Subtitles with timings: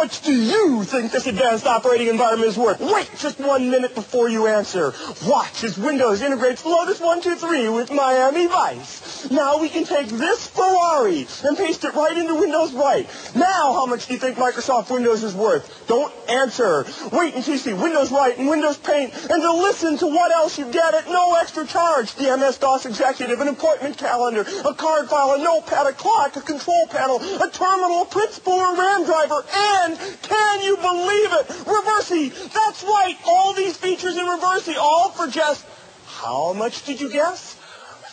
[0.00, 2.80] much do you think this advanced operating environment is worth?
[2.80, 4.94] Wait just one minute before you answer.
[5.26, 9.30] Watch as Windows integrates Lotus 123 with Miami Vice.
[9.30, 13.06] Now we can take this Ferrari and paste it right into Windows Right.
[13.34, 15.86] Now how much do you think Microsoft Windows is worth?
[15.86, 16.86] Don't answer.
[17.12, 20.58] Wait until you see Windows Right and Windows Paint and to listen to what else
[20.58, 22.14] you get at no extra charge.
[22.14, 26.86] The MS-DOS Executive, an appointment calendar, a card file, a notepad, a clock, a control
[26.86, 29.89] panel, a terminal, a print spooler, RAM driver, and
[30.22, 31.46] can you believe it?
[31.66, 32.52] Reversi.
[32.52, 33.16] That's right.
[33.26, 35.64] All these features in Reversi, all for just
[36.06, 37.54] how much did you guess?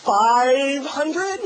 [0.04, 1.40] Five hundred?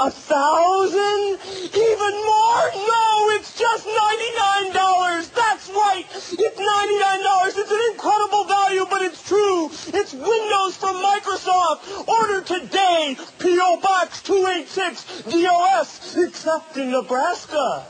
[0.00, 1.38] A thousand?
[1.74, 2.64] Even more?
[2.72, 5.28] No, it's just ninety-nine dollars.
[5.28, 6.04] That's right.
[6.08, 7.56] It's ninety-nine dollars.
[7.58, 9.66] It's an incredible value, but it's true.
[9.92, 12.08] It's Windows from Microsoft.
[12.08, 13.16] Order today.
[13.38, 13.80] P.O.
[13.82, 17.84] Box 286 DOS, except in Nebraska.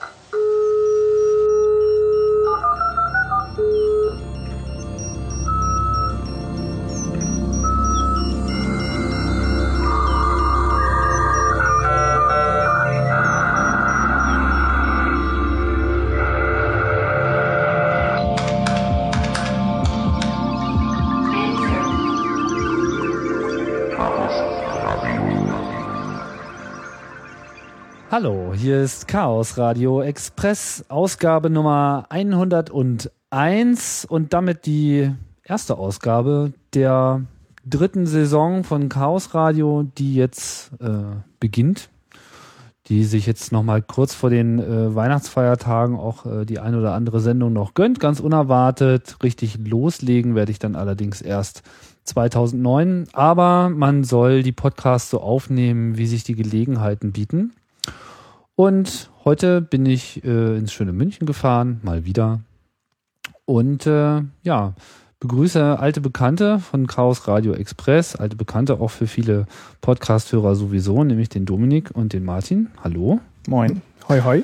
[28.18, 35.12] Hallo, hier ist Chaos Radio Express, Ausgabe Nummer 101 und damit die
[35.42, 37.20] erste Ausgabe der
[37.66, 41.90] dritten Saison von Chaos Radio, die jetzt äh, beginnt,
[42.88, 47.20] die sich jetzt nochmal kurz vor den äh, Weihnachtsfeiertagen auch äh, die ein oder andere
[47.20, 49.16] Sendung noch gönnt, ganz unerwartet.
[49.22, 51.62] Richtig loslegen werde ich dann allerdings erst
[52.04, 57.52] 2009, aber man soll die Podcasts so aufnehmen, wie sich die Gelegenheiten bieten.
[58.54, 62.40] Und heute bin ich äh, ins schöne München gefahren, mal wieder.
[63.44, 64.74] Und äh, ja,
[65.20, 69.46] begrüße alte Bekannte von Chaos Radio Express, alte Bekannte auch für viele
[69.80, 72.68] Podcast-Hörer sowieso, nämlich den Dominik und den Martin.
[72.82, 73.20] Hallo.
[73.48, 73.80] Moin.
[74.08, 74.42] Hoi, hoi.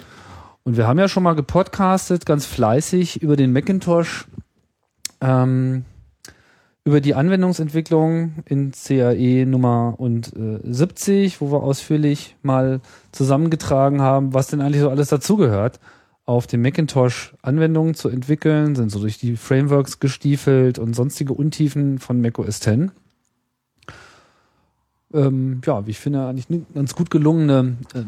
[0.65, 4.27] Und wir haben ja schon mal gepodcastet, ganz fleißig über den Macintosh.
[5.21, 5.85] Ähm,
[6.85, 12.81] über die Anwendungsentwicklung in CAE Nummer und äh, 70, wo wir ausführlich mal
[13.13, 15.79] zusammengetragen haben, was denn eigentlich so alles dazugehört,
[16.25, 21.99] auf dem Macintosh Anwendungen zu entwickeln, sind so durch die Frameworks gestiefelt und sonstige Untiefen
[21.99, 22.93] von macOS 10.
[25.15, 28.03] Ähm, ja, wie ich finde, eigentlich eine ganz gut gelungene äh,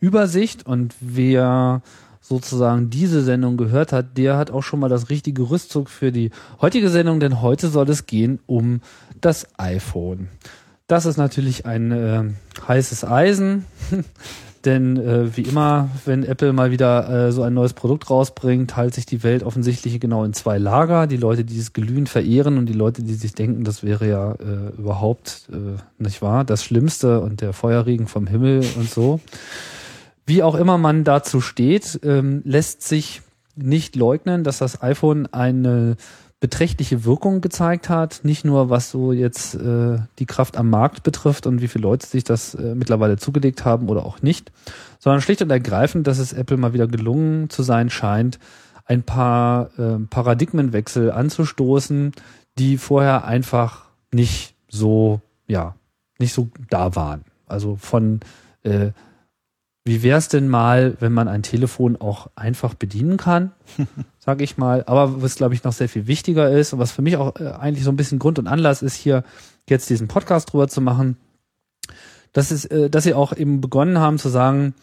[0.00, 1.82] Übersicht und wer
[2.20, 6.30] sozusagen diese Sendung gehört hat, der hat auch schon mal das richtige Rüstzug für die
[6.60, 8.82] heutige Sendung, denn heute soll es gehen um
[9.20, 10.28] das iPhone.
[10.86, 12.24] Das ist natürlich ein äh,
[12.66, 13.64] heißes Eisen,
[14.64, 18.94] denn äh, wie immer, wenn Apple mal wieder äh, so ein neues Produkt rausbringt, teilt
[18.94, 21.06] sich die Welt offensichtlich genau in zwei Lager.
[21.06, 24.32] Die Leute, die es glühend verehren und die Leute, die sich denken, das wäre ja
[24.32, 29.20] äh, überhaupt äh, nicht wahr, das Schlimmste und der Feuerregen vom Himmel und so.
[30.26, 33.22] Wie auch immer man dazu steht, ähm, lässt sich
[33.56, 35.96] nicht leugnen, dass das iPhone eine
[36.40, 38.20] beträchtliche Wirkung gezeigt hat.
[38.24, 42.06] Nicht nur was so jetzt äh, die Kraft am Markt betrifft und wie viele Leute
[42.06, 44.50] sich das äh, mittlerweile zugelegt haben oder auch nicht,
[44.98, 48.38] sondern schlicht und ergreifend, dass es Apple mal wieder gelungen zu sein scheint,
[48.86, 52.12] ein paar äh, Paradigmenwechsel anzustoßen,
[52.58, 55.74] die vorher einfach nicht so, ja,
[56.18, 57.22] nicht so da waren.
[57.46, 58.20] Also von
[58.62, 58.90] äh,
[59.84, 63.52] wie wäre es denn mal, wenn man ein Telefon auch einfach bedienen kann,
[64.30, 64.84] sage ich mal.
[64.86, 67.48] Aber was, glaube ich, noch sehr viel wichtiger ist und was für mich auch äh,
[67.48, 69.24] eigentlich so ein bisschen Grund und Anlass ist, hier
[69.68, 71.16] jetzt diesen Podcast drüber zu machen,
[72.32, 74.74] das ist, äh, dass sie auch eben begonnen haben zu sagen,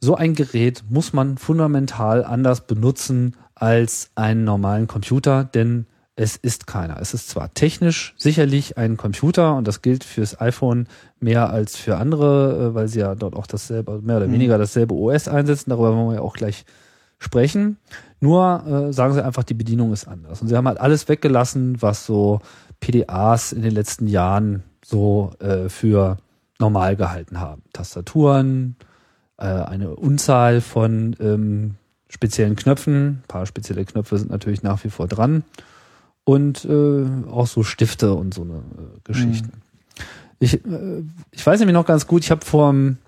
[0.00, 6.66] so ein Gerät muss man fundamental anders benutzen als einen normalen Computer, denn es ist
[6.66, 7.00] keiner.
[7.00, 10.88] Es ist zwar technisch sicherlich ein Computer und das gilt fürs iPhone
[11.20, 14.32] mehr als für andere, äh, weil sie ja dort auch dasselbe, mehr oder mhm.
[14.32, 15.70] weniger dasselbe OS einsetzen.
[15.70, 16.64] Darüber wollen wir ja auch gleich
[17.18, 17.76] sprechen.
[18.20, 20.42] Nur äh, sagen sie einfach, die Bedienung ist anders.
[20.42, 22.40] Und sie haben halt alles weggelassen, was so
[22.80, 26.16] PDAs in den letzten Jahren so äh, für
[26.58, 27.62] normal gehalten haben.
[27.72, 28.76] Tastaturen,
[29.36, 31.74] äh, eine Unzahl von ähm,
[32.08, 33.06] speziellen Knöpfen.
[33.06, 35.44] Ein paar spezielle Knöpfe sind natürlich nach wie vor dran
[36.24, 39.46] und äh, auch so Stifte und so eine äh, Geschichten.
[39.46, 40.02] Mhm.
[40.40, 42.98] Ich, äh, ich weiß nämlich noch ganz gut, ich habe vor einem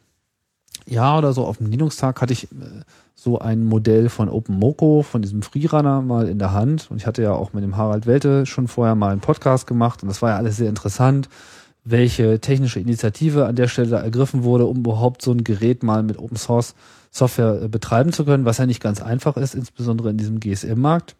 [0.87, 2.81] Jahr oder so auf dem Linux-Tag hatte ich äh,
[3.22, 7.20] so ein Modell von OpenMoko, von diesem Freerunner mal in der Hand und ich hatte
[7.22, 10.31] ja auch mit dem Harald Welte schon vorher mal einen Podcast gemacht und das war
[10.31, 11.28] ja alles sehr interessant,
[11.84, 16.19] welche technische Initiative an der Stelle ergriffen wurde, um überhaupt so ein Gerät mal mit
[16.19, 16.75] Open Source
[17.11, 21.14] Software äh, betreiben zu können, was ja nicht ganz einfach ist, insbesondere in diesem GSM-Markt.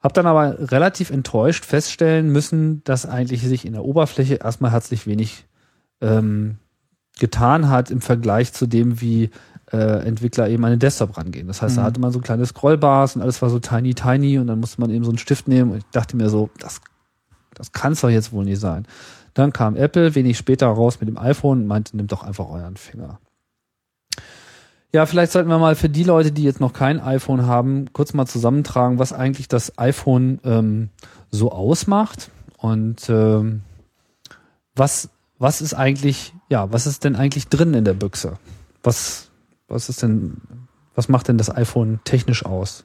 [0.00, 5.08] Hab dann aber relativ enttäuscht feststellen müssen, dass eigentlich sich in der Oberfläche erstmal herzlich
[5.08, 5.46] wenig
[6.00, 6.58] ähm,
[7.18, 9.30] getan hat im Vergleich zu dem, wie
[9.74, 11.48] äh, Entwickler eben an den Desktop rangehen.
[11.48, 11.80] Das heißt, mhm.
[11.80, 14.80] da hatte man so kleine Scrollbars und alles war so tiny, tiny und dann musste
[14.80, 16.80] man eben so einen Stift nehmen und ich dachte mir so, das,
[17.54, 18.86] das kann es doch jetzt wohl nicht sein.
[19.34, 22.76] Dann kam Apple wenig später raus mit dem iPhone und meinte, nimm doch einfach euren
[22.76, 23.18] Finger.
[24.92, 28.14] Ja, vielleicht sollten wir mal für die Leute, die jetzt noch kein iPhone haben, kurz
[28.14, 30.90] mal zusammentragen, was eigentlich das iPhone ähm,
[31.32, 33.62] so ausmacht und ähm,
[34.76, 38.38] was was ist eigentlich ja was ist denn eigentlich drin in der Büchse?
[38.84, 39.30] Was
[39.68, 40.40] was ist denn,
[40.94, 42.84] was macht denn das iPhone technisch aus?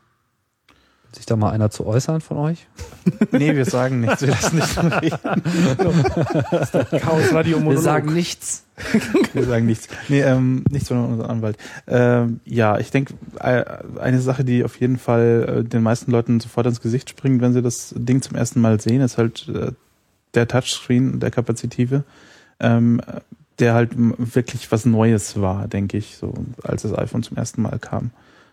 [1.10, 2.68] Will sich da mal einer zu äußern von euch?
[3.32, 6.04] nee, wir sagen nichts, wir lassen nicht reden.
[7.00, 7.78] Chaos Radio Monolog.
[7.78, 8.66] Wir sagen nichts.
[9.34, 9.88] wir sagen nichts.
[10.08, 11.58] Nee, ähm, nichts von unserem Anwalt.
[11.88, 13.66] Ähm, ja, ich denke, äh,
[14.00, 17.54] eine Sache, die auf jeden Fall äh, den meisten Leuten sofort ins Gesicht springt, wenn
[17.54, 19.72] sie das Ding zum ersten Mal sehen, ist halt äh,
[20.36, 22.04] der Touchscreen, der Kapazitive.
[22.60, 23.02] Ähm,
[23.60, 26.34] der halt wirklich was Neues war, denke ich, so
[26.64, 28.12] als das iPhone zum ersten Mal kam.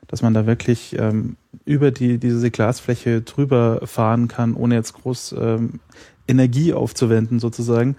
[0.08, 5.34] Dass man da wirklich ähm, über die diese Glasfläche drüber fahren kann, ohne jetzt groß
[5.38, 5.80] ähm,
[6.28, 7.96] Energie aufzuwenden sozusagen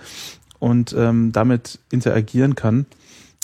[0.60, 2.86] und ähm, damit interagieren kann.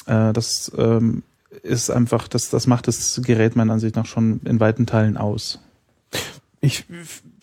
[0.06, 1.24] Äh, das ähm,
[1.62, 5.60] ist einfach, das, das macht das Gerät meiner Ansicht nach schon in weiten Teilen aus.
[6.62, 6.86] Ich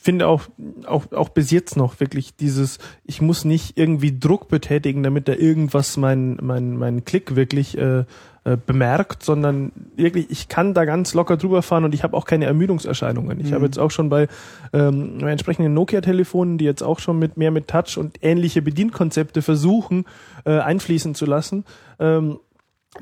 [0.01, 0.45] finde auch,
[0.87, 5.35] auch, auch bis jetzt noch wirklich dieses, ich muss nicht irgendwie Druck betätigen, damit da
[5.35, 8.05] irgendwas mein, mein, mein Klick wirklich äh,
[8.45, 12.25] äh, bemerkt, sondern wirklich, ich kann da ganz locker drüber fahren und ich habe auch
[12.25, 13.39] keine Ermüdungserscheinungen.
[13.41, 13.55] Ich mhm.
[13.55, 14.29] habe jetzt auch schon bei
[14.73, 20.07] ähm, entsprechenden Nokia-Telefonen, die jetzt auch schon mit mehr mit Touch und ähnliche Bedienkonzepte versuchen
[20.47, 21.67] äh, einfließen zu lassen.
[21.99, 22.39] Ähm,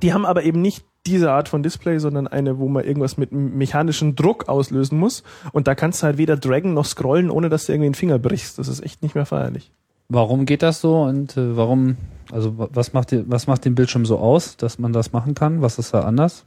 [0.03, 3.33] die haben aber eben nicht diese Art von Display, sondern eine, wo man irgendwas mit
[3.33, 5.23] mechanischen Druck auslösen muss.
[5.53, 8.19] Und da kannst du halt weder draggen noch scrollen, ohne dass du irgendwie den Finger
[8.19, 8.59] brichst.
[8.59, 9.73] Das ist echt nicht mehr feierlich.
[10.09, 11.97] Warum geht das so und äh, warum,
[12.33, 15.61] also was macht, die, was macht den Bildschirm so aus, dass man das machen kann?
[15.61, 16.47] Was ist da anders?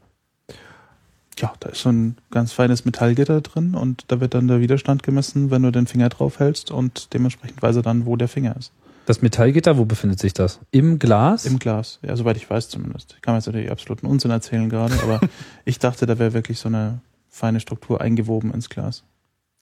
[1.38, 5.04] Ja, da ist so ein ganz feines Metallgitter drin und da wird dann der Widerstand
[5.04, 8.56] gemessen, wenn du den Finger drauf hältst und dementsprechend weiß er dann, wo der Finger
[8.58, 8.72] ist.
[9.06, 10.60] Das Metallgitter, wo befindet sich das?
[10.72, 11.46] Im Glas?
[11.46, 13.14] Im Glas, ja, soweit ich weiß zumindest.
[13.16, 15.20] Ich kann mir jetzt natürlich absoluten Unsinn erzählen gerade, aber
[15.66, 19.04] ich dachte, da wäre wirklich so eine feine Struktur eingewoben ins Glas.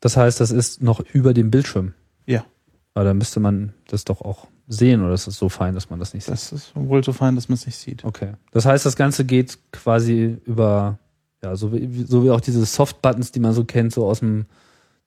[0.02, 1.94] Das heißt, das ist noch über dem Bildschirm?
[2.26, 2.46] Ja.
[2.94, 6.00] Aber da müsste man das doch auch sehen oder ist es so fein, dass man
[6.00, 6.34] das nicht sieht?
[6.34, 8.06] Das ist wohl so fein, dass man es nicht sieht.
[8.06, 8.34] Okay.
[8.52, 11.00] Das heißt, das Ganze geht quasi über,
[11.44, 14.46] ja, so wie, so wie auch diese Soft-Buttons, die man so kennt, so aus dem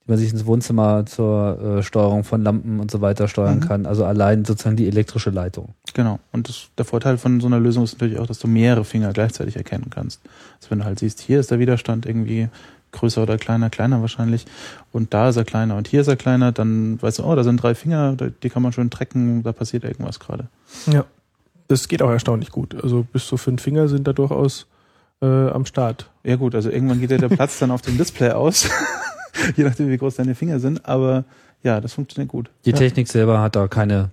[0.05, 3.61] die man sich ins Wohnzimmer zur äh, Steuerung von Lampen und so weiter steuern mhm.
[3.61, 3.87] kann.
[3.87, 5.75] Also allein sozusagen die elektrische Leitung.
[5.95, 6.19] Genau.
[6.33, 9.13] Und das, der Vorteil von so einer Lösung ist natürlich auch, dass du mehrere Finger
[9.13, 10.21] gleichzeitig erkennen kannst.
[10.57, 12.49] Also wenn du halt siehst, hier ist der Widerstand irgendwie
[12.93, 14.45] größer oder kleiner, kleiner wahrscheinlich,
[14.93, 17.43] und da ist er kleiner und hier ist er kleiner, dann weißt du, oh, da
[17.43, 20.49] sind drei Finger, die kann man schön trecken, da passiert irgendwas gerade.
[20.87, 21.05] Ja.
[21.69, 22.75] Das geht auch erstaunlich gut.
[22.83, 24.67] Also bis zu fünf Finger sind da durchaus
[25.23, 26.11] äh, am Start.
[26.23, 28.69] Ja gut, also irgendwann geht ja der Platz dann auf dem Display aus.
[29.57, 30.87] je nachdem, wie groß deine Finger sind.
[30.87, 31.25] Aber
[31.63, 32.51] ja, das funktioniert gut.
[32.65, 32.77] Die ja.
[32.77, 34.11] Technik selber hat da keine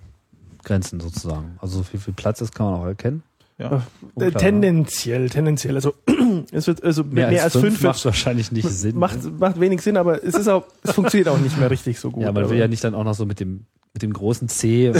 [0.63, 1.57] Grenzen sozusagen.
[1.59, 3.23] Also wie viel Platz ist, kann man auch erkennen.
[3.57, 3.83] Ja.
[4.15, 5.75] Äh, tendenziell, tendenziell.
[5.75, 5.93] Also
[6.51, 8.97] es wird also mehr, mehr als, als fünf, fünf macht wahrscheinlich nicht Sinn.
[8.97, 9.31] Macht, ne?
[9.37, 12.23] macht wenig Sinn, aber es ist auch, es funktioniert auch nicht mehr richtig so gut.
[12.23, 14.91] Ja, man will ja nicht dann auch noch so mit dem mit dem großen C.
[14.93, 14.99] da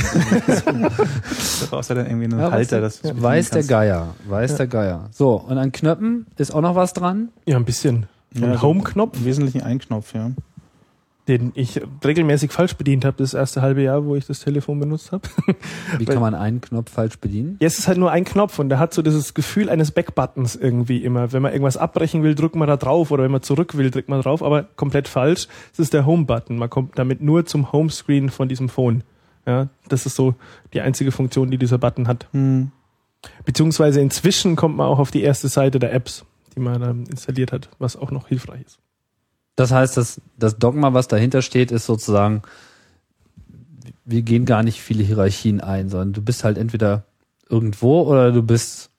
[1.70, 2.82] brauchst du dann irgendwie einen ja, Halter.
[2.82, 3.12] Das ja.
[3.22, 4.58] Weiß der Geier, weiß ja.
[4.58, 5.10] der Geier.
[5.12, 7.29] So, und an Knöpfen ist auch noch was dran?
[7.46, 8.08] Ja, ein bisschen.
[8.33, 9.17] Ja, ein Home-Knopf?
[9.17, 10.31] Im Wesentlichen ein Knopf, ja.
[11.27, 15.12] Den ich regelmäßig falsch bedient habe, das erste halbe Jahr, wo ich das Telefon benutzt
[15.12, 15.29] habe.
[16.00, 17.57] Wie kann man einen Knopf falsch bedienen?
[17.59, 20.55] Ja, es ist halt nur ein Knopf und der hat so dieses Gefühl eines Backbuttons
[20.55, 21.31] irgendwie immer.
[21.31, 24.09] Wenn man irgendwas abbrechen will, drückt man da drauf oder wenn man zurück will, drückt
[24.09, 25.48] man drauf, aber komplett falsch.
[25.71, 26.57] Das ist der Home-Button.
[26.57, 29.03] Man kommt damit nur zum Homescreen von diesem Phone.
[29.45, 30.36] Ja, das ist so
[30.74, 32.27] die einzige Funktion, die dieser Button hat.
[32.33, 32.71] Hm.
[33.45, 36.25] Beziehungsweise inzwischen kommt man auch auf die erste Seite der Apps
[36.56, 38.79] die man dann installiert hat, was auch noch hilfreich ist.
[39.56, 42.44] Das heißt, dass das Dogma, was dahinter steht, ist sozusagen,
[44.06, 47.03] wir gehen gar nicht viele Hierarchien ein, sondern du bist halt entweder
[47.50, 48.89] irgendwo oder du bist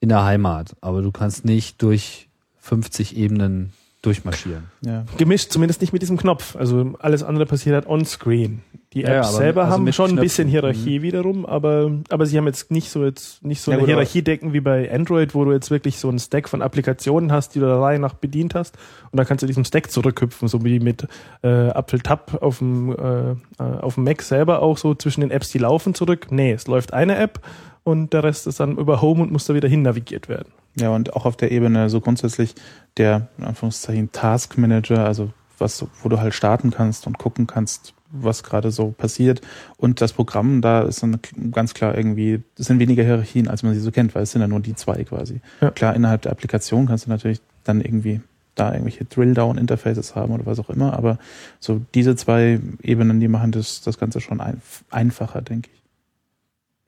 [0.00, 3.72] in der Heimat, aber du kannst nicht durch 50 Ebenen
[4.02, 4.64] durchmarschieren.
[4.84, 5.04] Ja.
[5.16, 6.54] Gemischt, zumindest nicht mit diesem Knopf.
[6.56, 8.62] Also alles andere passiert halt on-screen.
[8.96, 10.22] Die Ja, ja, Apps aber- selber also haben schon ein Knöpfen.
[10.22, 13.86] bisschen Hierarchie wiederum, aber, aber sie haben jetzt nicht so jetzt nicht so Ja, eine
[13.86, 17.60] Hierarchiedecken wie bei Android, wo du jetzt wirklich so einen Stack von Applikationen hast, die
[17.60, 18.74] du der Reihe nach bedient hast.
[19.12, 21.06] Und dann kannst du diesem Stack zurückhüpfen, so wie mit
[21.42, 23.36] äh, Apfel Tab auf dem, äh, äh,
[23.82, 26.28] auf dem Mac selber auch so zwischen den Apps, die laufen zurück.
[26.30, 27.40] Nee, es läuft eine App
[27.84, 30.48] und der Rest ist dann über Home und muss da wieder hin navigiert werden.
[30.80, 32.54] Ja, und auch auf der Ebene so grundsätzlich
[32.96, 37.92] der, in Anführungszeichen, Task Manager, also was, wo du halt starten kannst und gucken kannst,
[38.10, 39.40] was gerade so passiert.
[39.76, 41.18] Und das Programm, da ist dann
[41.50, 44.40] ganz klar irgendwie, es sind weniger Hierarchien, als man sie so kennt, weil es sind
[44.40, 45.40] ja nur die zwei quasi.
[45.60, 45.70] Ja.
[45.70, 48.20] Klar, innerhalb der Applikation kannst du natürlich dann irgendwie
[48.54, 51.18] da irgendwelche Drill-Down-Interfaces haben oder was auch immer, aber
[51.60, 55.82] so diese zwei Ebenen, die machen das, das Ganze schon ein, einfacher, denke ich.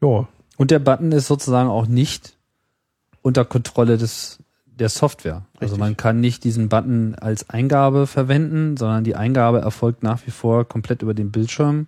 [0.01, 2.37] Ja, Und der Button ist sozusagen auch nicht
[3.23, 4.39] unter Kontrolle des
[4.79, 5.45] der Software.
[5.55, 5.79] Also Richtig.
[5.79, 10.67] man kann nicht diesen Button als Eingabe verwenden, sondern die Eingabe erfolgt nach wie vor
[10.67, 11.87] komplett über den Bildschirm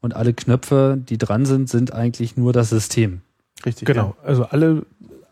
[0.00, 3.20] und alle Knöpfe, die dran sind, sind eigentlich nur das System.
[3.64, 3.86] Richtig.
[3.86, 4.86] Genau, also alle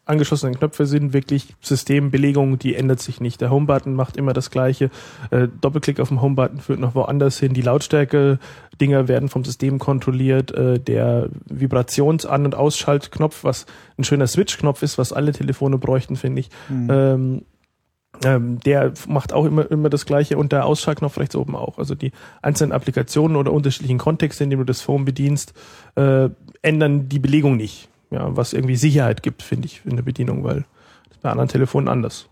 [0.08, 3.40] angeschlossenen Knöpfe sind wirklich Systembelegung, die ändert sich nicht.
[3.40, 4.90] Der Home-Button macht immer das Gleiche.
[5.30, 7.52] Äh, Doppelklick auf den Home-Button führt noch woanders hin.
[7.52, 10.50] Die Lautstärke-Dinger werden vom System kontrolliert.
[10.52, 13.66] Äh, der Vibrations-An- und Ausschaltknopf, was
[13.98, 16.50] ein schöner Switch-Knopf ist, was alle Telefone bräuchten, finde ich.
[16.68, 16.88] Mhm.
[16.90, 17.42] Ähm,
[18.24, 21.78] ähm, der macht auch immer, immer das Gleiche und der Ausschaltknopf rechts oben auch.
[21.78, 22.12] Also die
[22.42, 25.52] einzelnen Applikationen oder unterschiedlichen Kontexte, in denen du das Phone bedienst,
[25.94, 26.30] äh,
[26.62, 27.88] ändern die Belegung nicht.
[28.10, 30.64] Ja, was irgendwie Sicherheit gibt, finde ich, in der Bedienung, weil
[31.08, 32.28] das ist bei anderen Telefonen anders.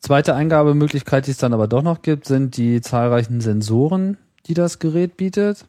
[0.00, 4.16] Zweite Eingabemöglichkeit, die es dann aber doch noch gibt, sind die zahlreichen Sensoren,
[4.46, 5.66] die das Gerät bietet.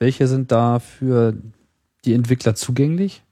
[0.00, 1.34] Welche sind da für
[2.04, 3.22] die Entwickler zugänglich?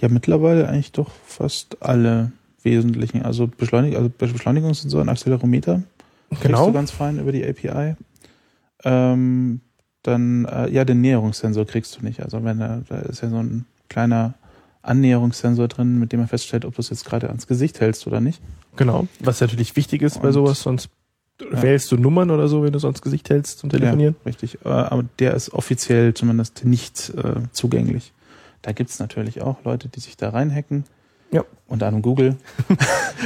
[0.00, 2.32] Ja, mittlerweile eigentlich doch fast alle
[2.62, 3.22] wesentlichen.
[3.22, 5.82] Also, Beschleunig also Beschleunigungssensoren, Accelerometer.
[6.40, 7.96] Kriegst du ganz fein über die API.
[8.82, 9.60] Ähm,
[10.02, 12.22] dann, äh, ja, den Näherungssensor kriegst du nicht.
[12.22, 14.34] Also, wenn er, da ist ja so ein kleiner
[14.82, 18.20] Annäherungssensor drin, mit dem er feststellt, ob du es jetzt gerade ans Gesicht hältst oder
[18.20, 18.40] nicht.
[18.76, 19.06] Genau.
[19.20, 20.88] Was natürlich wichtig ist bei Und- sowas, sonst
[21.40, 21.62] Ja.
[21.62, 24.14] wählst du Nummern oder so, wenn du sonst Gesicht hältst zum Telefonieren.
[24.20, 24.58] Ja, richtig.
[24.64, 28.12] Äh, aber der ist offiziell zumindest nicht äh, zugänglich.
[28.62, 30.84] Da gibt's natürlich auch Leute, die sich da reinhacken.
[31.32, 31.42] Ja.
[31.66, 32.36] Unter anderem Google.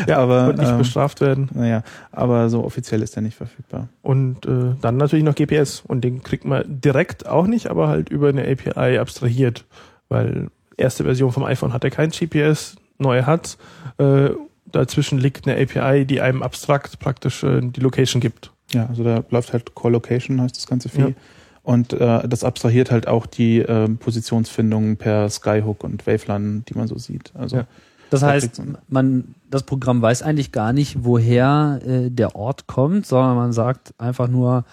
[0.06, 1.50] Ja, aber, und nicht ähm, bestraft werden.
[1.52, 3.88] Naja, aber so offiziell ist der nicht verfügbar.
[4.00, 5.82] Und äh, dann natürlich noch GPS.
[5.86, 9.66] Und den kriegt man direkt auch nicht, aber halt über eine API abstrahiert.
[10.08, 13.58] Weil erste Version vom iPhone hatte kein GPS, neue hat.
[13.98, 14.30] Äh,
[14.66, 18.52] dazwischen liegt eine API, die einem abstrakt praktisch äh, die Location gibt.
[18.72, 21.00] Ja, also da läuft halt Core-Location, heißt das ganze Vieh.
[21.00, 21.14] Ja.
[21.62, 26.88] Und äh, das abstrahiert halt auch die äh, Positionsfindung per Skyhook und Wavelan, die man
[26.88, 27.32] so sieht.
[27.34, 27.66] Also Ja.
[28.10, 33.06] Das Da heißt, man, das Programm weiß eigentlich gar nicht, woher äh, der Ort kommt,
[33.06, 34.64] sondern man sagt einfach nur,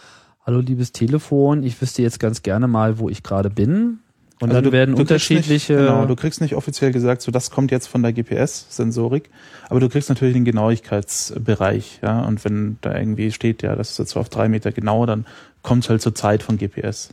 [0.45, 3.99] hallo liebes Telefon, ich wüsste jetzt ganz gerne mal, wo ich gerade bin.
[4.41, 7.21] Und Also dann du- werden du kriegst unterschiedliche, Nicht, genau, du kriegst nicht offiziell gesagt,
[7.21, 9.29] so das kommt jetzt von der GPS-Sensorik,
[9.69, 12.21] aber du kriegst natürlich den Genauigkeitsbereich, ja.
[12.25, 15.25] Und wenn da irgendwie steht, ja, das ist jetzt so auf drei Meter genau, dann
[15.61, 17.09] kommt es halt zur Zeit von GPS.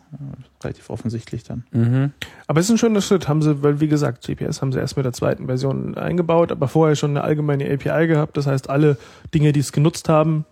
[0.62, 1.64] Relativ offensichtlich dann.
[1.70, 2.12] mhm.
[2.46, 4.96] Aber es ist ein schöner Schritt, haben sie, weil wie gesagt, GPS haben sie erst
[4.96, 8.36] mit der zweiten Version eingebaut, aber vorher schon eine allgemeine API gehabt.
[8.36, 8.98] Das heißt, alle
[9.32, 10.44] Dinge, die es genutzt haben,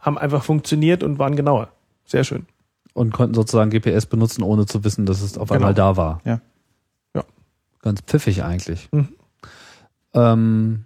[0.00, 1.70] haben einfach funktioniert und waren genauer.
[2.04, 2.46] Sehr schön.
[2.98, 5.56] Und konnten sozusagen GPS benutzen, ohne zu wissen, dass es auf Genau.
[5.60, 6.20] einmal da war.
[6.24, 6.40] Ja.
[7.14, 7.24] Ja.
[7.82, 8.88] Ganz pfiffig eigentlich.
[8.92, 9.08] Mhm.
[10.14, 10.84] Ähm,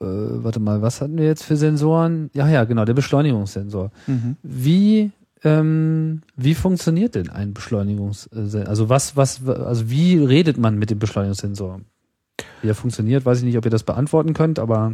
[0.00, 2.30] äh, warte mal, was hatten wir jetzt für Sensoren?
[2.34, 3.90] Ja, ja, genau, der Beschleunigungssensor.
[4.06, 4.36] Mhm.
[4.42, 8.66] Wie ähm, wie funktioniert denn ein Beschleunigungssensor?
[8.66, 11.80] Also was was also wie redet man mit dem Beschleunigungssensor?
[12.60, 14.92] Wie der funktioniert, weiß ich nicht, ob ihr das beantworten könnt, aber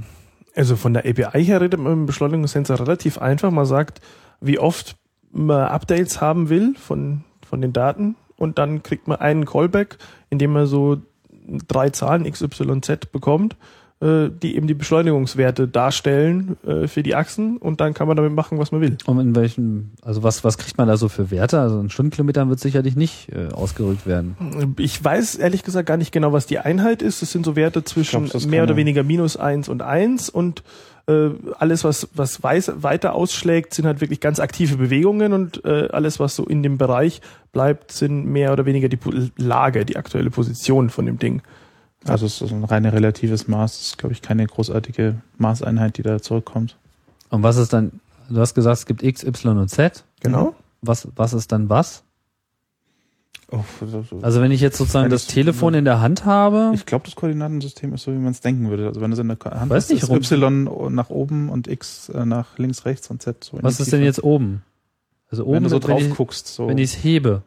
[0.57, 3.53] Also von der API her redet man mit dem Beschleunigungssensor relativ einfach.
[3.53, 4.01] Man sagt,
[4.41, 4.97] wie oft
[5.33, 9.99] man Updates haben will von, von den Daten und dann kriegt man einen Callback,
[10.31, 10.99] indem man so
[11.69, 13.57] drei Zahlen XYZ bekommt,
[14.01, 18.33] äh, die eben die Beschleunigungswerte darstellen äh, für die Achsen und dann kann man damit
[18.33, 18.97] machen, was man will.
[19.05, 21.61] um in welchen, also was was kriegt man da so für Werte?
[21.61, 24.75] Also in Stundenkilometern wird sicherlich nicht äh, ausgerückt werden.
[24.79, 27.23] Ich weiß ehrlich gesagt gar nicht genau, was die Einheit ist.
[27.23, 30.63] Es sind so Werte zwischen glaub, mehr oder weniger minus eins und eins und
[31.07, 35.89] äh, alles, was, was weiß, weiter ausschlägt, sind halt wirklich ganz aktive Bewegungen und äh,
[35.91, 37.21] alles, was so in dem Bereich
[37.53, 38.99] bleibt, sind mehr oder weniger die
[39.37, 41.43] Lage, die aktuelle Position von dem Ding.
[42.07, 46.03] Also es ist ein reine relatives Maß, das ist, glaube ich, keine großartige Maßeinheit, die
[46.03, 46.77] da zurückkommt.
[47.29, 50.05] Und was ist dann, du hast gesagt, es gibt X, Y und Z.
[50.21, 50.55] Genau.
[50.83, 52.03] Was, was ist dann was?
[53.53, 56.25] Oh, so- so- Also wenn ich jetzt sozusagen Ja, das das- Telefon in der Hand
[56.25, 58.87] habe, ich glaube, das Koordinatensystem ist so, wie man es denken würde.
[58.87, 62.09] Also wenn es in der Hand Weiß ist, nicht, ist Y nach oben und X
[62.11, 64.63] äh, nach links, rechts und Z so was ist denn jetzt oben?
[65.29, 66.47] Also wenn oben, du so wenn drauf ich, guckst.
[66.49, 66.69] So.
[66.69, 67.43] wenn ich es hebe.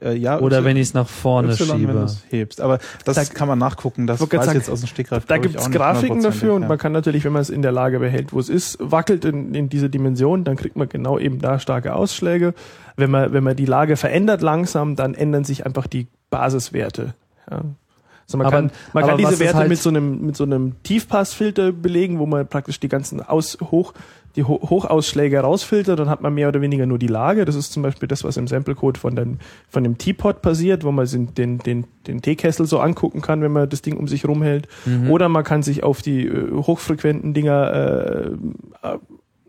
[0.00, 1.98] Äh, ja, Oder Y- wenn ich es nach vorne Y, wenn du schiebe.
[2.04, 2.60] es hebst.
[2.60, 4.06] Aber das Da- kann man nachgucken.
[4.06, 5.24] Das weiß ich sagen, jetzt aus dem Stegreif.
[5.26, 6.68] Da auch nicht Grafiken 100%, dafür und ja.
[6.68, 9.54] man kann natürlich, wenn man es in der Lage behält, wo es ist, wackelt in,
[9.54, 12.54] in diese Dimension, dann kriegt man genau eben da starke Ausschläge.
[12.96, 17.14] Wenn man, wenn man die Lage verändert langsam, dann ändern sich einfach die Basiswerte.
[17.50, 17.62] Ja.
[18.26, 20.42] Also man Aber- kann, man aber kann diese Werte halt- mit so einem, mit so
[20.44, 23.92] einem Tiefpassfilter belegen, wo man praktisch die ganzen Aus, hoch,
[24.36, 27.44] die Ho Hochausschläge rausfiltert, dann hat man mehr oder weniger nur die Lage.
[27.44, 29.38] Das ist zum Beispiel das, was im Samplecode von dem,
[29.68, 33.52] von dem Teapot passiert, wo man den, den, den, den Teekessel so angucken kann, wenn
[33.52, 34.68] man das Ding um sich rumhält.
[34.84, 35.10] Mhm.
[35.10, 37.72] Oder man kann sich auf die äh, hochfrequenten Dinger
[38.82, 38.98] äh, äh,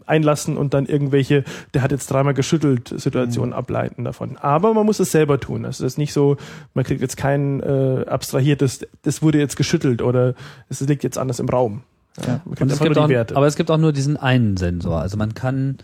[0.06, 4.38] einlassen und dann irgendwelche, der hat jetzt dreimal geschüttelt, Situationen ableiten davon.
[4.38, 5.65] Aber man muss es selber tun.
[5.65, 6.38] Also das ist nicht so,
[6.74, 10.34] man kriegt jetzt kein äh, abstrahiertes, das wurde jetzt geschüttelt oder
[10.70, 11.84] es liegt jetzt anders im Raum.
[12.25, 15.00] Ja, Und es gibt auch, aber es gibt auch nur diesen einen Sensor.
[15.01, 15.77] Also man kann,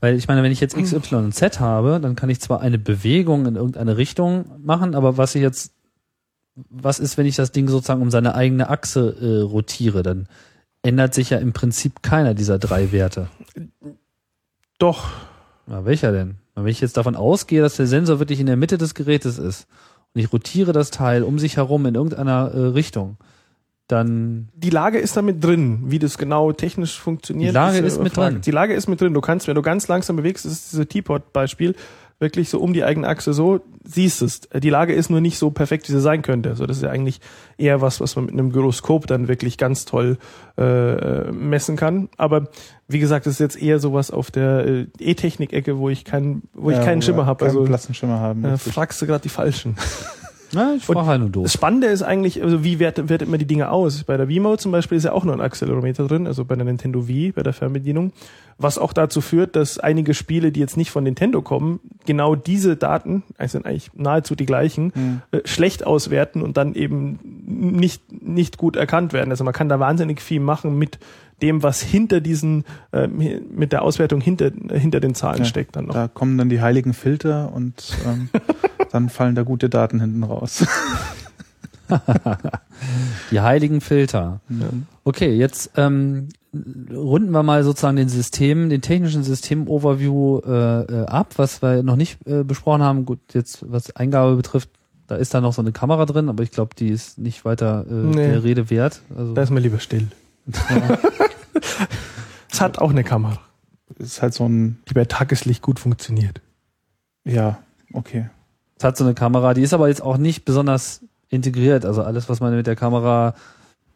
[0.00, 2.60] weil ich meine, wenn ich jetzt X, Y und Z habe, dann kann ich zwar
[2.60, 5.72] eine Bewegung in irgendeine Richtung machen, aber was ich jetzt,
[6.68, 10.28] was ist, wenn ich das Ding sozusagen um seine eigene Achse äh, rotiere, dann
[10.82, 13.28] ändert sich ja im Prinzip keiner dieser drei Werte.
[14.78, 15.08] Doch,
[15.66, 16.36] Na, welcher denn?
[16.54, 19.66] Wenn ich jetzt davon ausgehe, dass der Sensor wirklich in der Mitte des Gerätes ist
[20.14, 23.16] und ich rotiere das Teil um sich herum in irgendeiner äh, Richtung,
[23.92, 27.50] dann die Lage ist da mit drin, wie das genau technisch funktioniert.
[27.50, 28.34] Die Lage ja ist mit Frage.
[28.34, 28.42] drin.
[28.42, 29.14] Die Lage ist mit drin.
[29.14, 31.74] Du kannst, wenn du ganz langsam bewegst, das ist dieses Teapot-Beispiel,
[32.18, 34.42] wirklich so um die eigene Achse so, siehst es.
[34.54, 36.50] Die Lage ist nur nicht so perfekt, wie sie sein könnte.
[36.50, 37.18] Also das ist ja eigentlich
[37.56, 40.18] eher was, was man mit einem Gyroskop dann wirklich ganz toll
[40.58, 42.10] äh, messen kann.
[42.18, 42.48] Aber
[42.88, 46.70] wie gesagt, das ist jetzt eher sowas auf der äh, E-Technik-Ecke, wo ich keinen, wo
[46.70, 47.38] ich Ja, keinen wo Schimmer habe.
[47.46, 48.44] keinen Also blassen Schimmer haben.
[48.44, 49.76] äh, fragst du gerade die Falschen.
[50.52, 51.44] na, ich frage halt nur doof.
[51.44, 54.04] Das Spannende ist eigentlich, also wie wertet, wertet man die Dinge aus?
[54.04, 56.64] Bei der Wii-Mode zum Beispiel ist ja auch nur ein Accelerometer drin, also bei der
[56.64, 58.12] Nintendo Wii, bei der Fernbedienung,
[58.58, 62.76] was auch dazu führt, dass einige Spiele, die jetzt nicht von Nintendo kommen, genau diese
[62.76, 65.22] Daten, also sind eigentlich nahezu die gleichen, Hm.
[65.30, 69.30] äh, schlecht auswerten und dann eben nicht, nicht gut erkannt werden.
[69.30, 70.98] Also man kann da wahnsinnig viel machen mit
[71.42, 75.86] dem, was hinter diesen, äh, mit der Auswertung hinter, hinter den Zahlen Ja, steckt dann
[75.86, 75.94] noch.
[75.94, 78.28] Da kommen dann die heiligen Filter und ähm,
[78.92, 80.66] dann fallen da gute Daten hinten raus.
[83.30, 84.40] Die heiligen Filter.
[85.04, 86.28] Okay, jetzt ähm,
[86.92, 91.96] runden wir mal sozusagen den System, den technischen System-Overview äh, äh, ab, was wir noch
[91.96, 93.04] nicht äh, besprochen haben.
[93.06, 94.70] Gut, jetzt was Eingabe betrifft,
[95.06, 97.84] da ist da noch so eine Kamera drin, aber ich glaube, die ist nicht weiter
[97.88, 98.28] äh, Nee.
[98.28, 99.02] der Rede wert.
[99.16, 100.06] Also, Da ist man lieber still.
[102.52, 103.38] Es hat auch eine Kamera,
[103.98, 106.40] ist halt so ein, die bei Tageslicht gut funktioniert.
[107.24, 107.58] ja,
[107.92, 108.28] okay.
[108.76, 111.84] es hat so eine Kamera, die ist aber jetzt auch nicht besonders integriert.
[111.84, 113.34] Also alles, was man mit der Kamera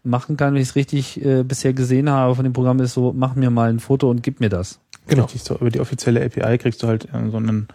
[0.05, 3.13] machen kann, wenn ich es richtig äh, bisher gesehen habe von dem Programm, ist so,
[3.13, 4.79] mach mir mal ein Foto und gib mir das.
[5.07, 5.25] Genau.
[5.25, 7.69] Richtig, so über die offizielle API kriegst du halt äh, so einen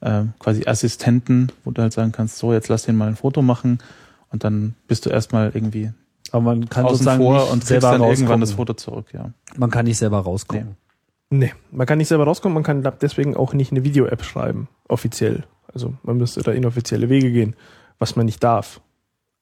[0.00, 3.42] äh, quasi Assistenten, wo du halt sagen kannst, so jetzt lass den mal ein Foto
[3.42, 3.78] machen
[4.30, 5.92] und dann bist du erstmal irgendwie
[6.32, 8.16] Aber man kann außen sozusagen vor nicht und selber dann rausgucken.
[8.16, 9.30] irgendwann das Foto zurück, ja.
[9.56, 10.76] Man kann nicht selber rausgucken.
[11.30, 15.44] Nee, man kann nicht selber rauskommen, man kann deswegen auch nicht eine Video-App schreiben, offiziell.
[15.72, 17.54] Also man müsste da inoffizielle Wege gehen,
[17.98, 18.80] was man nicht darf.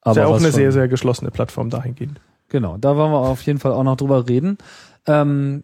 [0.01, 2.21] Aber ist ja auch eine sehr, sehr geschlossene Plattform dahingehend.
[2.49, 4.57] Genau, da wollen wir auf jeden Fall auch noch drüber reden.
[5.05, 5.63] Ähm,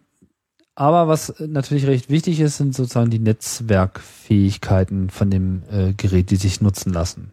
[0.74, 6.36] aber was natürlich recht wichtig ist, sind sozusagen die Netzwerkfähigkeiten von dem äh, Gerät, die
[6.36, 7.32] sich nutzen lassen.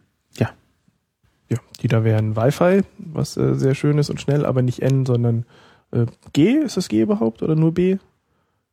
[1.50, 5.06] Ja, die da wären Wi-Fi, was äh, sehr schön ist und schnell, aber nicht N,
[5.06, 5.46] sondern
[5.92, 6.54] äh, G.
[6.54, 7.98] Ist das G überhaupt oder nur B?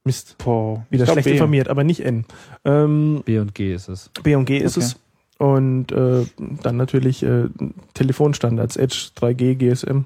[0.04, 0.36] Mist.
[0.38, 1.32] Boah, Wieder schlecht B.
[1.32, 2.24] informiert, aber nicht N.
[2.64, 4.10] Ähm, B und G ist es.
[4.22, 4.86] B und G ist Okay.
[4.86, 4.96] es.
[5.38, 6.24] Und äh,
[6.62, 7.48] dann natürlich äh,
[7.94, 10.04] Telefonstandards, Edge, 3G, GSM.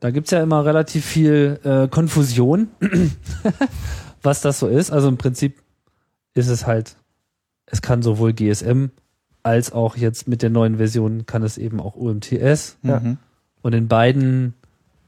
[0.00, 2.66] Da gibt's ja immer relativ viel äh, Konfusion,
[4.22, 4.90] was das so ist.
[4.90, 5.62] Also im Prinzip
[6.34, 6.96] ist es halt,
[7.66, 8.86] es kann sowohl GSM
[9.42, 12.76] als auch jetzt mit der neuen Version kann es eben auch UMTS.
[12.82, 13.02] Ja.
[13.62, 14.54] Und in beiden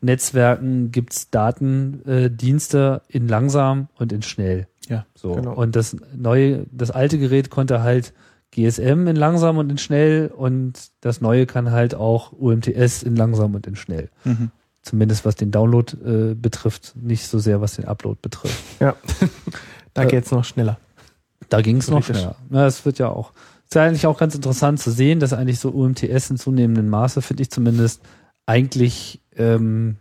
[0.00, 4.66] Netzwerken gibt's Datendienste äh, Dienste in langsam und in schnell.
[4.88, 5.34] Ja, So.
[5.34, 5.54] genau.
[5.54, 8.12] Und das neue, das alte Gerät konnte halt
[8.50, 13.54] GSM in langsam und in schnell und das neue kann halt auch UMTS in langsam
[13.54, 14.10] und in schnell.
[14.24, 14.50] Mhm.
[14.82, 18.62] Zumindest was den Download äh, betrifft, nicht so sehr was den Upload betrifft.
[18.80, 18.94] Ja,
[19.94, 20.78] da Äh, geht's noch schneller.
[21.48, 22.18] Da ging's noch Theoretisch.
[22.18, 22.36] schneller.
[22.50, 23.32] Ja, es wird ja auch.
[23.64, 27.22] Ist ja eigentlich auch ganz interessant zu sehen, dass eigentlich so UMTS in zunehmendem Maße,
[27.22, 28.02] finde ich zumindest,
[28.46, 29.96] eigentlich ähm,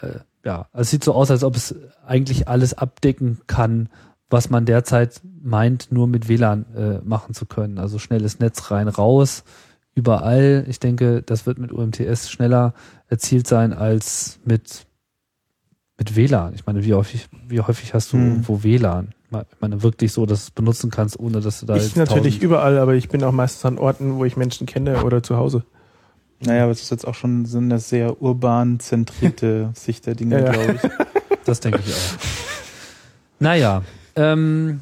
[0.00, 1.74] äh, ja, also es sieht so aus, als ob es
[2.06, 3.88] eigentlich alles abdecken kann,
[4.28, 7.78] was man derzeit meint, nur mit WLAN äh, machen zu können.
[7.78, 9.44] Also schnelles Netz rein, raus,
[9.94, 10.64] überall.
[10.68, 12.74] Ich denke, das wird mit UMTS schneller
[13.08, 14.86] erzielt sein als mit
[15.96, 16.54] mit WLAN.
[16.54, 18.28] Ich meine, wie häufig, wie häufig hast du Hm.
[18.28, 19.14] irgendwo WLAN?
[19.30, 21.96] Ich meine, wirklich so, dass du es benutzen kannst, ohne dass du da Ich jetzt
[21.96, 25.22] natürlich 1000 überall, aber ich bin auch meistens an Orten, wo ich Menschen kenne oder
[25.22, 25.64] zu Hause.
[26.40, 30.38] Naja, aber es ist jetzt auch schon so eine sehr urban zentrierte Sicht der Dinge,
[30.40, 30.52] Ja, ja.
[30.52, 30.90] glaube ich.
[31.44, 31.98] Das denke ich auch.
[33.38, 33.82] Naja,
[34.16, 34.80] ähm,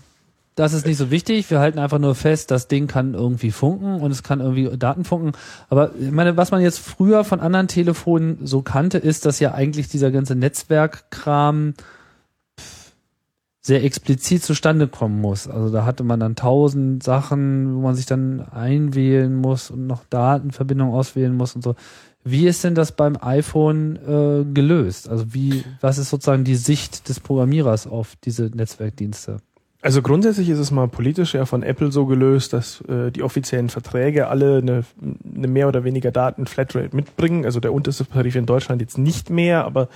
[0.55, 1.51] das ist nicht so wichtig.
[1.51, 5.05] Wir halten einfach nur fest, das Ding kann irgendwie funken und es kann irgendwie Daten
[5.05, 5.33] funken.
[5.71, 9.55] Aber ich meine, was man jetzt früher von anderen Telefonen so kannte, ist, dass ja
[9.55, 11.75] eigentlich dieser ganze Netzwerkkram
[13.65, 15.47] sehr explizit zustande kommen muss.
[15.47, 20.05] Also da hatte man dann tausend Sachen, wo man sich dann einwählen muss und noch
[20.11, 21.77] Datenverbindungen auswählen muss und so.
[22.25, 25.09] Wie ist denn das beim iPhone äh, gelöst?
[25.09, 29.39] Also wie, was ist sozusagen die Sicht des Programmierers auf diese Netzwerkdienste?
[29.85, 33.69] Also grundsätzlich ist es mal politisch ja von Apple so gelöst, dass äh, die offiziellen
[33.69, 34.85] Verträge alle eine,
[35.35, 37.45] eine mehr oder weniger Daten-Flatrate mitbringen.
[37.45, 39.89] Also der unterste Tarif in Deutschland jetzt nicht mehr, aber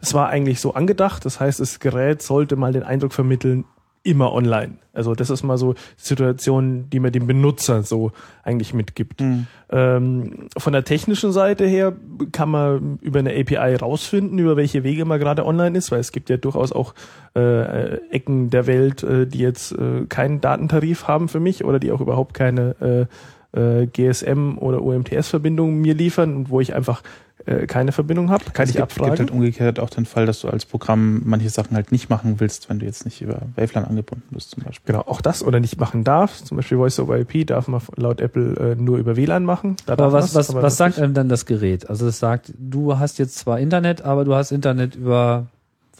[0.00, 1.24] es war eigentlich so angedacht.
[1.24, 3.64] Das heißt, das Gerät sollte mal den Eindruck vermitteln,
[4.02, 4.74] immer online.
[4.92, 8.12] Also das ist mal so Situation, die man dem Benutzer so
[8.42, 9.20] eigentlich mitgibt.
[9.20, 9.46] Hm.
[9.70, 11.94] Ähm, von der technischen Seite her
[12.32, 16.12] kann man über eine API rausfinden, über welche Wege man gerade online ist, weil es
[16.12, 16.94] gibt ja durchaus auch
[17.34, 21.92] äh, Ecken der Welt, äh, die jetzt äh, keinen Datentarif haben für mich oder die
[21.92, 23.14] auch überhaupt keine äh,
[23.52, 27.02] äh, GSM oder UMTS-Verbindung mir liefern und wo ich einfach
[27.44, 29.10] äh, keine Verbindung habe, kann es ich gibt, abfragen.
[29.10, 32.36] gibt halt umgekehrt auch den Fall, dass du als Programm manche Sachen halt nicht machen
[32.38, 34.92] willst, wenn du jetzt nicht über Wavelan angebunden bist zum Beispiel.
[34.94, 36.42] Genau, auch das oder nicht machen darf.
[36.44, 39.76] Zum Beispiel Voice over IP darf man laut Apple äh, nur über WLAN machen.
[39.86, 41.90] Da Aber was, was, aber was sagt einem dann das Gerät?
[41.90, 45.46] Also es sagt, du hast jetzt zwar Internet, aber du hast Internet über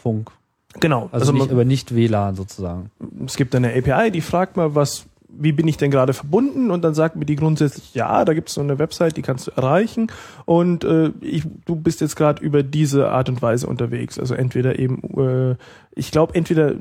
[0.01, 0.31] Funk.
[0.79, 2.89] Genau, Also, nicht man- über nicht WLAN sozusagen.
[3.25, 6.71] es gibt eine API, die fragt mal, was, wie bin ich denn gerade verbunden?
[6.71, 9.47] Und dann sagt mir die grundsätzlich, ja, da gibt es so eine Website, die kannst
[9.47, 10.07] du erreichen.
[10.45, 14.19] Und äh, ich, du bist jetzt gerade über diese Art und Weise unterwegs.
[14.19, 15.55] Also entweder eben, äh,
[15.95, 16.75] ich glaube, entweder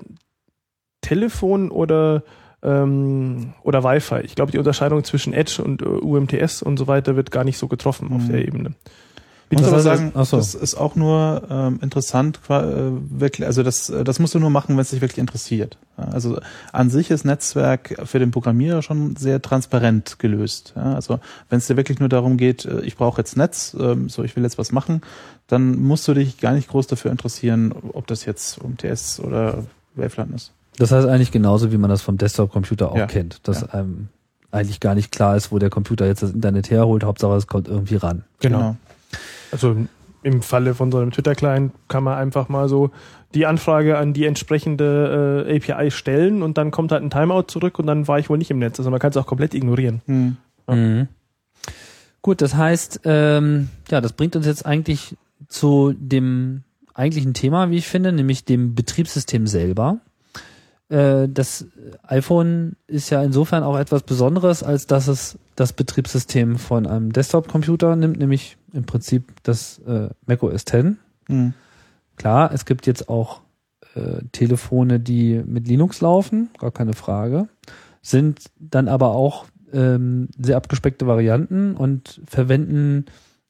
[1.00, 2.22] Telefon oder
[2.62, 4.20] ähm, oder Wi-Fi.
[4.22, 7.58] Ich glaube, die Unterscheidung zwischen Edge und äh, UMTS und so weiter wird gar nicht
[7.58, 8.28] so getroffen auf Mhm.
[8.28, 8.70] der Ebene.
[9.52, 10.38] Ich muss Das aber sagen, ach so.
[10.38, 12.62] das ist auch nur ähm, interessant, äh,
[13.10, 15.76] wirklich, also das, äh, das musst du nur machen, wenn es dich wirklich interessiert.
[15.98, 16.38] Ja, Also
[16.72, 20.72] an sich ist Netzwerk für den Programmierer schon sehr transparent gelöst.
[20.74, 24.08] Ja, Also wenn es dir wirklich nur darum geht, äh, ich brauche jetzt Netz, ähm,
[24.08, 25.02] so ich will jetzt was machen,
[25.48, 30.34] dann musst du dich gar nicht groß dafür interessieren, ob das jetzt UMTS oder Waveland
[30.34, 30.52] ist.
[30.78, 33.06] Das heißt eigentlich genauso, wie man das vom Desktop-Computer auch Ja.
[33.06, 33.46] kennt.
[33.46, 34.08] Dass einem
[34.50, 37.04] eigentlich gar nicht klar ist, wo der Computer jetzt das Internet herholt.
[37.04, 38.24] Hauptsache, es kommt irgendwie ran.
[38.40, 38.76] Genau.
[39.52, 39.76] Also
[40.22, 42.90] im Falle von so einem Twitter-Client kann man einfach mal so
[43.34, 47.78] die Anfrage an die entsprechende äh, API stellen und dann kommt halt ein Timeout zurück
[47.78, 48.78] und dann war ich wohl nicht im Netz.
[48.78, 50.02] Also man kann es auch komplett ignorieren.
[50.06, 50.36] Hm.
[50.68, 50.74] Ja.
[50.74, 51.08] Mhm.
[52.20, 55.16] Gut, das heißt, ähm, ja, das bringt uns jetzt eigentlich
[55.48, 56.62] zu dem
[56.94, 59.98] eigentlichen Thema, wie ich finde, nämlich dem Betriebssystem selber.
[60.88, 61.66] Äh, das
[62.04, 67.96] iPhone ist ja insofern auch etwas Besonderes, als dass es das Betriebssystem von einem Desktop-Computer
[67.96, 70.72] nimmt, nämlich im Prinzip das äh, macOS X.
[71.28, 71.54] Hm.
[72.16, 73.40] Klar, es gibt jetzt auch
[73.94, 77.48] äh, Telefone, die mit Linux laufen, gar keine Frage,
[78.00, 83.06] sind dann aber auch ähm, sehr abgespeckte Varianten und verwenden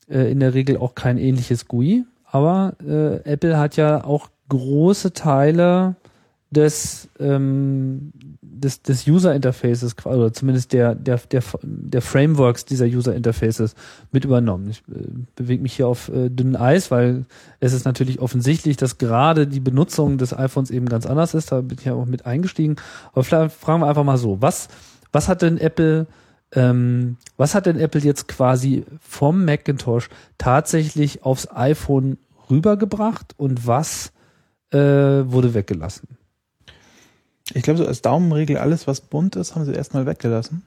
[0.08, 2.04] äh, in der Regel auch kein ähnliches GUI.
[2.24, 5.96] Aber äh, Apple hat ja auch große Teile
[6.52, 8.12] des, ähm,
[8.42, 13.74] des, des User Interfaces, oder zumindest der, der, der, der Frameworks dieser User Interfaces
[14.12, 14.68] mit übernommen.
[14.68, 17.24] Ich äh, bewege mich hier auf äh, dünnem Eis, weil
[17.58, 21.52] es ist natürlich offensichtlich, dass gerade die Benutzung des iPhones eben ganz anders ist.
[21.52, 22.76] Da bin ich ja auch mit eingestiegen.
[23.12, 24.68] Aber vielleicht fragen wir einfach mal so, was,
[25.10, 26.06] was hat denn Apple,
[26.52, 32.18] ähm, was hat denn Apple jetzt quasi vom Macintosh tatsächlich aufs iPhone
[32.50, 34.12] rübergebracht und was
[34.70, 36.08] äh, wurde weggelassen?
[37.54, 40.62] Ich glaube, so als Daumenregel, alles was bunt ist, haben sie erstmal weggelassen.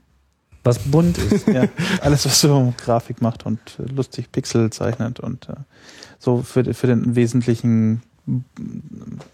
[0.63, 1.47] Was bunt ist.
[1.47, 1.65] ja,
[2.01, 5.53] alles, was so Grafik macht und äh, lustig Pixel zeichnet und äh,
[6.19, 8.01] so für, für den wesentlichen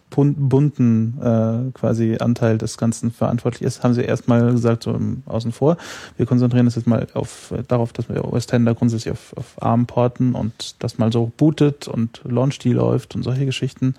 [0.09, 5.23] bun- bunten äh, quasi Anteil des Ganzen verantwortlich ist, haben sie erstmal gesagt, so im
[5.25, 5.77] Außen vor,
[6.17, 9.33] wir konzentrieren uns jetzt mal auf äh, darauf, dass wir OS X da grundsätzlich auf,
[9.37, 13.95] auf ARM porten und das mal so bootet und Launch läuft und solche Geschichten.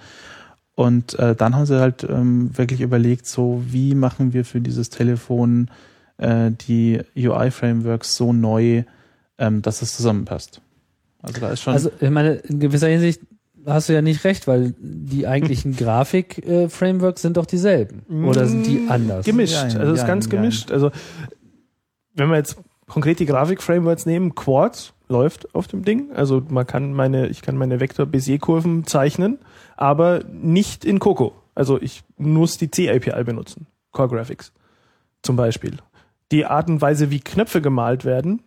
[0.74, 4.88] Und äh, dann haben sie halt ähm, wirklich überlegt, so wie machen wir für dieses
[4.88, 5.70] Telefon
[6.16, 8.84] äh, die UI-Frameworks so neu,
[9.38, 10.62] ähm, dass es zusammenpasst.
[11.20, 11.74] Also da ist schon.
[11.74, 13.20] Also ich meine, in gewisser Hinsicht
[13.66, 18.02] hast du ja nicht recht, weil die eigentlichen Grafik-Frameworks sind doch dieselben.
[18.24, 19.24] Oder sind die anders?
[19.24, 19.54] Gemischt.
[19.54, 20.30] Ja, ja, also es ist ja, ganz ja.
[20.30, 20.70] gemischt.
[20.70, 20.90] Also
[22.14, 22.56] wenn wir jetzt
[22.88, 26.12] konkret die Grafik-Frameworks nehmen, Quartz läuft auf dem Ding.
[26.12, 29.38] Also man kann meine, ich kann meine Vektor-Bézier-Kurven zeichnen,
[29.76, 31.32] aber nicht in Coco.
[31.54, 33.66] Also ich muss die C-API benutzen.
[33.92, 34.52] Core Graphics
[35.22, 35.76] zum Beispiel.
[36.30, 38.42] Die Art und Weise, wie Knöpfe gemalt werden,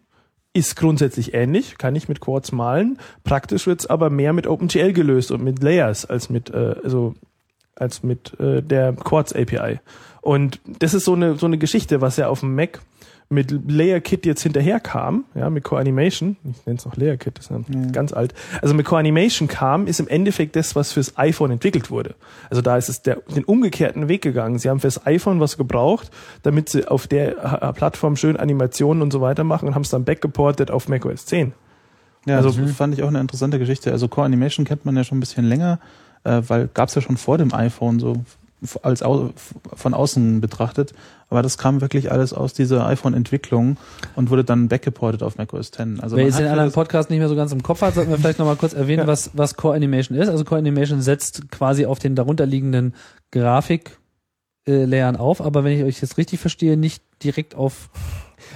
[0.53, 2.97] ist grundsätzlich ähnlich, kann ich mit Quartz malen.
[3.23, 7.13] Praktisch wird's aber mehr mit OpenGL gelöst und mit Layers als mit, äh, also
[7.75, 9.79] als mit äh, der Quartz API.
[10.21, 12.79] Und das ist so eine so eine Geschichte, was ja auf dem Mac
[13.29, 17.17] mit Layer Kit jetzt hinterher kam, ja, mit Core Animation, ich nenne es noch Layer
[17.17, 17.91] Kit, das ist ja.
[17.91, 18.33] ganz alt.
[18.61, 22.15] Also mit Core Animation kam, ist im Endeffekt das, was fürs iPhone entwickelt wurde.
[22.49, 24.59] Also da ist es der, den umgekehrten Weg gegangen.
[24.59, 26.11] Sie haben fürs iPhone was gebraucht,
[26.43, 30.05] damit sie auf der Plattform schön Animationen und so weiter machen und haben es dann
[30.05, 31.53] backgeportet auf macOS 10.
[32.25, 33.91] Ja, also das fand ich auch eine interessante Geschichte.
[33.91, 35.79] Also Core Animation kennt man ja schon ein bisschen länger,
[36.23, 38.17] äh, weil gab es ja schon vor dem iPhone so
[38.81, 39.31] als au
[39.73, 40.93] von außen betrachtet.
[41.29, 43.77] Aber das kam wirklich alles aus dieser iPhone-Entwicklung
[44.15, 45.99] und wurde dann backgeportet auf macOS 10.
[45.99, 48.17] Also Wer jetzt den anderen Podcast nicht mehr so ganz im Kopf hat, sollten wir
[48.17, 49.07] vielleicht nochmal kurz erwähnen, ja.
[49.07, 50.29] was, was Core Animation ist.
[50.29, 52.93] Also Core Animation setzt quasi auf den darunterliegenden
[53.31, 53.97] Grafik
[54.67, 57.89] äh, Layern auf, aber wenn ich euch jetzt richtig verstehe, nicht direkt auf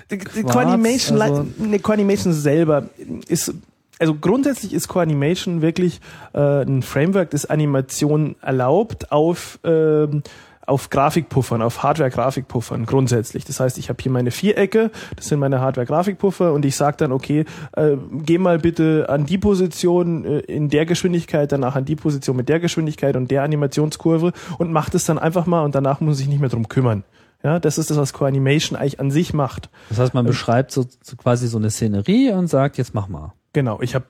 [0.08, 2.90] Quartz, Core Animation, also ne, Core Animation selber
[3.28, 3.54] ist
[4.00, 6.00] also grundsätzlich ist Coanimation wirklich
[6.34, 10.24] äh, ein Framework, das Animation erlaubt auf ähm,
[10.70, 13.44] auf Grafikpuffern, auf Hardware-Grafikpuffern grundsätzlich.
[13.44, 17.12] Das heißt, ich habe hier meine Vierecke, das sind meine Hardware-Grafikpuffer und ich sage dann,
[17.12, 21.96] okay, äh, geh mal bitte an die Position äh, in der Geschwindigkeit, danach an die
[21.96, 26.02] Position mit der Geschwindigkeit und der Animationskurve und macht es dann einfach mal und danach
[26.02, 27.04] muss ich nicht mehr drum kümmern.
[27.44, 29.70] Ja, das ist das, was Co-Animation eigentlich an sich macht.
[29.90, 33.34] Das heißt, man beschreibt so, so quasi so eine Szenerie und sagt, jetzt mach mal.
[33.52, 34.06] Genau, ich habe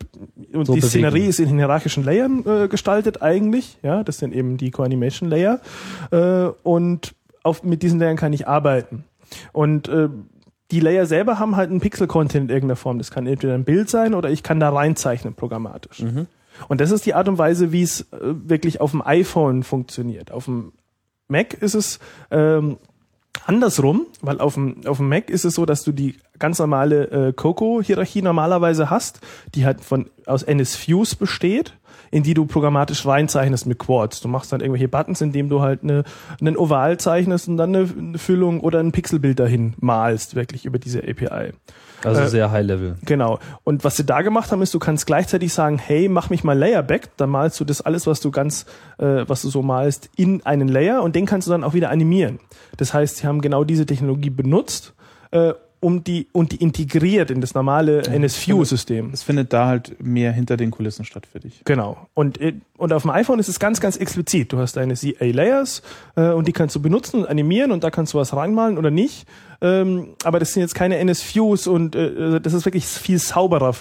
[0.54, 0.90] und so die bewegen.
[0.90, 5.62] Szenerie ist in hierarchischen Layern äh, gestaltet eigentlich, ja, das sind eben die Co-Animation Layer
[6.12, 9.06] äh, und auf, mit diesen Layern kann ich arbeiten.
[9.54, 10.10] Und äh,
[10.72, 12.98] die Layer selber haben halt einen Pixel-Content in irgendeiner Form.
[12.98, 16.02] Das kann entweder ein Bild sein oder ich kann da reinzeichnen programmatisch.
[16.02, 16.28] Mhm.
[16.68, 20.32] Und das ist die Art und Weise, wie es äh, wirklich auf dem iPhone funktioniert.
[20.32, 20.74] Auf dem
[21.28, 22.00] Mac ist es
[22.32, 22.78] ähm,
[23.46, 27.28] andersrum, weil auf dem, auf dem Mac ist es so, dass du die ganz normale
[27.30, 29.20] äh, Coco-Hierarchie normalerweise hast,
[29.56, 31.74] die halt von aus NSFuse besteht,
[32.12, 34.22] in die du programmatisch reinzeichnest mit Quartz.
[34.22, 36.04] Du machst dann irgendwelche Buttons, indem du halt eine,
[36.40, 40.80] einen Oval zeichnest und dann eine, eine Füllung oder ein Pixelbild dahin malst, wirklich über
[40.80, 41.54] diese API.
[42.04, 42.96] Also äh, sehr high level.
[43.06, 43.40] Genau.
[43.64, 46.58] Und was sie da gemacht haben, ist, du kannst gleichzeitig sagen, hey, mach mich mal
[46.58, 48.66] Layer back, dann malst du das alles, was du ganz,
[48.98, 51.90] äh, was du so malst, in einen Layer und den kannst du dann auch wieder
[51.90, 52.40] animieren.
[52.78, 54.94] Das heißt, sie haben genau diese Technologie benutzt,
[55.32, 59.12] äh, um die und die integriert in das normale ja, NSView-System.
[59.14, 61.62] Es findet da halt mehr hinter den Kulissen statt für dich.
[61.64, 62.08] Genau.
[62.14, 64.52] Und, äh, und auf dem iPhone ist es ganz, ganz explizit.
[64.52, 65.82] Du hast deine CA-Layers
[66.16, 68.92] äh, und die kannst du benutzen und animieren und da kannst du was reinmalen oder
[68.92, 69.26] nicht.
[69.62, 73.76] Ähm, aber das sind jetzt keine NSViews und äh, das ist wirklich viel sauberer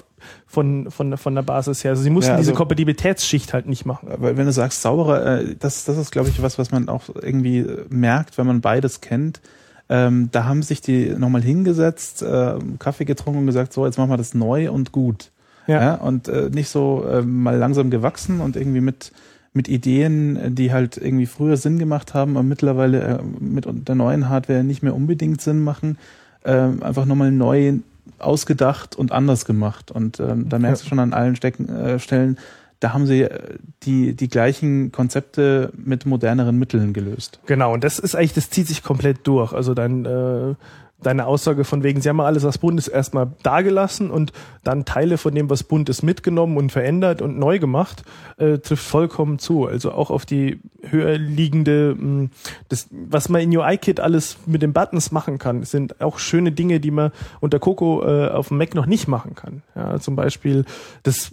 [0.47, 1.93] von, von, von der Basis her.
[1.93, 4.09] Also sie mussten ja, also, diese Kompatibilitätsschicht halt nicht machen.
[4.19, 7.03] Weil wenn du sagst sauberer, äh, das, das ist, glaube ich, was, was man auch
[7.21, 9.41] irgendwie merkt, wenn man beides kennt
[9.89, 14.11] ähm, da haben sich die nochmal hingesetzt, äh, Kaffee getrunken und gesagt, so, jetzt machen
[14.11, 15.31] wir das neu und gut.
[15.67, 15.81] Ja.
[15.81, 19.13] ja und äh, nicht so äh, mal langsam gewachsen und irgendwie mit,
[19.53, 24.29] mit Ideen, die halt irgendwie früher Sinn gemacht haben und mittlerweile äh, mit der neuen
[24.29, 25.99] Hardware nicht mehr unbedingt Sinn machen.
[26.45, 27.75] Äh, einfach nochmal neu
[28.19, 29.91] ausgedacht und anders gemacht.
[29.91, 32.39] Und ähm, da merkst du schon an allen Stecken, äh, Stellen,
[32.81, 37.41] da haben sie äh, die, die gleichen Konzepte mit moderneren Mitteln gelöst.
[37.47, 39.53] Genau, und das ist eigentlich, das zieht sich komplett durch.
[39.53, 40.55] Also dann äh,
[41.01, 44.33] deine Aussage von wegen, sie haben alles, was bunt ist, erstmal dagelassen und
[44.65, 48.03] dann Teile von dem, was bunt ist, mitgenommen und verändert und neu gemacht,
[48.37, 49.67] äh, trifft vollkommen zu.
[49.67, 52.31] Also auch auf die höher liegende, mh, hm,
[52.69, 56.81] das, was man in UI-Kit alles mit den Buttons machen kann, sind auch schöne Dinge,
[56.81, 59.63] die man unter Coco äh, auf dem Mac noch nicht machen kann.
[59.77, 60.65] Ja, zum Beispiel
[61.05, 61.33] das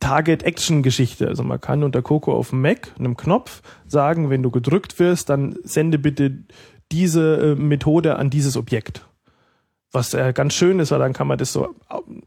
[0.00, 1.26] Target-Action-Geschichte.
[1.26, 5.28] Also man kann unter Coco auf dem Mac, einem Knopf, sagen, wenn du gedrückt wirst,
[5.28, 6.38] dann sende bitte
[6.92, 9.07] diese äh, Methode an dieses Objekt
[9.90, 11.74] was äh, ganz schön ist, weil dann kann man das so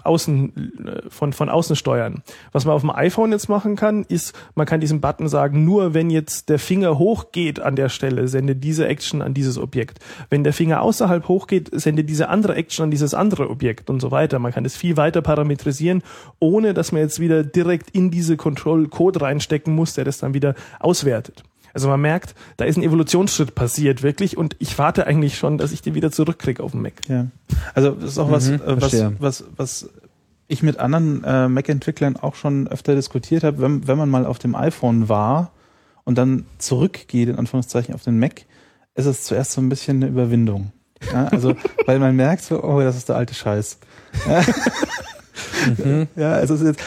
[0.04, 2.24] außen äh, von von außen steuern.
[2.52, 5.93] Was man auf dem iPhone jetzt machen kann, ist, man kann diesem Button sagen, nur
[5.93, 10.00] wenn jetzt der Finger hochgeht an der Stelle, sende diese Action an dieses Objekt.
[10.30, 14.10] Wenn der Finger außerhalb hochgeht, sende diese andere Action an dieses andere Objekt und so
[14.10, 14.39] weiter.
[14.39, 16.02] Man kann das viel weiter parametrisieren,
[16.39, 20.34] ohne dass man jetzt wieder direkt in diese Control Code reinstecken muss, der das dann
[20.34, 21.43] wieder auswertet.
[21.74, 25.72] Also man merkt, da ist ein Evolutionsschritt passiert, wirklich, und ich warte eigentlich schon, dass
[25.72, 26.94] ich den wieder zurückkriege auf dem Mac.
[27.08, 27.28] Ja.
[27.74, 29.90] Also das ist auch was, mhm, äh, was, was, was
[30.48, 34.38] ich mit anderen äh, Mac-Entwicklern auch schon öfter diskutiert habe, wenn, wenn man mal auf
[34.38, 35.52] dem iPhone war
[36.04, 38.46] und dann zurückgeht, in Anführungszeichen, auf den Mac,
[38.96, 40.74] ist es zuerst so ein bisschen eine Überwindung.
[41.12, 41.56] Ja, also,
[41.86, 43.80] weil man merkt so, oh, das ist der alte Scheiß.
[44.28, 44.44] Ja,
[46.15, 46.80] also es, ist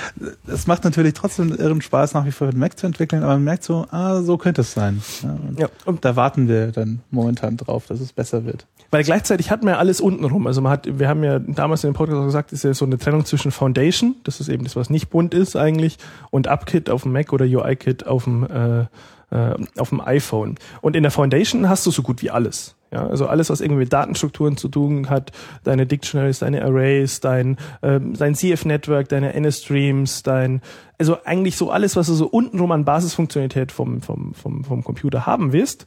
[0.46, 3.44] es macht natürlich trotzdem irren Spaß, nach wie vor mit Mac zu entwickeln, aber man
[3.44, 5.02] merkt so, ah, so könnte es sein.
[5.22, 8.66] Ja, und, Ja, und da warten wir dann momentan drauf, dass es besser wird.
[8.90, 10.46] Weil gleichzeitig hat man ja alles unten rum.
[10.46, 12.84] Also man hat, wir haben ja damals in dem Podcast auch gesagt, ist ja so
[12.84, 15.98] eine Trennung zwischen Foundation, das ist eben das, was nicht bunt ist eigentlich,
[16.30, 18.86] und UpKit auf dem Mac oder UI-Kit auf dem, äh,
[19.34, 20.54] äh, auf dem iPhone.
[20.80, 22.76] Und in der Foundation hast du so gut wie alles.
[22.92, 25.32] Ja, also alles, was irgendwie mit Datenstrukturen zu tun hat,
[25.64, 30.62] deine Dictionaries, deine Arrays, dein, ähm, dein CF-Network, deine NS-Streams, dein,
[30.96, 35.26] also eigentlich so alles, was du so untenrum an Basisfunktionalität vom, vom, vom, vom Computer
[35.26, 35.86] haben willst,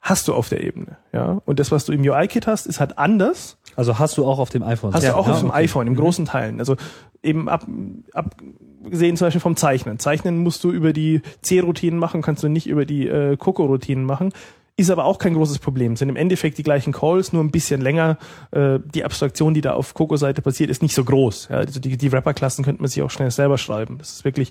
[0.00, 0.96] hast du auf der Ebene.
[1.12, 3.57] Ja, und das, was du im UI-Kit hast, ist halt anders.
[3.78, 4.92] Also hast du auch auf dem iPhone.
[4.92, 5.58] Hast Ja, du auch ja, auf dem okay.
[5.62, 6.58] iPhone, im großen Teilen.
[6.58, 6.74] Also
[7.22, 7.64] eben ab,
[8.12, 10.00] abgesehen zum Beispiel vom Zeichnen.
[10.00, 14.32] Zeichnen musst du über die C-Routinen machen, kannst du nicht über die äh, Coco-Routinen machen.
[14.76, 15.94] Ist aber auch kein großes Problem.
[15.94, 18.18] Sind im Endeffekt die gleichen Calls, nur ein bisschen länger.
[18.50, 21.46] Äh, die Abstraktion, die da auf Coco-Seite passiert, ist nicht so groß.
[21.48, 23.98] Ja, also die, die Wrapper-Klassen könnte man sich auch schnell selber schreiben.
[23.98, 24.50] Das ist wirklich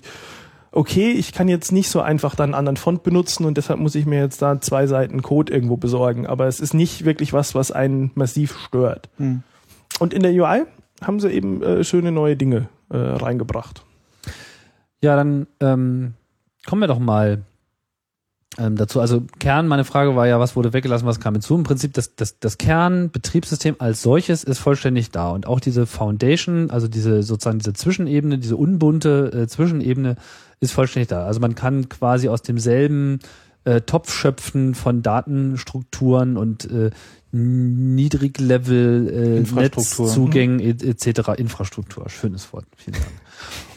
[0.72, 3.94] okay, ich kann jetzt nicht so einfach dann einen anderen Font benutzen und deshalb muss
[3.94, 6.26] ich mir jetzt da zwei Seiten Code irgendwo besorgen.
[6.26, 9.08] Aber es ist nicht wirklich was, was einen massiv stört.
[9.16, 9.42] Hm.
[9.98, 10.64] Und in der UI
[11.02, 13.84] haben sie eben äh, schöne neue Dinge äh, reingebracht.
[15.00, 16.14] Ja, dann ähm,
[16.66, 17.42] kommen wir doch mal
[18.58, 19.00] ähm, dazu.
[19.00, 21.54] Also Kern, meine Frage war ja, was wurde weggelassen, was kam hinzu?
[21.54, 26.70] Im Prinzip das, das, das Kernbetriebssystem als solches ist vollständig da und auch diese Foundation,
[26.70, 30.16] also diese sozusagen diese Zwischenebene, diese unbunte äh, Zwischenebene
[30.60, 31.24] ist vollständig da.
[31.24, 33.20] Also man kann quasi aus demselben
[33.64, 36.90] äh, Topf schöpfen von Datenstrukturen und äh,
[37.30, 39.54] Niedriglevel äh.
[39.54, 41.28] Netzzugängen et- etc.
[41.36, 43.06] Infrastruktur, schönes Wort, vielen Dank.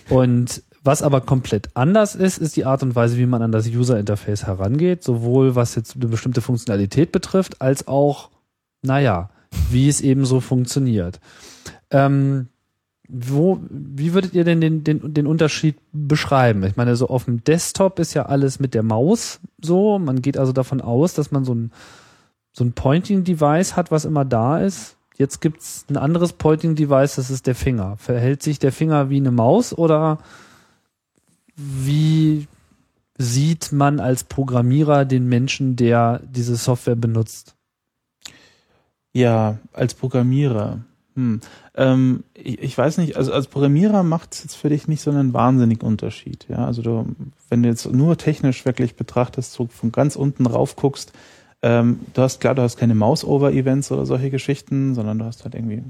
[0.10, 3.67] Und was aber komplett anders ist, ist die Art und Weise, wie man an das
[3.67, 8.30] User Interface herangeht, sowohl was jetzt eine bestimmte Funktionalität betrifft, als auch,
[8.82, 9.30] naja,
[9.70, 11.20] wie es eben so funktioniert.
[11.91, 12.48] Ähm,
[13.13, 16.63] wo, wie würdet ihr denn den, den, den Unterschied beschreiben?
[16.63, 20.00] Ich meine, so auf dem Desktop ist ja alles mit der Maus so.
[20.00, 21.72] Man geht also davon aus, dass man so ein,
[22.54, 24.96] so ein Pointing-Device hat, was immer da ist.
[25.17, 27.98] Jetzt gibt's ein anderes Pointing-Device, das ist der Finger.
[27.98, 30.20] Verhält sich der Finger wie eine Maus oder
[31.62, 32.47] wie
[33.17, 37.56] sieht man als Programmierer den Menschen, der diese Software benutzt?
[39.13, 40.80] Ja, als Programmierer.
[41.15, 41.41] Hm.
[41.76, 45.12] Ähm, ich, ich weiß nicht, also als Programmierer macht es jetzt für dich nicht so
[45.12, 46.47] einen wahnsinnigen Unterschied.
[46.50, 47.06] Ja, also du,
[47.50, 51.12] wenn du jetzt nur technisch wirklich betrachtest, so von ganz unten rauf guckst,
[51.62, 55.54] ähm, du hast klar, du hast keine Mouse-Over-Events oder solche Geschichten, sondern du hast halt
[55.54, 55.84] irgendwie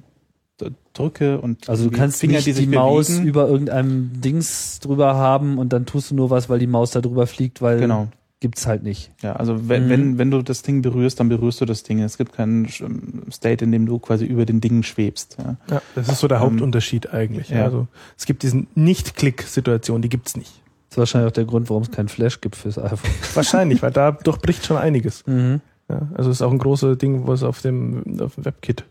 [0.93, 3.25] Drücke und Also du kannst nicht die, sich Maus bewegen.
[3.27, 7.01] über irgendeinem Dings drüber haben und dann tust du nur was, weil die Maus da
[7.01, 8.07] drüber fliegt, weil Genau.
[8.41, 9.11] gibt's halt nicht.
[9.21, 9.89] Ja, also wenn, Mhm.
[9.89, 12.01] wenn, wenn du das Ding berührst, dann berührst du das Ding.
[12.01, 15.37] Es gibt keinen ähm, State, in dem du quasi über den Dingen schwebst.
[15.39, 15.55] Ja.
[15.69, 17.49] Ja, das ist so der Ähm, Hauptunterschied eigentlich.
[17.49, 17.63] Ja.
[17.63, 20.51] Also es gibt diesen Nicht-Klick-Situation, die gibt's nicht.
[20.89, 22.99] Das ist wahrscheinlich auch der Grund, warum es kein Flash gibt fürs iPhone.
[23.33, 25.25] Wahrscheinlich, weil da durchbricht schon einiges.
[25.25, 25.61] Mhm.
[25.89, 28.85] Ja, also es ist auch ein großes Ding, was auf dem, auf dem WebKit,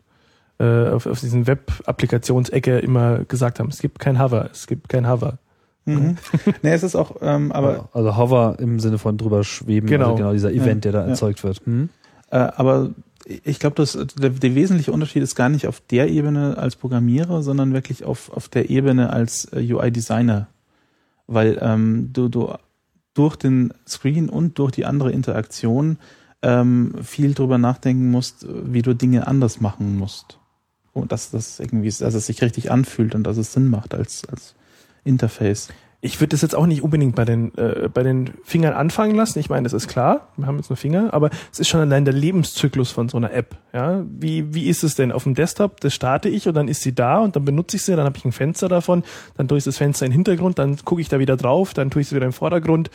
[0.60, 3.70] äh, auf, auf diesen Web-Applikationsecke immer gesagt haben.
[3.70, 5.38] Es gibt kein Hover, es gibt kein Hover.
[5.86, 6.18] Mhm.
[6.62, 10.10] nee, es ist auch, ähm, aber also Hover im Sinne von drüber schweben, Genau.
[10.10, 11.08] also genau dieser Event, der da ja.
[11.08, 11.66] erzeugt wird.
[11.66, 11.88] Mhm.
[12.30, 12.90] Äh, aber
[13.44, 17.42] ich glaube, dass der, der wesentliche Unterschied ist gar nicht auf der Ebene als Programmierer,
[17.42, 20.48] sondern wirklich auf, auf der Ebene als äh, UI-Designer.
[21.26, 22.52] Weil ähm, du, du
[23.14, 25.98] durch den Screen und durch die andere Interaktion
[26.42, 30.39] ähm, viel drüber nachdenken musst, wie du Dinge anders machen musst.
[31.00, 34.24] Und dass das irgendwie, dass es sich richtig anfühlt und dass es Sinn macht als,
[34.30, 34.54] als
[35.04, 35.68] Interface.
[36.02, 39.38] Ich würde das jetzt auch nicht unbedingt bei den, äh, bei den Fingern anfangen lassen.
[39.38, 42.06] Ich meine, das ist klar, wir haben jetzt nur Finger, aber es ist schon allein
[42.06, 43.56] der Lebenszyklus von so einer App.
[43.74, 45.80] Ja, wie, wie ist es denn auf dem Desktop?
[45.80, 48.16] Das starte ich und dann ist sie da und dann benutze ich sie, dann habe
[48.16, 49.04] ich ein Fenster davon,
[49.36, 51.90] dann tue ich das Fenster in den Hintergrund, dann gucke ich da wieder drauf, dann
[51.90, 52.90] tue ich es wieder im Vordergrund.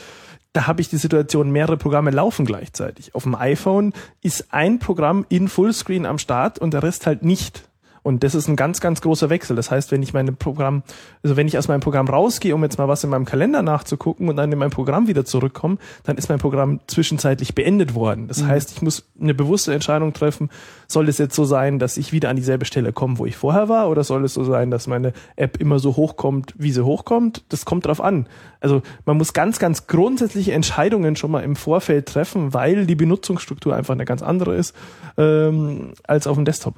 [0.54, 3.14] Da habe ich die Situation, mehrere Programme laufen gleichzeitig.
[3.14, 7.68] Auf dem iPhone ist ein Programm in Fullscreen am Start und der Rest halt nicht.
[8.06, 9.56] Und das ist ein ganz, ganz großer Wechsel.
[9.56, 10.84] Das heißt, wenn ich meine Programm,
[11.24, 14.30] also wenn ich aus meinem Programm rausgehe, um jetzt mal was in meinem Kalender nachzugucken
[14.30, 18.28] und dann in mein Programm wieder zurückkomme, dann ist mein Programm zwischenzeitlich beendet worden.
[18.28, 20.52] Das heißt, ich muss eine bewusste Entscheidung treffen,
[20.88, 23.70] soll es jetzt so sein, dass ich wieder an dieselbe Stelle komme, wo ich vorher
[23.70, 27.44] war, oder soll es so sein, dass meine App immer so hochkommt, wie sie hochkommt?
[27.50, 28.28] Das kommt drauf an.
[28.60, 33.76] Also man muss ganz, ganz grundsätzliche Entscheidungen schon mal im Vorfeld treffen, weil die Benutzungsstruktur
[33.76, 34.76] einfach eine ganz andere ist
[35.18, 36.76] ähm, als auf dem Desktop.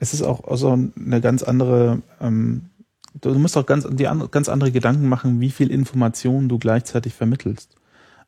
[0.00, 2.62] Es ist auch also eine ganz andere, ähm,
[3.20, 7.14] du musst auch ganz, die an, ganz andere Gedanken machen, wie viel Information du gleichzeitig
[7.14, 7.74] vermittelst.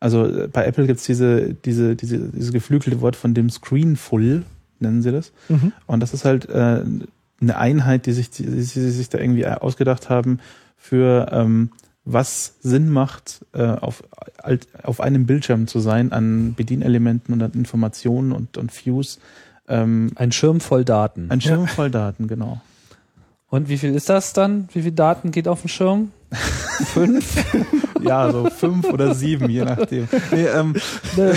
[0.01, 4.45] Also äh, bei Apple gibt's diese, diese, diese, diese geflügelte Wort von dem Screenful,
[4.79, 5.33] nennen sie das.
[5.49, 5.73] Mhm.
[5.87, 6.85] Und das ist halt, äh,
[7.41, 10.41] eine Einheit, die sich, die, die sie sich da irgendwie ausgedacht haben
[10.77, 11.71] für ähm,
[12.05, 14.03] was Sinn macht, äh, auf,
[14.83, 19.21] auf einem Bildschirm zu sein an Bedienelementen und an Informationen und, und Views.
[19.69, 21.27] Ähm, Ein Schirm voll Daten.
[21.31, 22.61] ein Schirm voll Daten, genau.
[23.49, 24.69] Und wie viel ist das dann?
[24.73, 26.13] Wie viel Daten geht auf den Schirm?
[26.93, 27.45] Fünf?
[28.03, 30.09] Ja, so fünf oder sieben, je nachdem.
[30.33, 30.75] Nee, ähm,
[31.19, 31.35] Ne,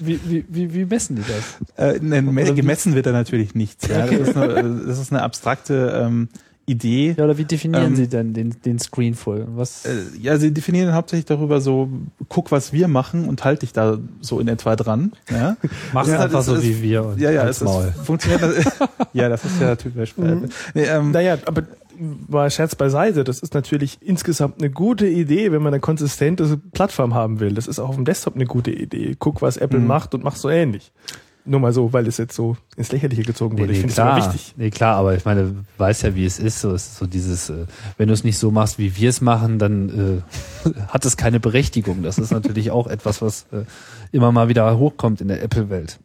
[0.00, 1.58] wie, wie, wie, wie, messen die das?
[1.76, 3.88] äh, ne, me- gemessen wird da natürlich nichts.
[3.88, 4.06] Ja.
[4.06, 6.28] Das, ist eine, das ist eine abstrakte ähm,
[6.70, 7.14] Idee.
[7.16, 9.46] Ja, oder wie definieren Ähm, sie denn den, den Screen voll?
[9.54, 9.84] Was?
[9.86, 11.88] Äh, ja, sie definieren hauptsächlich darüber so,
[12.28, 15.12] guck, was wir machen und halt dich da so in etwa dran.
[15.30, 15.56] Ja,
[15.92, 17.70] Mach ja, einfach so ist- wie wir und ja, ja es ist,
[18.04, 18.42] funktioniert.
[18.42, 18.64] Das,
[19.12, 20.14] ja, das ist ja typisch.
[20.14, 20.48] bei Apple.
[20.74, 21.62] Nee, ähm, Naja, aber
[22.28, 27.12] mal Scherz beiseite, das ist natürlich insgesamt eine gute Idee, wenn man eine konsistente Plattform
[27.14, 27.52] haben will.
[27.52, 29.16] Das ist auch auf dem Desktop eine gute Idee.
[29.18, 29.86] Guck, was Apple Mhm.
[29.86, 30.92] macht und mach so ähnlich.
[31.44, 33.72] Nur mal so, weil es jetzt so ins Lächerliche gezogen wurde.
[33.72, 34.54] ich finde es klar, aber wichtig.
[34.56, 36.60] Nee, klar, aber ich meine, du weißt ja, wie es ist.
[36.60, 37.66] So, es ist so dieses, äh,
[37.96, 40.22] wenn du es nicht so machst, wie wir es machen, dann
[40.66, 42.02] äh, hat es keine Berechtigung.
[42.02, 43.64] Das ist natürlich auch etwas, was äh,
[44.12, 45.98] immer mal wieder hochkommt in der Apple-Welt.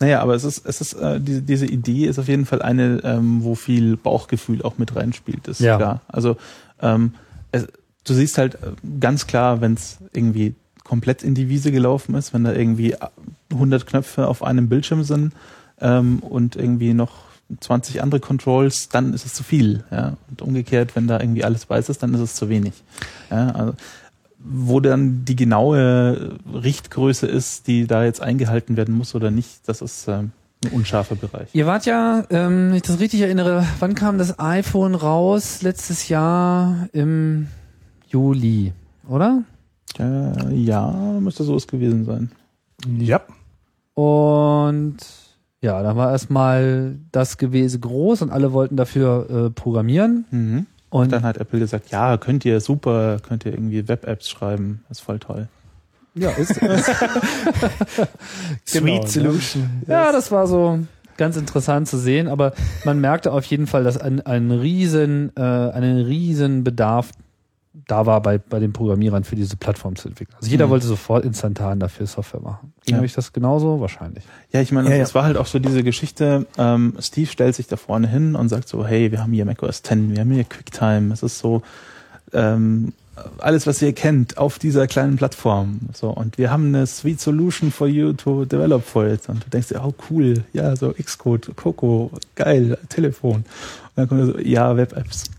[0.00, 3.00] Naja, aber es ist, es ist, äh, diese, diese Idee ist auf jeden Fall eine,
[3.04, 5.76] ähm, wo viel Bauchgefühl auch mit reinspielt, ist Ja.
[5.76, 6.00] klar.
[6.08, 6.36] Also
[6.82, 7.14] ähm,
[7.52, 7.68] es,
[8.04, 12.32] du siehst halt äh, ganz klar, wenn es irgendwie komplett in die Wiese gelaufen ist,
[12.32, 12.94] wenn da irgendwie
[13.50, 15.32] 100 Knöpfe auf einem Bildschirm sind
[15.80, 17.24] ähm, und irgendwie noch
[17.60, 19.84] 20 andere Controls, dann ist es zu viel.
[19.90, 20.16] Ja?
[20.30, 22.74] Und umgekehrt, wenn da irgendwie alles weiß ist, dann ist es zu wenig.
[23.30, 23.50] Ja?
[23.50, 23.74] Also,
[24.38, 29.80] wo dann die genaue Richtgröße ist, die da jetzt eingehalten werden muss oder nicht, das
[29.80, 30.32] ist ähm,
[30.64, 31.48] ein unscharfer Bereich.
[31.54, 35.62] Ihr wart ja, ähm, wenn ich das richtig erinnere, wann kam das iPhone raus?
[35.62, 37.48] Letztes Jahr im
[38.08, 38.72] Juli,
[39.08, 39.44] oder?
[39.98, 40.90] Äh, ja,
[41.20, 42.30] müsste so es gewesen sein.
[42.98, 43.20] Ja.
[43.94, 44.96] Und
[45.60, 50.26] ja, da war erstmal das gewesen groß und alle wollten dafür äh, programmieren.
[50.30, 50.66] Mhm.
[50.90, 54.84] Und Und dann hat Apple gesagt, ja, könnt ihr super, könnt ihr irgendwie Web-Apps schreiben,
[54.90, 55.48] ist voll toll.
[56.14, 56.54] ja, ist,
[58.66, 59.06] Sweet Genau, ne?
[59.08, 59.82] Solution.
[59.88, 60.78] ja, das war so
[61.16, 62.52] ganz interessant zu sehen, aber
[62.84, 67.10] man merkte auf jeden Fall, dass ein, ein riesen, äh, einen riesen Bedarf
[67.86, 70.36] da war bei, bei den Programmierern für diese Plattform zu entwickeln.
[70.38, 70.70] Also jeder Mhm.
[70.70, 72.72] wollte sofort instantan dafür Software machen.
[72.86, 73.02] Ging Ja.
[73.02, 73.80] euch das genauso?
[73.80, 74.24] Wahrscheinlich.
[74.52, 75.02] Ja, ich meine, Ja, ja.
[75.02, 78.48] es war halt auch so diese Geschichte, ähm, Steve stellt sich da vorne hin und
[78.48, 81.62] sagt so, hey, wir haben hier macOS 10, wir haben hier QuickTime, es ist so
[82.32, 82.92] ähm,
[83.38, 85.78] alles, was ihr kennt, auf dieser kleinen Plattform.
[85.92, 89.28] So, und wir haben eine sweet solution for you to develop for it.
[89.28, 93.36] Und du denkst dir, oh cool, ja, so Xcode, Coco, geil, Telefon.
[93.36, 93.44] Und
[93.94, 95.30] dann kommt er so, ja, Web-Apps.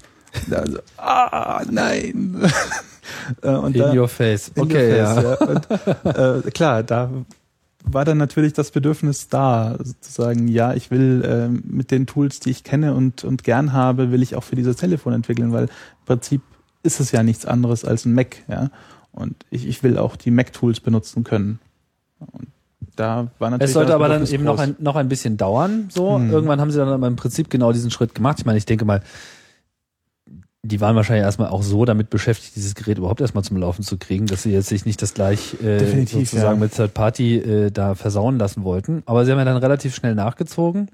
[0.52, 2.38] Also, ah, nein.
[3.44, 4.52] Äh, und In da- your face.
[4.56, 5.16] in Okay, your ja.
[5.16, 7.10] face, Und, äh, klar, da
[7.84, 12.40] war dann natürlich das Bedürfnis da, zu sagen, ja, ich will ähm, mit den Tools,
[12.40, 15.66] die ich kenne und, und gern habe, will ich auch für dieses Telefon entwickeln, weil
[15.66, 15.70] im
[16.08, 16.42] Prinzip
[16.82, 18.70] ist es ja nichts anderes als ein Mac, ja.
[19.12, 21.60] Und ich, ich will auch die Mac-Tools benutzen können.
[22.20, 22.48] Und
[22.96, 25.90] da war natürlich Es sollte aber dann eben noch ein, noch ein bisschen dauern.
[25.92, 26.32] So Hm.
[26.32, 28.40] irgendwann haben sie dann aber im Prinzip genau diesen Schritt gemacht.
[28.40, 29.02] Ich meine, ich denke mal,
[30.68, 33.97] die waren wahrscheinlich erstmal auch so damit beschäftigt, dieses Gerät überhaupt erstmal zum Laufen zu
[33.97, 36.66] kriegen, dass sie jetzt sich nicht das gleich äh, Definitiv, sozusagen ja.
[36.66, 39.03] mit Third Party äh, da versauen lassen wollten.
[39.05, 40.89] Aber sie haben ja dann relativ schnell nachgezogen.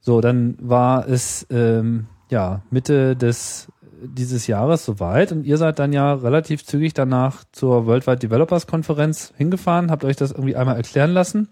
[0.00, 3.68] So, dann war es ähm, ja Mitte des
[4.04, 9.32] dieses Jahres soweit und ihr seid dann ja relativ zügig danach zur Worldwide Developers Konferenz
[9.36, 11.46] hingefahren, habt euch das irgendwie einmal erklären lassen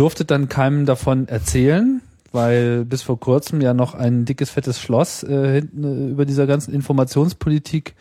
[0.00, 2.00] durftet dann keinem davon erzählen,
[2.32, 6.46] weil bis vor kurzem ja noch ein dickes, fettes Schloss äh, hinten äh, über dieser
[6.46, 7.94] ganzen Informationspolitik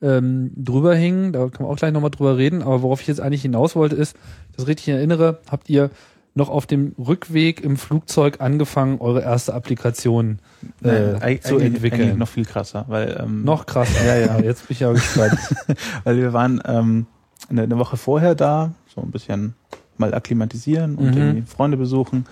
[0.00, 1.32] ähm, drüber hing.
[1.32, 2.62] Da kann man auch gleich nochmal drüber reden.
[2.62, 4.16] Aber worauf ich jetzt eigentlich hinaus wollte, ist,
[4.56, 5.90] das richtig erinnere, habt ihr
[6.34, 10.38] noch auf dem Rückweg im Flugzeug angefangen, eure erste Applikation
[10.84, 12.00] äh, Nein, zu entwickeln.
[12.02, 14.04] eigentlich noch viel krasser, weil ähm, noch krasser.
[14.06, 15.36] Ja, ja, jetzt bin ich ja gespannt.
[16.04, 17.06] weil wir waren ähm,
[17.48, 19.54] eine, eine Woche vorher da, so ein bisschen
[19.96, 21.16] mal akklimatisieren und Mhm.
[21.16, 22.24] irgendwie Freunde besuchen.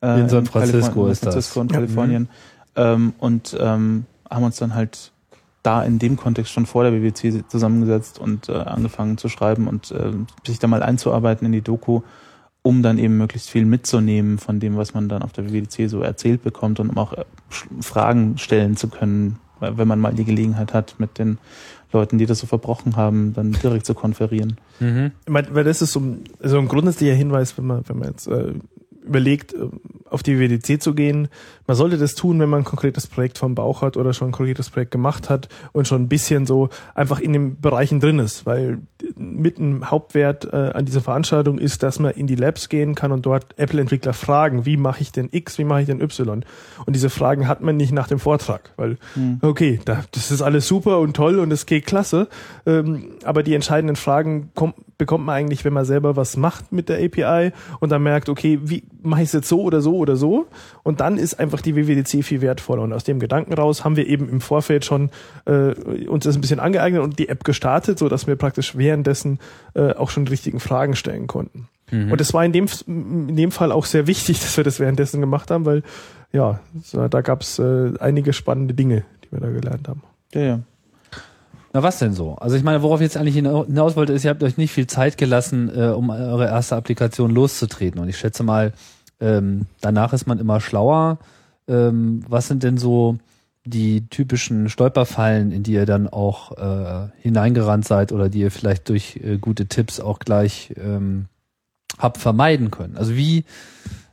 [0.00, 1.34] Äh, In San Francisco Kalifon- ist das.
[1.34, 1.78] Francisco und Ja.
[1.78, 2.28] Kalifornien.
[2.76, 5.12] Ähm, und ähm, haben uns dann halt
[5.62, 9.90] da in dem Kontext schon vor der BBC zusammengesetzt und äh, angefangen zu schreiben und
[9.90, 10.12] äh,
[10.46, 12.02] sich da mal einzuarbeiten in die Doku,
[12.62, 16.00] um dann eben möglichst viel mitzunehmen von dem, was man dann auf der BBC so
[16.02, 17.24] erzählt bekommt und um auch äh,
[17.80, 21.38] Fragen stellen zu können, wenn man mal die Gelegenheit hat, mit den
[21.92, 24.58] Leuten, die das so verbrochen haben, dann direkt zu konferieren.
[24.78, 25.10] mhm.
[25.26, 28.08] Ich meine, weil das ist so ein, so ein grundsätzlicher Hinweis, wenn man, wenn man
[28.10, 28.52] jetzt äh,
[29.08, 29.68] überlegt, äh,
[30.08, 31.28] auf die WWDC zu gehen.
[31.66, 34.32] Man sollte das tun, wenn man ein konkretes Projekt vom Bauch hat oder schon ein
[34.32, 38.46] konkretes Projekt gemacht hat und schon ein bisschen so einfach in den Bereichen drin ist,
[38.46, 38.78] weil
[39.16, 43.12] mit ein Hauptwert äh, an dieser Veranstaltung ist, dass man in die Labs gehen kann
[43.12, 46.44] und dort Apple-Entwickler fragen, wie mache ich denn X, wie mache ich denn Y?
[46.86, 49.38] Und diese Fragen hat man nicht nach dem Vortrag, weil, Hm.
[49.42, 52.28] okay, da, das ist alles super und toll und es geht klasse,
[52.66, 56.88] ähm, aber die entscheidenden Fragen kommt, bekommt man eigentlich, wenn man selber was macht mit
[56.88, 60.16] der API und dann merkt, okay, wie mache ich es jetzt so oder so oder
[60.16, 60.46] so?
[60.82, 62.82] Und dann ist einfach die WWDC viel wertvoller.
[62.82, 65.10] Und aus dem Gedanken raus haben wir eben im Vorfeld schon
[65.46, 65.72] äh,
[66.06, 69.38] uns das ein bisschen angeeignet und die App gestartet, so dass wir praktisch währenddessen
[69.74, 71.68] äh, auch schon die richtigen Fragen stellen konnten.
[71.90, 75.20] Und es war in dem, in dem Fall auch sehr wichtig, dass wir das währenddessen
[75.20, 75.82] gemacht haben, weil
[76.32, 76.60] ja,
[76.92, 80.02] da gab es äh, einige spannende Dinge, die wir da gelernt haben.
[80.34, 80.60] Ja, ja.
[81.72, 82.34] Na, was denn so?
[82.36, 84.72] Also ich meine, worauf ich jetzt eigentlich hina- hinaus wollte, ist, ihr habt euch nicht
[84.72, 88.00] viel Zeit gelassen, äh, um eure erste Applikation loszutreten.
[88.00, 88.72] Und ich schätze mal,
[89.20, 91.18] ähm, danach ist man immer schlauer.
[91.68, 93.18] Ähm, was sind denn so
[93.66, 98.88] die typischen Stolperfallen, in die ihr dann auch äh, hineingerannt seid oder die ihr vielleicht
[98.88, 101.26] durch äh, gute Tipps auch gleich ähm,
[101.98, 102.96] habt vermeiden können?
[102.96, 103.44] Also wie,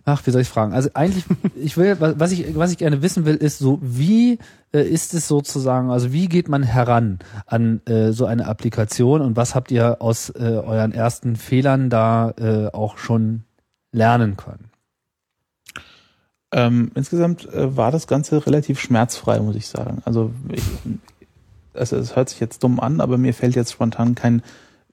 [0.06, 0.74] ach, wie soll ich fragen?
[0.74, 1.26] Also eigentlich,
[1.56, 4.38] ich will, was ich, was ich gerne wissen will, ist so, wie
[4.72, 9.36] äh, ist es sozusagen, also wie geht man heran an äh, so eine Applikation und
[9.36, 13.44] was habt ihr aus äh, euren ersten Fehlern da äh, auch schon
[13.92, 14.70] lernen können?
[16.52, 20.02] Ähm, insgesamt äh, war das Ganze relativ schmerzfrei, muss ich sagen.
[20.06, 20.64] Also ich,
[21.74, 24.44] also es hört sich jetzt dumm an, aber mir fällt jetzt spontan kein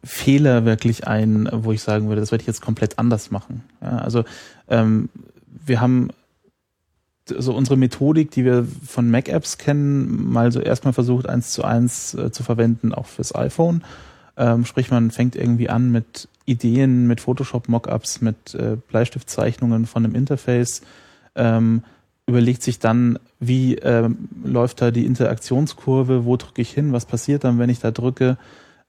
[0.05, 3.63] Fehler wirklich ein, wo ich sagen würde, das werde ich jetzt komplett anders machen.
[3.81, 4.25] Ja, also
[4.69, 5.09] ähm,
[5.65, 6.11] wir haben
[7.29, 12.15] so unsere Methodik, die wir von Mac-Apps kennen, mal so erstmal versucht, eins zu eins
[12.15, 13.85] äh, zu verwenden, auch fürs iPhone.
[14.37, 20.15] Ähm, sprich, man fängt irgendwie an mit Ideen, mit Photoshop-Mockups, mit äh, Bleistiftzeichnungen von einem
[20.15, 20.83] Interface,
[21.37, 21.83] ähm,
[22.27, 27.45] überlegt sich dann, wie ähm, läuft da die Interaktionskurve, wo drücke ich hin, was passiert
[27.45, 28.37] dann, wenn ich da drücke,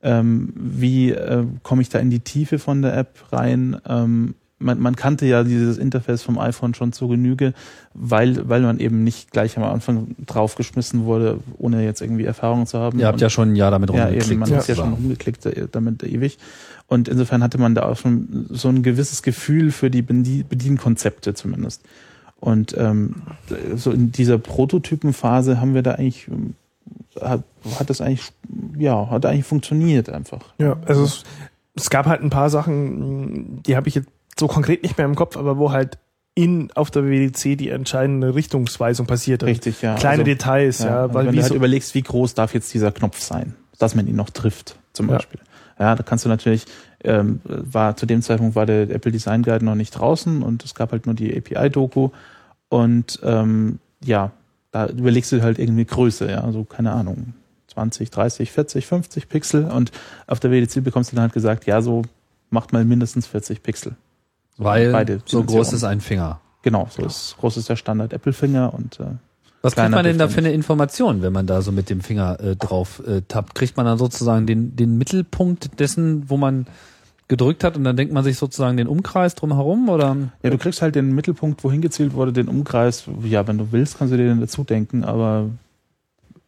[0.04, 3.78] ähm, wie äh, komme ich da in die Tiefe von der App rein.
[3.88, 7.54] Ähm, man, man kannte ja dieses Interface vom iPhone schon zu Genüge,
[7.94, 12.80] weil, weil man eben nicht gleich am Anfang draufgeschmissen wurde, ohne jetzt irgendwie Erfahrung zu
[12.80, 13.00] haben.
[13.00, 14.32] Ihr habt Und- ja schon ein Jahr damit ja, rumgeklickt.
[14.32, 16.38] eben, man hat ja schon rumgeklickt äh, damit ewig.
[16.88, 21.34] Und insofern hatte man da auch schon so ein gewisses Gefühl für die Bedien- Bedienkonzepte
[21.34, 21.82] zumindest.
[22.40, 23.16] Und ähm,
[23.76, 26.56] so in dieser Prototypenphase haben wir da eigentlich, ähm,
[27.22, 27.44] hat,
[27.80, 28.32] hat das eigentlich,
[28.78, 30.42] ja, hat eigentlich funktioniert einfach.
[30.58, 31.24] Ja, also es,
[31.76, 34.10] es gab halt ein paar Sachen, die habe ich jetzt
[34.40, 35.98] so konkret nicht mehr im Kopf, aber wo halt
[36.36, 39.44] in auf der WDC die entscheidende Richtungsweisung passiert.
[39.44, 39.96] Richtig, ja.
[39.96, 42.54] Kleine Also, Details, ja, also weil wenn wie du halt so, überlegst, wie groß darf
[42.56, 45.16] jetzt dieser Knopf sein, dass man ihn noch trifft, zum Ja.
[45.18, 45.40] Beispiel.
[45.80, 46.66] Ja, da kannst du natürlich,
[47.04, 50.74] ähm, war zu dem Zeitpunkt war der Apple Design Guide noch nicht draußen und es
[50.74, 52.10] gab halt nur die API-Doku
[52.70, 54.32] und ähm, ja,
[54.74, 57.34] da überlegst du halt irgendwie Größe, ja, also keine Ahnung,
[57.68, 59.92] 20, 30, 40, 50 Pixel und
[60.28, 62.02] auf der WDC bekommst du dann halt gesagt, ja, so
[62.50, 63.96] macht mal mindestens 40 Pixel.
[64.58, 66.42] Weil Beide so groß ist ein Finger.
[66.64, 69.06] Genau, so ist groß ist der Standard Apple-Finger und äh,
[69.62, 72.40] Was kriegt man denn da für eine Information, wenn man da so mit dem Finger
[72.40, 73.54] äh, drauf äh, tappt?
[73.54, 76.66] Kriegt man dann sozusagen den, den Mittelpunkt dessen, wo man
[77.28, 80.16] gedrückt hat und dann denkt man sich sozusagen den Umkreis drumherum oder?
[80.44, 83.06] Ja, du kriegst halt den Mittelpunkt, wohin gezielt wurde, den Umkreis.
[83.24, 85.50] Ja, wenn du willst, kannst du dir den dazu denken, aber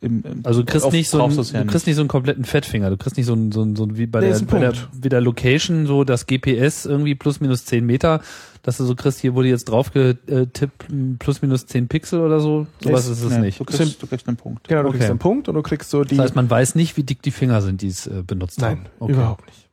[0.02, 2.44] im, im Also du kriegst nicht so einen, ja du kriegst nicht so einen kompletten
[2.44, 4.46] Fettfinger, du kriegst nicht so einen, so einen, so einen wie bei Nee, der, ein
[4.46, 8.22] bei der, wie der Location, so das GPS irgendwie plus minus 10 Meter,
[8.62, 10.88] dass du so kriegst, hier wurde jetzt drauf getippt,
[11.20, 12.68] plus minus 10 Pixel oder so.
[12.84, 13.60] Sowas Ist- ist es Nee, nicht.
[13.60, 14.68] Du kriegst, du kriegst einen Punkt.
[14.68, 14.98] genau, du Okay.
[14.98, 16.18] kriegst einen Punkt und du kriegst so die.
[16.18, 18.78] Das heißt, man weiß nicht, wie dick die Finger sind, die es äh, benutzt nein,
[18.80, 18.86] haben.
[19.00, 19.14] Okay.
[19.14, 19.70] überhaupt nicht.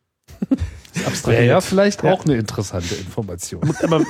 [1.24, 2.12] Wäre ja vielleicht Ja.
[2.12, 3.62] auch eine interessante Information.
[3.82, 4.03] aber,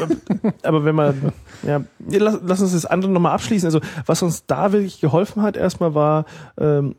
[0.62, 1.32] aber wenn man,
[1.66, 3.66] ja, ja, lass, lass uns das andere nochmal abschließen.
[3.66, 6.24] Also, was uns da wirklich geholfen hat, erstmal war,
[6.58, 6.96] ähm,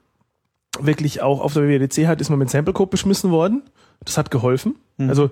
[0.79, 3.61] wirklich auch auf der WWDC halt ist man mit Sample Code beschmissen worden.
[4.03, 4.75] Das hat geholfen.
[4.97, 5.09] Mhm.
[5.09, 5.29] Also,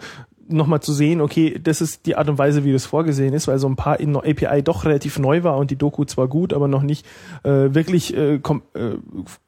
[0.47, 3.59] nochmal zu sehen, okay, das ist die Art und Weise, wie das vorgesehen ist, weil
[3.59, 6.67] so ein paar in API doch relativ neu war und die Doku zwar gut, aber
[6.67, 7.05] noch nicht
[7.43, 8.91] äh, wirklich äh, kom äh,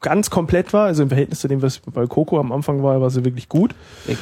[0.01, 0.85] ganz komplett war.
[0.85, 3.75] Also im Verhältnis zu dem, was bei Coco am Anfang war, war sie wirklich gut.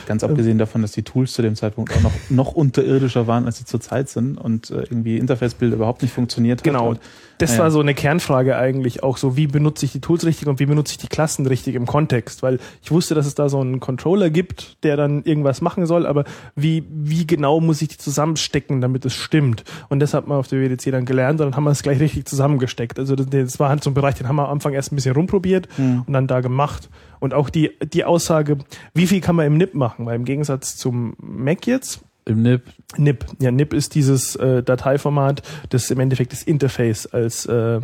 [0.07, 3.57] Ganz abgesehen davon, dass die Tools zu dem Zeitpunkt auch noch, noch unterirdischer waren, als
[3.57, 6.63] sie zurzeit sind und äh, irgendwie Interface-Bilder überhaupt nicht funktioniert hat.
[6.63, 6.95] Genau.
[7.37, 10.47] Das Ja, war so eine Kernfrage eigentlich auch so, wie benutze ich die Tools richtig
[10.47, 13.49] und wie benutze ich die Klassen richtig im Kontext, weil ich wusste, dass es da
[13.49, 16.23] so einen Controller gibt, der dann irgendwas machen soll, aber
[16.55, 19.63] wie, wie genau muss ich die zusammenstecken, damit es stimmt?
[19.89, 21.99] Und das hat man auf der WDC dann gelernt und dann haben wir es gleich
[21.99, 22.99] richtig zusammengesteckt.
[22.99, 24.95] Also das, das war halt so ein Bereich, den haben wir am Anfang erst ein
[24.95, 26.03] bisschen rumprobiert Hm.
[26.05, 26.89] und dann da gemacht.
[27.19, 28.57] Und auch die, die Aussage,
[28.93, 30.05] wie viel kann man im NIP machen?
[30.05, 32.63] Weil im Gegensatz zum Mac jetzt, Im NIP.
[32.97, 33.25] NIP.
[33.39, 37.79] Ja, NIP ist dieses äh, Dateiformat, das im Endeffekt das Interface als äh,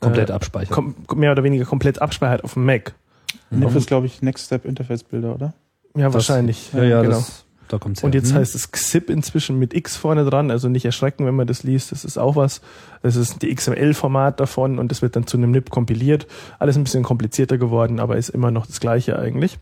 [0.00, 0.94] Komplett äh, abspeichern.
[1.06, 2.94] kom mehr oder weniger komplett abspeichert auf dem Mac.
[3.50, 5.54] NIF ist, glaube ich, Next Step Interface-Bilder, oder?
[5.96, 6.72] Ja, wahrscheinlich.
[6.72, 7.16] Ja, ja, genau.
[7.16, 8.06] das, da kommt's her.
[8.06, 8.38] Und jetzt Hm.
[8.38, 11.92] heißt es XIP inzwischen mit X vorne dran, also nicht erschrecken, wenn man das liest,
[11.92, 12.60] das ist auch was.
[13.02, 16.26] Das ist die XML-Format davon und das wird dann zu einem NIP kompiliert.
[16.58, 19.58] Alles ein bisschen komplizierter geworden, aber ist immer noch das gleiche eigentlich.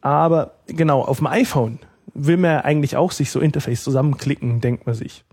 [0.00, 1.78] Aber genau, auf dem iPhone
[2.14, 5.24] will man eigentlich auch sich so Interface zusammenklicken, denkt man sich.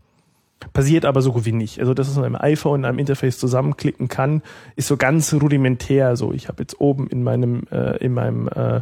[0.73, 1.79] Passiert aber so gut wie nicht.
[1.79, 4.41] Also, dass mit einem iPhone in einem Interface zusammenklicken kann,
[4.75, 6.15] ist so ganz rudimentär.
[6.15, 8.81] So, ich habe jetzt oben in meinem, äh, in meinem äh,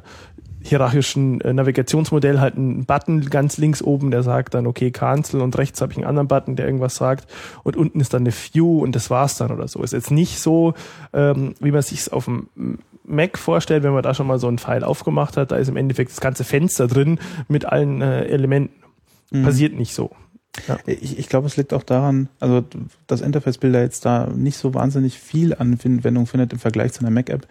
[0.66, 5.58] hierarchischen äh, Navigationsmodell halt einen Button ganz links oben, der sagt dann, okay, cancel und
[5.58, 7.32] rechts habe ich einen anderen Button, der irgendwas sagt
[7.64, 9.84] und unten ist dann eine View und das war's dann oder so.
[9.84, 10.74] Ist jetzt nicht so,
[11.14, 12.48] ähm, wie man sich auf dem
[13.08, 15.78] Mac vorstellt, wenn man da schon mal so einen Pfeil aufgemacht hat, da ist im
[15.78, 18.84] Endeffekt das ganze Fenster drin mit allen äh, Elementen.
[19.44, 20.12] Passiert nicht so.
[20.86, 22.64] Ich, ich glaube, es liegt auch daran, also
[23.08, 27.12] dass Interface Builder jetzt da nicht so wahnsinnig viel Anwendung findet im Vergleich zu einer
[27.12, 27.46] Mac-App,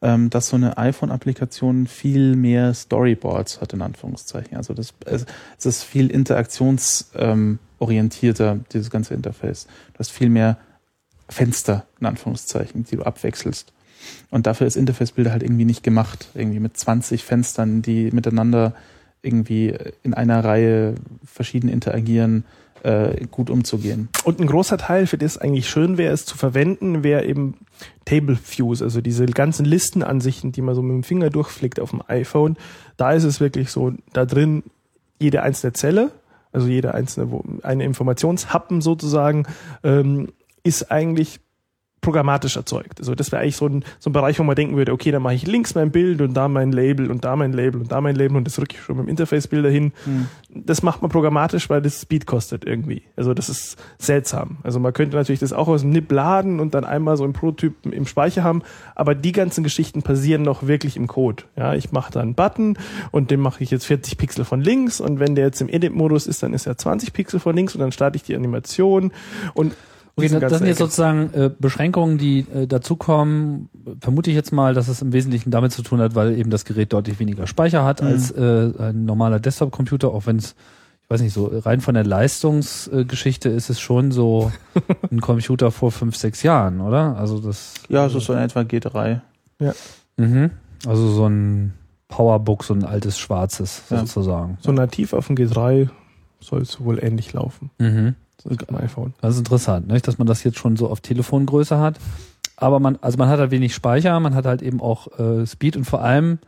[0.00, 4.56] ähm, dass so eine iPhone-Applikation viel mehr Storyboards hat, in Anführungszeichen.
[4.56, 5.26] Also das, es,
[5.58, 9.66] es ist viel interaktionsorientierter, ähm, dieses ganze Interface.
[9.92, 10.56] Du hast viel mehr
[11.28, 13.74] Fenster, in Anführungszeichen, die du abwechselst.
[14.30, 16.28] Und dafür ist Interface Builder halt irgendwie nicht gemacht.
[16.34, 18.74] Irgendwie mit 20 Fenstern, die miteinander
[19.22, 20.94] irgendwie in einer Reihe
[21.24, 22.44] verschieden interagieren,
[22.82, 24.08] äh, gut umzugehen.
[24.24, 27.54] Und ein großer Teil, für das eigentlich schön wäre, es zu verwenden, wäre eben
[28.04, 32.02] Table Views, also diese ganzen Listenansichten, die man so mit dem Finger durchflickt auf dem
[32.06, 32.56] iPhone.
[32.96, 34.62] Da ist es wirklich so, da drin
[35.18, 36.12] jede einzelne Zelle,
[36.52, 39.46] also jede einzelne, eine Informationshappen sozusagen,
[39.82, 40.28] ähm,
[40.62, 41.40] ist eigentlich
[42.06, 43.00] programmatisch erzeugt.
[43.00, 45.18] Also das wäre eigentlich so ein, so ein Bereich, wo man denken würde, okay, da
[45.18, 48.00] mache ich links mein Bild und da mein Label und da mein Label und da
[48.00, 49.92] mein Label und das rücke ich schon mit dem Interface-Bilder hin.
[50.54, 53.02] Das macht man programmatisch, weil das Speed kostet irgendwie.
[53.16, 54.58] Also das ist seltsam.
[54.62, 57.32] Also man könnte natürlich das auch aus dem NIP laden und dann einmal so einen
[57.32, 58.62] Prototypen im Speicher haben,
[58.94, 61.42] aber die ganzen Geschichten passieren noch wirklich im Code.
[61.56, 62.78] Ja, ich mache da einen Button
[63.10, 66.28] und den mache ich jetzt 40 Pixel von links und wenn der jetzt im Edit-Modus
[66.28, 69.10] ist, dann ist er 20 Pixel von links und dann starte ich die Animation
[69.54, 69.74] und
[70.18, 73.68] Okay, das ganze sind jetzt sozusagen äh, Beschränkungen, die äh, dazukommen.
[74.00, 76.64] Vermute ich jetzt mal, dass es im Wesentlichen damit zu tun hat, weil eben das
[76.64, 78.08] Gerät deutlich weniger Speicher hat Mhm.
[78.08, 80.54] als äh, ein normaler Desktop-Computer, auch wenn es,
[81.04, 84.50] ich weiß nicht, so rein von der Leistungsgeschichte ist es schon so
[85.10, 87.16] ein Computer vor fünf, sechs Jahren, oder?
[87.18, 87.74] Also das.
[87.88, 89.20] Ja, so so in etwa G3.
[90.16, 90.50] Mhm.
[90.86, 91.74] Also so ein
[92.08, 93.98] Powerbook, so ein altes schwarzes Ja.
[93.98, 94.56] sozusagen.
[94.60, 95.88] so nativ auf dem G3
[96.40, 97.70] soll es wohl ähnlich laufen.
[97.78, 98.14] Mhm.
[98.48, 99.14] Dem iPhone.
[99.20, 100.06] Das ist interessant, nicht?
[100.06, 101.98] dass man das jetzt schon so auf Telefongröße hat.
[102.56, 105.76] Aber man, also man hat halt wenig Speicher, man hat halt eben auch äh, Speed
[105.76, 106.38] und vor allem,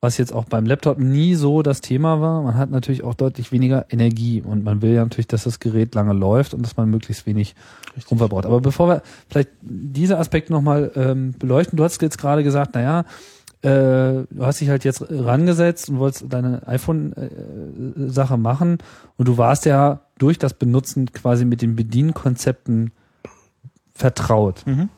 [0.00, 3.52] was jetzt auch beim Laptop nie so das Thema war, man hat natürlich auch deutlich
[3.52, 6.90] weniger Energie und man will ja natürlich, dass das Gerät lange läuft und dass man
[6.90, 7.54] möglichst wenig
[7.98, 8.46] Strom verbraucht.
[8.46, 13.04] Aber bevor wir vielleicht diese Aspekte nochmal ähm, beleuchten, du hast jetzt gerade gesagt, naja,
[13.62, 18.78] du hast dich halt jetzt rangesetzt und wolltest deine iPhone-Sache machen
[19.16, 22.90] und du warst ja durch das Benutzen quasi mit den Bedienkonzepten
[23.92, 24.66] vertraut.
[24.66, 24.88] Mhm.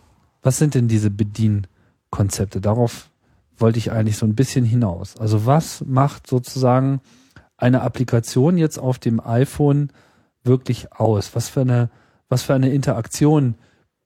[0.43, 2.63] Was sind denn diese Bedienkonzepte?
[2.63, 3.11] Darauf
[3.57, 5.19] wollte ich eigentlich so ein bisschen hinaus.
[5.19, 7.01] Also was macht sozusagen
[7.57, 9.91] eine Applikation jetzt auf dem iPhone
[10.43, 11.35] wirklich aus?
[11.35, 11.91] Was für eine,
[12.29, 13.57] was für eine Interaktion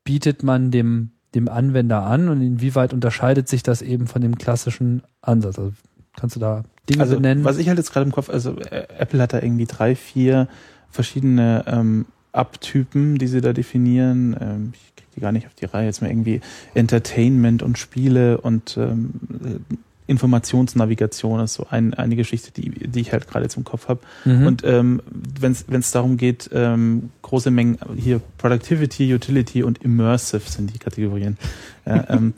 [0.05, 5.03] bietet man dem, dem Anwender an und inwieweit unterscheidet sich das eben von dem klassischen
[5.21, 5.59] Ansatz?
[5.59, 5.73] Also
[6.17, 7.45] kannst du da Dinge Also, benennen?
[7.45, 10.49] was ich halt jetzt gerade im Kopf, also äh, Apple hat da irgendwie drei, vier
[10.91, 14.37] verschiedene ähm, Abtypen, die sie da definieren.
[14.41, 15.87] Ähm, ich kriege die gar nicht auf die Reihe.
[15.87, 16.41] Jetzt mal irgendwie
[16.75, 19.11] Entertainment und Spiele und ähm,
[19.45, 19.75] äh,
[20.09, 24.01] Informationsnavigation ist so ein, eine Geschichte, die, die ich halt gerade im Kopf habe.
[24.25, 24.47] Mhm.
[24.47, 25.03] Und ähm,
[25.39, 31.37] wenn es darum geht, ähm, große Mengen, hier Productivity, Utility und Immersive sind die Kategorien.
[31.85, 32.33] Ja, ähm,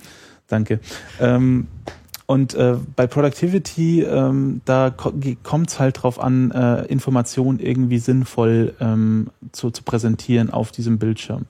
[0.48, 0.80] danke.
[1.20, 1.68] Ähm,
[2.26, 5.12] und äh, bei Productivity, ähm, da ko
[5.42, 10.98] kommt es halt drauf an, äh, Informationen irgendwie sinnvoll ähm, zu, zu präsentieren auf diesem
[10.98, 11.46] Bildschirm.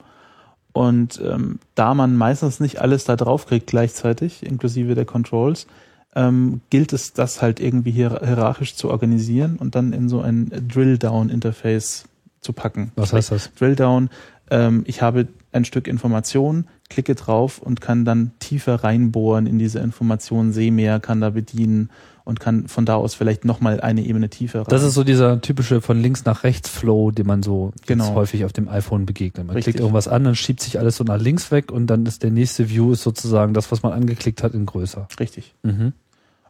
[0.73, 5.67] Und ähm, da man meistens nicht alles da drauf kriegt gleichzeitig, inklusive der Controls,
[6.15, 10.49] ähm, gilt es, das halt irgendwie hier hierarchisch zu organisieren und dann in so ein
[10.67, 12.05] Drill-Down-Interface
[12.41, 12.91] zu packen.
[12.95, 13.53] was heißt das?
[13.53, 14.09] Drill-Down,
[14.49, 19.79] ähm, ich habe ein Stück Information, klicke drauf und kann dann tiefer reinbohren in diese
[19.79, 21.89] Information, sehe mehr, kann da bedienen
[22.23, 24.67] und kann von da aus vielleicht nochmal eine Ebene tiefer rein.
[24.69, 28.13] Das ist so dieser typische von links nach rechts Flow, den man so Genau.
[28.13, 29.47] häufig auf dem iPhone begegnet.
[29.47, 29.73] Man Richtig.
[29.75, 32.31] klickt irgendwas an, dann schiebt sich alles so nach links weg und dann ist der
[32.31, 35.07] nächste View ist sozusagen das, was man angeklickt hat, in größer.
[35.19, 35.53] richtig.
[35.63, 35.93] Mhm.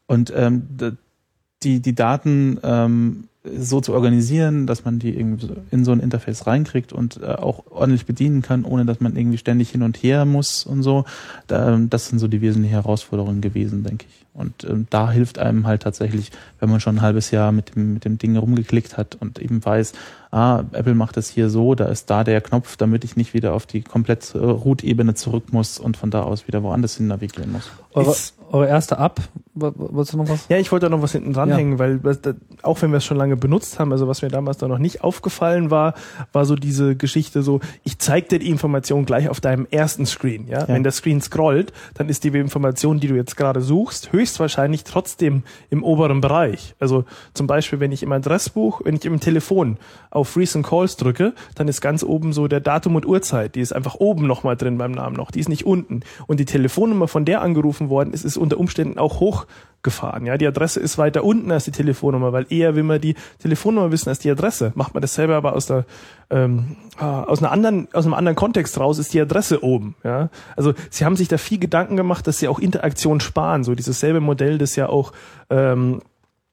[0.07, 0.67] Und ähm,
[1.63, 5.99] die, die Daten ähm, so zu organisieren, dass man die irgendwie so in so ein
[5.99, 9.97] Interface reinkriegt und äh, auch ordentlich bedienen kann, ohne dass man irgendwie ständig hin und
[10.03, 11.05] her muss und so.
[11.47, 14.25] Da, das sind so die wesentlichen Herausforderungen gewesen, denke ich.
[14.33, 17.95] Und ähm, da hilft einem halt tatsächlich, wenn man schon ein halbes Jahr mit dem,
[17.95, 19.91] mit dem Ding rumgeklickt hat und eben weiß,
[20.31, 23.53] ah, Apple macht das hier so, da ist da der Knopf, damit ich nicht wieder
[23.53, 27.51] auf die komplett äh, Root-Ebene zurück muss und von da aus wieder woanders hin navigieren
[27.51, 27.69] muss.
[27.93, 28.15] Eure,
[28.51, 29.19] eure erste App,
[29.53, 30.47] Wo- wo- wolltest du noch was?
[30.47, 33.03] Ja, ich wollte da noch was hinten dranhängen, weil was da, auch wenn wir es
[33.05, 35.93] schon lange benutzt haben, also was mir damals da noch nicht aufgefallen war,
[36.31, 40.47] war so diese Geschichte so, ich zeig dir die Information gleich auf deinem ersten Screen.
[40.47, 40.67] Ja?
[40.67, 45.43] Wenn der Screen scrollt, dann ist die Information, die du jetzt gerade suchst, höchstwahrscheinlich trotzdem
[45.69, 46.75] im oberen Bereich.
[46.79, 49.77] Also zum Beispiel, wenn ich im Adressbuch, wenn ich im Telefon
[50.09, 53.73] auf Recent Calls drücke, dann ist ganz oben so der Datum und Uhrzeit, die ist
[53.73, 56.01] einfach oben nochmal drin beim Namen noch, die ist nicht unten.
[56.27, 59.19] Und die Telefonnummer, von der angerufen worden ist, ist unter Umständen auch
[59.81, 60.25] hochgefahren.
[60.25, 63.91] Ja, die Adresse ist weiter unten als die Telefonnummer, weil eher will man die Telefonnummer
[63.91, 64.71] wissen als die Adresse.
[64.75, 65.85] Macht man das selber aber aus der
[66.29, 69.95] ähm, ah, aus einer anderen aus einem anderen Kontext raus ist die Adresse oben.
[70.03, 73.63] Ja, also sie haben sich da viel Gedanken gemacht, dass sie auch Interaktion sparen.
[73.63, 75.11] So dieses selbe Modell, das ja auch
[75.49, 76.01] ähm,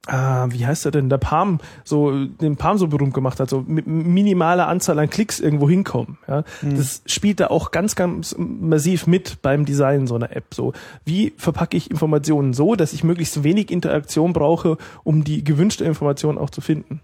[0.08, 3.62] ah, wie heißt er denn, der Palm so, den Palm so berühmt gemacht hat, so
[3.66, 6.18] mit minimaler Anzahl an Klicks irgendwo hinkommen.
[6.26, 6.42] Ja?
[6.62, 10.54] Das spielt da auch ganz, ganz massiv mit beim Design so einer App.
[10.54, 10.72] So,
[11.04, 16.38] wie verpacke ich Informationen so, dass ich möglichst wenig Interaktion brauche, um die gewünschte Information
[16.38, 17.00] auch zu finden?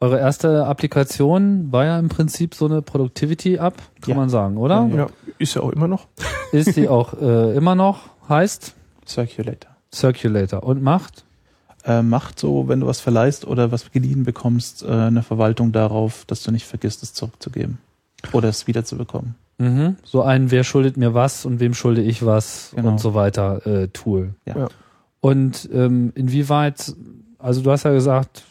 [0.00, 4.14] Eure erste Applikation war ja im Prinzip so eine Productivity-App, kann Ja.
[4.16, 4.86] man sagen, oder?
[4.94, 5.06] Ja,
[5.38, 6.08] ist ja auch immer noch.
[6.52, 8.74] Ist die auch äh, immer noch, heißt
[9.06, 9.70] Circulator.
[9.94, 11.24] Circulator und macht?
[11.84, 16.24] Äh, macht so, wenn du was verleihst oder was geliehen bekommst, äh, eine Verwaltung darauf,
[16.26, 17.78] dass du nicht vergisst, es zurückzugeben
[18.32, 19.34] oder es wiederzubekommen.
[19.58, 19.96] Mhm.
[20.02, 22.88] So ein, wer schuldet mir was und wem schulde ich was Genau.
[22.90, 24.34] und so weiter äh, Tool.
[24.46, 24.58] Ja.
[24.60, 24.68] Ja.
[25.20, 26.92] Und ähm, inwieweit,
[27.38, 28.42] also du hast ja gesagt,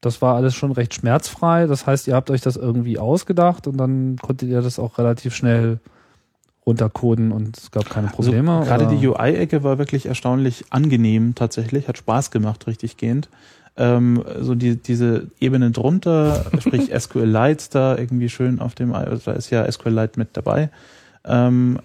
[0.00, 1.66] das war alles schon recht schmerzfrei.
[1.66, 5.34] Das heißt, ihr habt euch das irgendwie ausgedacht und dann konntet ihr das auch relativ
[5.34, 5.80] schnell
[6.66, 8.52] runtercoden und es gab keine Probleme.
[8.52, 13.28] Also, gerade die UI-Ecke war wirklich erstaunlich angenehm tatsächlich, hat Spaß gemacht, richtig gehend.
[13.76, 19.32] Ähm, so die, diese Ebene drunter, sprich SQLite da irgendwie schön auf dem, also da
[19.32, 20.70] ist ja SQLite mit dabei.
[21.24, 21.78] Ähm,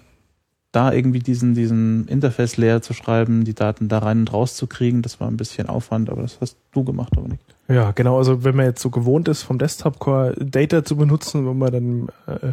[0.72, 5.02] da irgendwie diesen, diesen Interface-Layer zu schreiben, die Daten da rein und raus zu kriegen,
[5.02, 7.40] das war ein bisschen Aufwand, aber das hast du gemacht, Dominik.
[7.68, 8.18] Ja, genau.
[8.18, 12.08] Also wenn man jetzt so gewohnt ist, vom Desktop-Core Data zu benutzen, wo man dann
[12.26, 12.52] äh,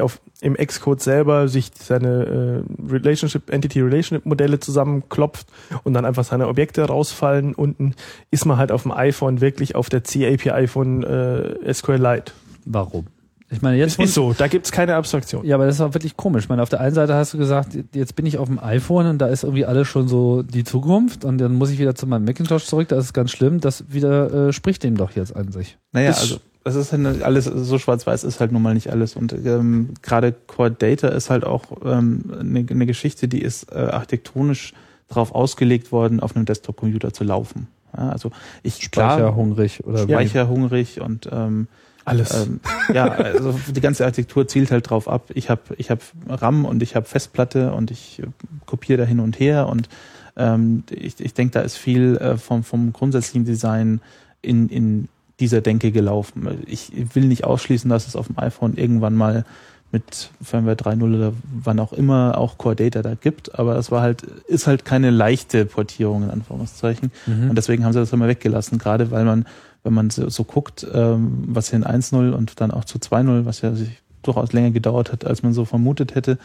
[0.00, 5.46] auf, im Xcode selber sich seine äh, Relationship, Entity-Relationship-Modelle zusammenklopft
[5.84, 7.94] und dann einfach seine Objekte rausfallen, unten
[8.30, 12.32] ist man halt auf dem iPhone wirklich auf der C-API von äh, SQLite.
[12.64, 13.06] Warum?
[13.50, 15.44] Ich meine, jetzt Ist so, da gibt's keine Abstraktion.
[15.44, 16.44] Ja, aber das ist auch wirklich komisch.
[16.44, 19.06] Ich meine, auf der einen Seite hast du gesagt, jetzt bin ich auf dem iPhone
[19.06, 22.06] und da ist irgendwie alles schon so die Zukunft und dann muss ich wieder zu
[22.06, 23.60] meinem Macintosh zurück, das ist ganz schlimm.
[23.60, 25.76] Das widerspricht dem doch jetzt an sich.
[25.92, 29.16] Naja, Das- also das ist halt alles, so schwarz-weiß ist halt nun mal nicht alles.
[29.16, 33.78] Und ähm, gerade Core Data ist halt auch ähm, eine, eine Geschichte, die ist äh,
[33.78, 34.72] architektonisch
[35.08, 37.68] darauf ausgelegt worden, auf einem Desktop-Computer zu laufen.
[37.96, 38.30] Ja, also
[38.62, 40.12] ich Speicherhungrig oder wie?
[40.12, 41.66] speicherhungrig und ähm,
[42.04, 42.34] Alles.
[42.34, 42.60] ähm,
[42.94, 45.26] ja, also die ganze Architektur zielt halt drauf ab.
[45.34, 48.26] Ich habe ich hab RAM und ich habe Festplatte und ich äh,
[48.66, 49.88] kopiere da hin und her und
[50.36, 54.00] ähm, ich, ich denke, da ist viel äh, vom, vom grundsätzlichen Design
[54.40, 55.08] in, in
[55.42, 56.62] dieser Denke gelaufen.
[56.66, 59.44] Ich will nicht ausschließen, dass es auf dem iPhone irgendwann mal
[59.90, 64.00] mit Firmware 3.0 oder wann auch immer auch Core Data da gibt, aber das war
[64.00, 67.12] halt, ist halt keine leichte Portierung in Anführungszeichen.
[67.26, 67.50] Mhm.
[67.50, 69.44] Und deswegen haben sie das immer weggelassen, gerade weil man,
[69.82, 73.44] wenn man so, so guckt, ähm, was hier in 1.0 und dann auch zu 2.0,
[73.44, 76.38] was ja sich durchaus länger gedauert hat, als man so vermutet hätte,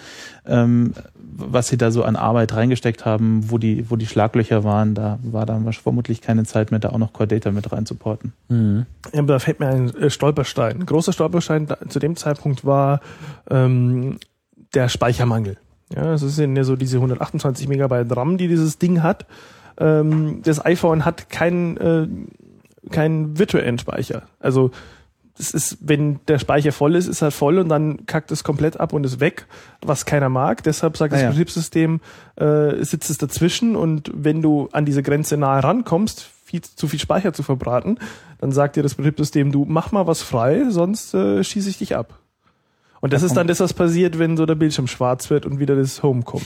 [0.46, 4.96] ähm, was sie da so an Arbeit reingesteckt haben, wo die, wo die Schlaglöcher waren,
[4.96, 8.34] da war dann vermutlich keine Zeit mehr, da auch noch Core Data mit reinzuporten.
[8.50, 8.86] Mhm.
[9.14, 10.82] Ja, aber da fällt mir ein äh, Stolperstein.
[10.82, 13.02] Ein großer Stolperstein da, zu dem Zeitpunkt war
[13.50, 14.18] ähm,
[14.74, 15.58] der Speichermangel.
[15.96, 19.26] Ja, es sind ja so diese 128 Megabyte RAM, die dieses Ding hat.
[19.80, 22.08] Ähm, das iPhone hat keinen äh,
[22.90, 24.24] keinen virtuellen Speicher.
[24.40, 24.72] Also
[25.38, 28.80] das ist, wenn der Speicher voll ist, ist er voll und dann kackt es komplett
[28.80, 29.46] ab und ist weg,
[29.82, 30.64] was keiner mag.
[30.64, 31.30] Deshalb sagt das Ah ja.
[31.30, 32.02] Betriebssystem,
[32.36, 37.00] äh, sitzt es dazwischen und wenn du an diese Grenze nahe rankommst, viel, zu viel
[37.00, 38.00] Speicher zu verbraten,
[38.40, 41.96] dann sagt dir das Betriebssystem, du mach mal was frei, sonst äh, schieße ich dich
[41.96, 42.20] ab.
[43.00, 45.60] Und das Da ist dann das, was passiert, wenn so der Bildschirm schwarz wird und
[45.60, 46.46] wieder das Home kommt.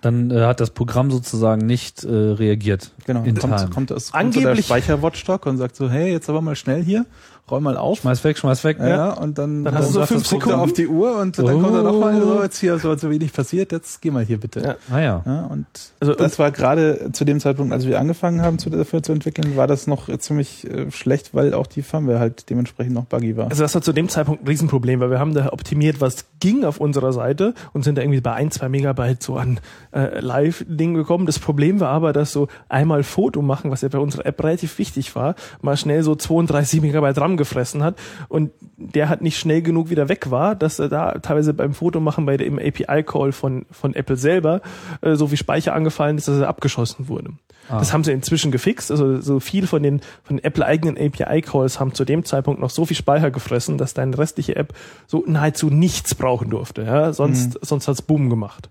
[0.00, 2.90] Dann äh, hat das Programm sozusagen nicht äh, reagiert.
[3.06, 3.22] Genau.
[3.22, 3.70] In kommt, time.
[3.70, 6.82] kommt, das, kommt so der Angeblich- Speicher-Watchdog und sagt so, hey, jetzt aber mal schnell
[6.82, 7.06] hier.
[7.50, 7.98] Räum mal auf.
[8.00, 8.78] Schmeiß weg, schmeiß weg.
[8.80, 10.58] Ja, und dann, Dann hast du so fünf Sekunden.
[10.58, 11.60] auf die Uhr und dann Oh.
[11.60, 14.60] kommt er nochmal, so, jetzt hier so, so wenig passiert, jetzt geh mal hier bitte.
[14.60, 14.74] Ja.
[14.90, 15.22] Ah ja.
[15.26, 15.66] Ja, und
[16.00, 19.56] Also, das war gerade zu dem Zeitpunkt, als wir angefangen haben, zu, dafür zu entwickeln,
[19.56, 23.48] war das noch ziemlich äh, schlecht, weil auch die Firmware halt dementsprechend noch buggy war.
[23.50, 26.64] Also das war zu dem Zeitpunkt ein Riesenproblem, weil wir haben da optimiert, was ging
[26.64, 29.60] auf unserer Seite und sind da irgendwie bei ein, zwei Megabyte so an
[29.92, 31.26] äh, Live-Ding gekommen.
[31.26, 34.78] Das Problem war aber, dass so einmal Foto machen, was ja bei unserer App relativ
[34.78, 37.96] wichtig war, mal schnell so 32 Megabyte RAM gefressen hat
[38.28, 42.26] und der hat nicht schnell genug wieder weg war, dass er da teilweise beim Fotomachen
[42.26, 44.60] bei dem API-Call von, von Apple selber
[45.00, 47.30] äh, so viel Speicher angefallen ist, dass er abgeschossen wurde.
[47.68, 47.78] Ah.
[47.78, 48.90] Das haben sie inzwischen gefixt.
[48.90, 52.84] Also so viel von den von Apple eigenen API-Calls haben zu dem Zeitpunkt noch so
[52.84, 54.74] viel Speicher gefressen, dass deine restliche App
[55.06, 56.82] so nahezu nichts brauchen durfte.
[56.82, 57.12] Ja?
[57.12, 58.70] Sonst, sonst hat's Boom gemacht.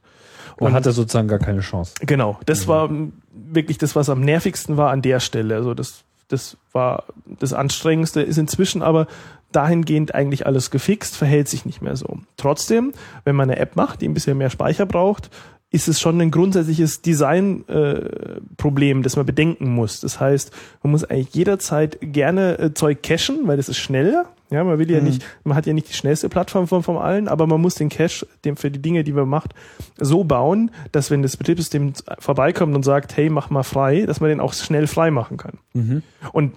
[0.57, 1.95] Und hat er sozusagen gar keine Chance.
[2.01, 5.55] Genau, das war m, wirklich das, was am nervigsten war an der Stelle.
[5.55, 9.07] Also das, das war das Anstrengendste, ist inzwischen aber
[9.51, 12.19] dahingehend eigentlich alles gefixt, verhält sich nicht mehr so.
[12.37, 12.91] Trotzdem,
[13.23, 15.29] wenn man eine App macht, die ein bisschen mehr Speicher braucht,
[15.73, 20.01] ist es schon ein grundsätzliches Design-Problem, äh, das man bedenken muss.
[20.01, 20.51] Das heißt,
[20.83, 24.27] man muss eigentlich jederzeit gerne äh, Zeug cachen, weil das ist schneller.
[24.51, 27.27] Ja, man will ja nicht, man hat ja nicht die schnellste Plattform von, von allen,
[27.27, 29.55] aber man muss den Cache dem, für die Dinge, die man macht,
[29.97, 34.29] so bauen, dass wenn das Betriebssystem vorbeikommt und sagt, hey, mach mal frei, dass man
[34.29, 35.57] den auch schnell frei machen kann.
[36.33, 36.53] Und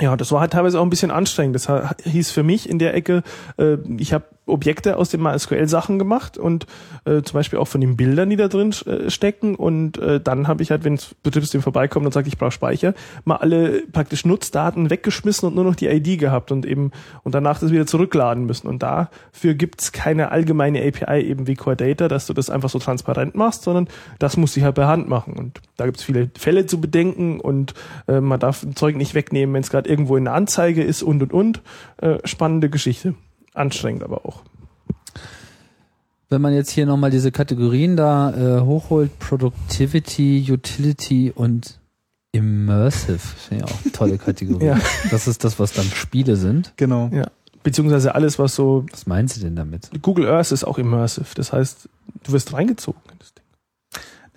[0.00, 1.56] ja, das war halt teilweise auch ein bisschen anstrengend.
[1.56, 1.68] Das
[2.04, 3.22] hieß für mich in der Ecke,
[3.56, 6.66] äh, ich habe Objekte aus den MySQL-Sachen gemacht und
[7.04, 9.54] äh, zum Beispiel auch von den Bildern, die da drin äh, stecken.
[9.54, 12.94] Und äh, dann habe ich halt, wenn das Betriebssystem vorbeikommt und sagt, ich brauche Speicher,
[13.24, 16.90] mal alle praktisch Nutzdaten weggeschmissen und nur noch die ID gehabt und eben
[17.22, 18.66] und danach das wieder zurückladen müssen.
[18.66, 22.78] Und dafür gibt's keine allgemeine API eben wie Core Data, dass du das einfach so
[22.78, 23.88] transparent machst, sondern
[24.18, 25.34] das muss ich halt per Hand machen.
[25.34, 27.74] Und da gibt's viele Fälle zu bedenken und
[28.06, 31.02] äh, man darf ein Zeug nicht wegnehmen, wenn es gerade irgendwo in der Anzeige ist
[31.02, 31.62] und und und.
[31.98, 33.14] Äh, spannende Geschichte.
[33.54, 34.42] Anstrengend aber auch.
[36.30, 41.80] Wenn man jetzt hier nochmal diese Kategorien da äh, hochholt, Productivity, Utility und
[42.32, 44.66] Immersive, finde ich auch eine tolle Kategorie.
[44.66, 44.78] Ja.
[45.10, 46.74] Das ist das, was dann Spiele sind.
[46.76, 47.08] Genau.
[47.12, 47.28] Ja.
[47.62, 49.90] Beziehungsweise alles, was so Was meinen Sie denn damit?
[50.02, 51.34] Google Earth ist auch immersive.
[51.34, 51.88] Das heißt,
[52.24, 53.32] du wirst reingezogen in das.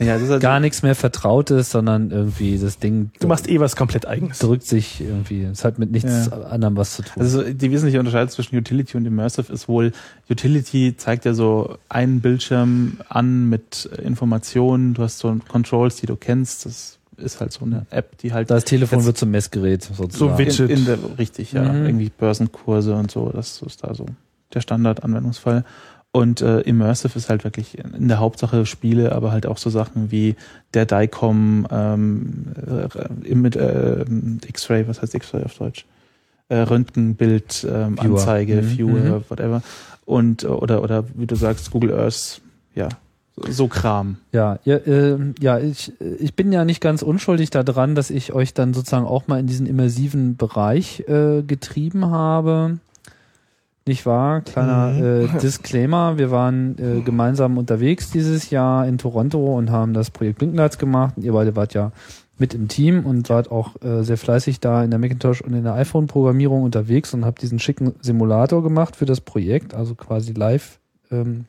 [0.01, 3.59] Ja, das ist halt Gar nichts mehr Vertrautes, sondern irgendwie das Ding Du machst eh
[3.59, 4.39] was komplett eigenes.
[4.39, 5.43] drückt sich irgendwie.
[5.43, 6.41] Es hat mit nichts Ja.
[6.43, 7.21] anderem was zu tun.
[7.21, 9.91] Also die wesentliche Unterscheidung zwischen Utility und Immersive ist wohl,
[10.29, 16.15] Utility zeigt ja so einen Bildschirm an mit Informationen, du hast so Controls, die du
[16.15, 19.83] kennst, das ist halt so eine App, die halt das Telefon Jetzt- wird zum Messgerät
[19.83, 20.37] sozusagen.
[20.39, 20.69] Widget.
[20.71, 21.85] in, in der, richtig, ja, Mhm.
[21.85, 24.05] irgendwie Börsenkurse und so, das ist da so
[24.53, 25.63] der Standardanwendungsfall.
[26.13, 30.11] Und äh, Immersive ist halt wirklich in der Hauptsache Spiele, aber halt auch so Sachen
[30.11, 30.35] wie
[30.73, 34.05] der DICOM, ähm, äh, äh,
[34.47, 35.85] X-Ray, was heißt X-Ray auf Deutsch?
[36.49, 38.19] Äh, Röntgenbild, ähm, Viewer.
[38.19, 38.77] Anzeige, Mhm.
[38.77, 39.23] Viewer, Mhm.
[39.29, 39.61] whatever.
[40.05, 42.41] Und äh, oder oder wie du sagst, Google Earth,
[42.75, 42.89] ja,
[43.37, 44.17] so, so Kram.
[44.33, 48.53] Ja, ja, äh, ja ich, ich bin ja nicht ganz unschuldig daran, dass ich euch
[48.53, 52.79] dann sozusagen auch mal in diesen immersiven Bereich äh, getrieben habe.
[53.87, 54.41] Nicht wahr?
[54.41, 55.35] Kleiner Mhm.
[55.35, 56.17] äh, Disclaimer.
[56.17, 61.15] Wir waren äh, gemeinsam unterwegs dieses Jahr in Toronto und haben das Projekt Blinklights gemacht.
[61.17, 61.91] Ihr beide wart ja
[62.37, 65.63] mit im Team und wart auch äh, sehr fleißig da in der Macintosh und in
[65.63, 70.79] der iPhone-Programmierung unterwegs und habt diesen schicken Simulator gemacht für das Projekt, also quasi live
[71.11, 71.45] ähm,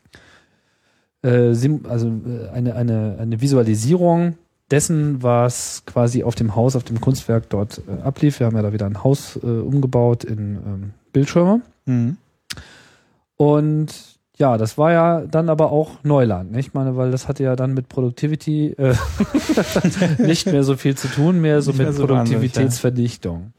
[1.23, 1.55] äh,
[1.89, 4.37] also äh, eine, eine, eine Visualisierung
[4.71, 8.41] dessen, was quasi auf dem Haus, auf dem Kunstwerk dort äh, ablief.
[8.41, 11.61] Wir haben ja da wieder ein Haus umgebaut in ähm, Bildschirme.
[11.87, 12.17] Mhm.
[13.37, 13.93] Und
[14.37, 16.69] ja, das war ja dann aber auch Neuland, nicht?
[16.69, 18.95] Ich meine, weil das hatte ja dann mit Productivity äh,
[20.19, 23.53] nicht mehr so viel zu tun, mehr so Nicht mit mehr so Produktivitätsverdichtung.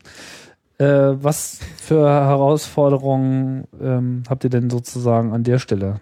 [0.80, 6.02] Äh, was für Herausforderungen ähm, habt ihr denn sozusagen an der Stelle?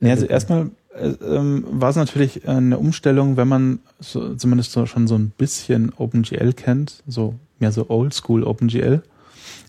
[0.00, 4.86] Ja, also erstmal äh, ähm, war es natürlich eine Umstellung, wenn man so, zumindest so,
[4.86, 9.02] schon so ein bisschen OpenGL kennt, so mehr so Oldschool OpenGL,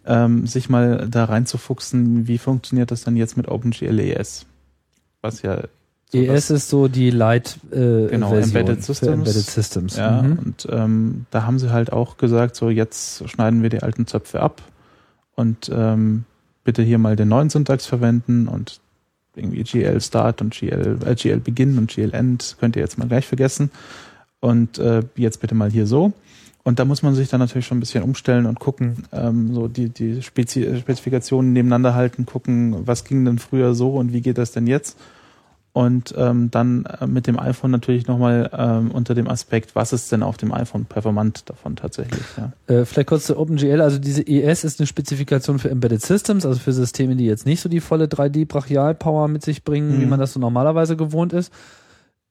[0.10, 4.46] ähm, sich mal da reinzufuchsen, wie funktioniert das dann jetzt mit OpenGL ES?
[5.22, 5.62] Was ja
[6.12, 9.14] so ES ist so die Light äh, Genau, Version Embedded Systems.
[9.14, 9.96] Embedded Systems.
[9.96, 10.40] Ja, Mhm.
[10.40, 14.40] und ähm, da haben sie halt auch gesagt, so jetzt schneiden wir die alten Zöpfe
[14.42, 14.64] ab
[15.36, 16.26] und ähm,
[16.64, 18.80] bitte hier mal den neuen Syntax verwenden und
[19.36, 23.08] irgendwie GL Start und GL, äh, GL Begin und GL End könnt ihr jetzt mal
[23.08, 23.70] gleich vergessen
[24.40, 26.12] und äh, jetzt bitte mal hier so.
[26.64, 29.68] Und da muss man sich dann natürlich schon ein bisschen umstellen und gucken, ähm, so
[29.68, 34.38] die, die Spezi Spezifikationen nebeneinander halten, gucken, was ging denn früher so und wie geht
[34.38, 34.98] das denn jetzt?
[35.72, 40.12] und ähm, dann äh, mit dem iPhone natürlich nochmal ähm, unter dem Aspekt, was ist
[40.12, 42.24] denn auf dem iPhone performant davon tatsächlich.
[42.38, 42.52] Ja.
[42.74, 46.60] Äh, vielleicht kurz zu OpenGL, also diese ES ist eine Spezifikation für Embedded Systems, also
[46.60, 50.02] für Systeme, die jetzt nicht so die volle 3D-Brachial-Power mit sich bringen, Mhm.
[50.02, 51.54] wie man das so normalerweise gewohnt ist.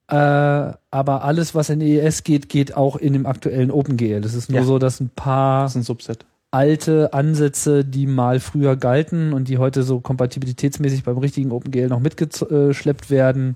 [0.09, 4.21] Äh, aber alles, was in ES geht, geht auch in dem aktuellen OpenGL.
[4.21, 4.65] Das ist nur Ja.
[4.65, 6.25] so, dass ein paar Das ist ein Subset.
[6.51, 11.99] alte Ansätze, die mal früher galten und die heute so kompatibilitätsmäßig beim richtigen OpenGL noch
[11.99, 13.55] mitgeschleppt werden,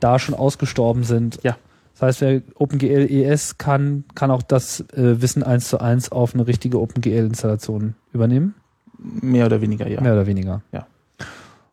[0.00, 1.38] da schon ausgestorben sind.
[1.44, 1.56] Ja.
[1.94, 6.34] Das heißt, wer OpenGL ES kann, kann auch das äh, Wissen eins zu eins auf
[6.34, 8.54] eine richtige OpenGL-Installation übernehmen.
[8.98, 10.00] Mehr oder weniger, ja.
[10.00, 10.62] Mehr oder weniger.
[10.72, 10.86] Ja.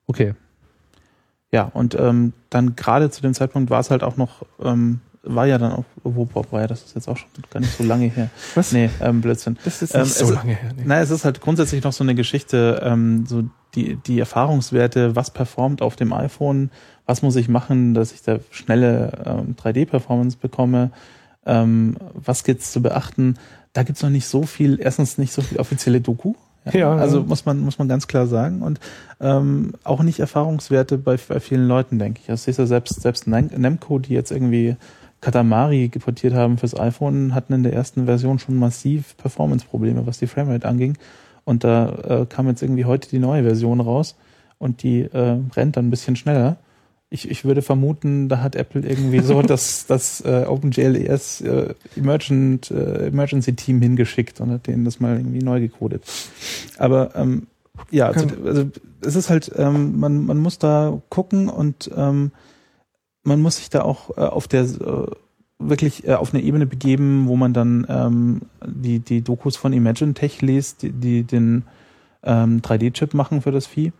[0.05, 0.33] Okay.
[1.51, 5.47] Ja, und ähm, dann gerade zu dem Zeitpunkt war es halt auch noch, ähm, war
[5.47, 8.05] ja dann auch, wo war ja, das ist jetzt auch schon gar nicht so lange
[8.05, 8.29] her.
[8.55, 8.71] Was?
[8.71, 9.57] Nee, ähm, Blödsinn.
[9.65, 10.71] Das ist Ähm, nicht so es- lange her.
[10.75, 10.83] Nee.
[10.85, 13.43] Nein, es ist halt grundsätzlich noch so eine Geschichte, ähm, so
[13.75, 16.71] die, die Erfahrungswerte, was performt auf dem iPhone,
[17.05, 20.91] was muss ich machen, dass ich da schnelle ähm, 3D-Performance bekomme,
[21.45, 23.37] ähm, was gibt's zu beachten.
[23.73, 26.33] Da gibt's noch nicht so viel, erstens nicht so viel offizielle Doku.
[26.73, 28.79] Ja, also muss man muss man ganz klar sagen und
[29.19, 32.27] ähm, auch nicht Erfahrungswerte bei, bei vielen Leuten, denke ich.
[32.27, 34.75] Das ist ja selbst selbst Nem- Nemco, die jetzt irgendwie
[35.21, 40.27] Katamari geportiert haben fürs iPhone, hatten in der ersten Version schon massiv Performance-Probleme, was die
[40.27, 40.97] Framerate anging.
[41.43, 44.15] Und da äh, kam jetzt irgendwie heute die neue Version raus
[44.59, 46.57] und die äh, rennt dann ein bisschen schneller.
[47.11, 52.69] Ich, ich würde vermuten, da hat Apple irgendwie so das, das äh, OpenGLES äh, Emergent,
[52.71, 56.03] äh, Emergency Team hingeschickt und hat denen das mal irgendwie neu gecodet.
[56.77, 57.47] Aber ähm,
[57.91, 58.69] ja, zu, also
[59.01, 62.31] es ist halt, ähm, man, man muss da gucken und ähm,
[63.23, 65.07] man muss sich da auch äh, auf der äh,
[65.59, 70.13] wirklich äh, auf eine Ebene begeben, wo man dann ähm, die, die Dokus von Imagine
[70.13, 71.63] Tech liest, die, die den
[72.23, 73.91] ähm, 3D-Chip machen für das Vieh.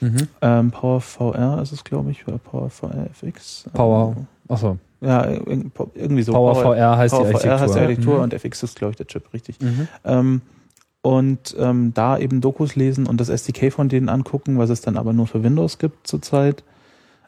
[0.00, 0.28] Mhm.
[0.42, 3.64] Ähm, Power VR ist es, glaube ich, oder Power VR FX.
[3.72, 4.14] Power.
[4.16, 4.78] Ähm, Achso.
[5.00, 6.32] ja, irg- irgendwie so.
[6.32, 7.50] Power VR heißt Power die Architektur.
[7.50, 8.22] VR heißt die Architektur Mhm.
[8.22, 9.60] und FX ist, glaube ich, der Chip, richtig.
[9.60, 9.88] Mhm.
[10.04, 10.40] Ähm,
[11.02, 14.96] und ähm, da eben Dokus lesen und das SDK von denen angucken, was es dann
[14.96, 16.62] aber nur für Windows gibt zurzeit.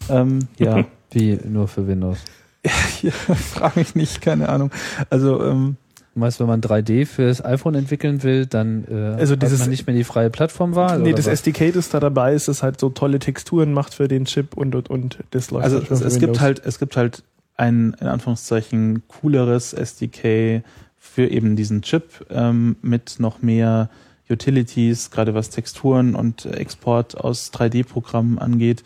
[0.09, 2.19] Ähm, ja, Wie nur für Windows.
[3.03, 4.71] ja frag mich nicht, keine Ahnung.
[5.09, 5.77] Also ähm,
[6.15, 9.71] Du meinst, wenn man 3D fürs iPhone entwickeln will, dann äh, Also hat dieses- man
[9.71, 10.99] nicht mehr die freie Plattformwahl?
[10.99, 11.33] nee, oder das was?
[11.35, 14.75] SDK, das da dabei ist, das halt so tolle Texturen macht für den Chip und
[14.75, 17.23] und und das läuft also halt es, es gibt halt, es gibt halt
[17.57, 20.63] ein in Anführungszeichen cooleres SDK
[20.99, 23.89] für eben diesen Chip ähm, mit noch mehr
[24.29, 28.83] Utilities, gerade was Texturen und Export aus 3D-Programmen angeht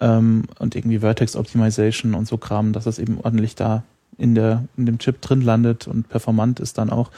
[0.00, 3.84] ähm, und irgendwie Vertex Optimization und so Kram, dass das eben ordentlich da
[4.20, 7.10] in der in dem Chip drin landet und performant ist dann auch.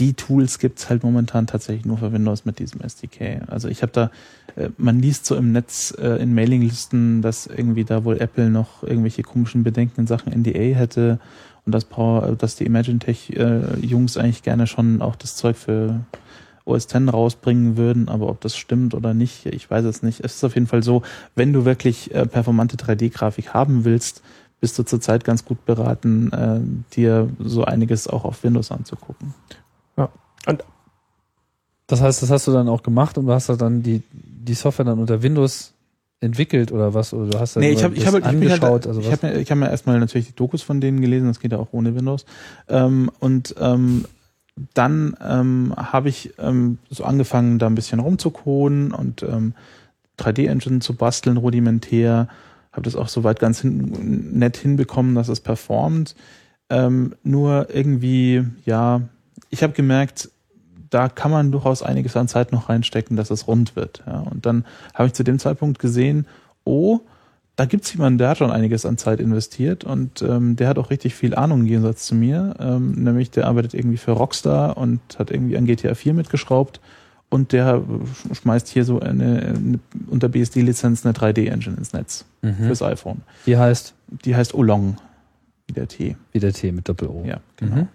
[0.00, 3.42] Die Tools gibt's halt momentan tatsächlich nur für Windows mit diesem SDK.
[3.46, 4.10] Also ich habe da,
[4.56, 8.82] äh, man liest so im Netz äh, in Mailinglisten, dass irgendwie da wohl Apple noch
[8.82, 11.20] irgendwelche komischen Bedenken in Sachen NDA hätte
[11.64, 13.32] und dass Power, äh, dass die Imagine Tech
[13.80, 16.00] Jungs eigentlich gerne schon auch das Zeug für
[16.64, 20.20] OS X rausbringen würden, aber ob das stimmt oder nicht, ich weiß es nicht.
[20.24, 21.02] Es ist auf jeden Fall so,
[21.36, 24.22] wenn du wirklich performante 3D-Grafik haben willst,
[24.60, 29.34] bist du zurzeit ganz gut beraten, äh, dir so einiges auch auf Windows anzugucken.
[31.86, 34.86] Das heißt, das hast du dann auch gemacht und du hast dann die, die Software
[34.86, 35.74] dann unter Windows
[36.20, 37.12] entwickelt oder was?
[37.12, 38.62] Oder du hast dann Nee, ich habe ich hab, ich bin angeschaut.
[38.62, 41.28] halt, also ich habe mir, ich hab mir erstmal natürlich die Dokus von denen gelesen,
[41.28, 42.24] das geht ja auch ohne Windows.
[42.68, 44.06] Ähm, und ähm,
[44.72, 49.54] dann ähm, habe ich ähm, so angefangen, da ein bisschen rumzucoden und ähm,
[50.18, 52.28] 3D-Engine zu basteln, rudimentär.
[52.74, 56.16] Habe das auch soweit ganz hin, nett hinbekommen, dass es performt.
[56.68, 59.02] Ähm, nur irgendwie, ja,
[59.50, 60.28] ich habe gemerkt,
[60.90, 64.02] da kann man durchaus einiges an Zeit noch reinstecken, dass es rund wird.
[64.06, 64.20] Ja.
[64.20, 66.26] Und dann habe ich zu dem Zeitpunkt gesehen,
[66.64, 67.00] oh,
[67.54, 70.90] da gibt's jemanden, der hat schon einiges an Zeit investiert und ähm, der hat auch
[70.90, 72.56] richtig viel Ahnung im Gegensatz zu mir.
[72.58, 76.80] Ähm, nämlich der arbeitet irgendwie für Rockstar und hat irgendwie an GTA 4 mitgeschraubt
[77.34, 79.78] und der sch- schmeißt hier so eine, eine
[80.08, 82.54] unter BSD-Lizenz eine 3D-Engine ins Netz Mhm.
[82.66, 83.22] fürs iPhone.
[83.46, 84.96] Die heißt Die heißt Olong,
[85.66, 86.16] wie der T.
[86.32, 87.24] wie der T mit Doppel-O.
[87.26, 87.76] Ja, genau.
[87.76, 87.88] Mhm.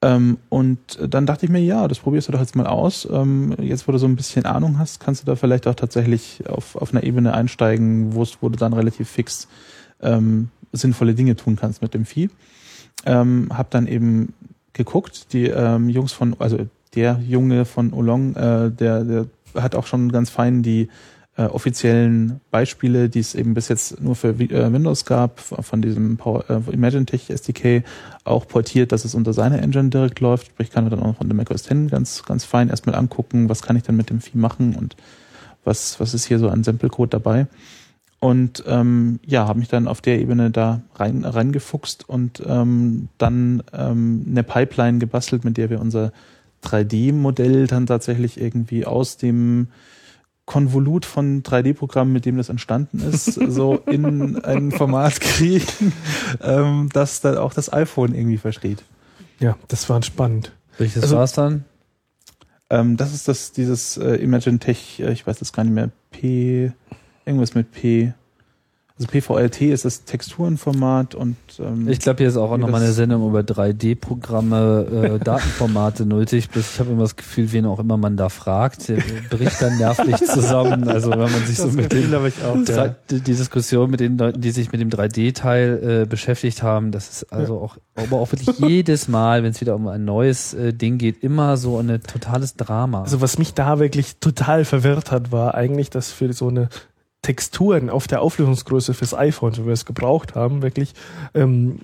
[0.00, 0.78] Ähm, und
[1.12, 3.08] dann dachte ich mir, ja, das probierst du doch jetzt mal aus.
[3.10, 6.44] Ähm, jetzt, wo du so ein bisschen Ahnung hast, kannst du da vielleicht auch tatsächlich
[6.48, 9.48] auf, auf einer Ebene einsteigen, wo wo du dann relativ fix
[10.00, 12.30] ähm, sinnvolle Dinge tun kannst mit dem Vieh.
[13.06, 14.34] Ähm, hab dann eben
[14.72, 16.58] geguckt, die ähm, Jungs von, also
[16.94, 20.88] der Junge von Olong, äh, der, der hat auch schon ganz fein die
[21.38, 26.16] äh, offiziellen Beispiele, die es eben bis jetzt nur für äh, Windows gab, von diesem
[26.16, 27.84] Power, äh, Imagine Tech SDK,
[28.24, 30.48] auch portiert, dass es unter seiner Engine direkt läuft.
[30.48, 33.76] Sprich, kann man dann auch unter macOS 10 ganz, ganz fein erstmal angucken, was kann
[33.76, 34.96] ich dann mit dem Vieh machen und
[35.64, 37.46] was, was ist hier so an Sample-Code dabei.
[38.20, 43.62] Und ähm, ja, habe mich dann auf der Ebene da rein reingefuchst und ähm, dann
[43.72, 46.12] ähm, eine Pipeline gebastelt, mit der wir unser
[46.64, 49.68] 3D-Modell dann tatsächlich irgendwie aus dem
[50.44, 55.92] Konvolut von 3D-Programmen, mit dem das entstanden ist, so in ein Format kriegen,
[56.42, 58.82] ähm, das dann auch das iPhone irgendwie versteht.
[59.40, 60.52] Ja, das war spannend.
[60.78, 61.64] Welches Also- war's dann?
[62.70, 65.90] Ähm, das ist das, dieses äh, Imagine Tech, äh, ich weiß jetzt gar nicht mehr,
[66.10, 66.72] P,
[67.24, 68.12] irgendwas mit P.
[68.98, 72.88] Also PVLT ist das Texturenformat und ähm, Ich glaube, hier ist auch wie nochmal das-
[72.88, 76.48] eine Sendung über 3D-Programme, äh, Datenformate nötig.
[76.50, 78.98] Bloß ich habe immer das Gefühl, wen auch immer man da fragt, der
[79.30, 80.88] bricht dann nervlich zusammen.
[80.88, 82.56] Also wenn man sich so mit dem habe ich auch.
[82.64, 87.08] Drei- die, Diskussion mit den Leuten, die sich mit dem 3D-Teil äh, beschäftigt haben, das
[87.08, 90.72] ist also auch, aber auch wirklich jedes Mal, wenn es wieder um ein neues äh,
[90.72, 93.02] Ding geht, immer so ein totales Drama.
[93.02, 96.68] Also was mich da wirklich total verwirrt hat, war eigentlich, dass für so eine
[97.22, 100.94] Texturen auf der Auflösungsgröße fürs iPhone, so wie wir es gebraucht haben, wirklich
[101.34, 101.80] ähm,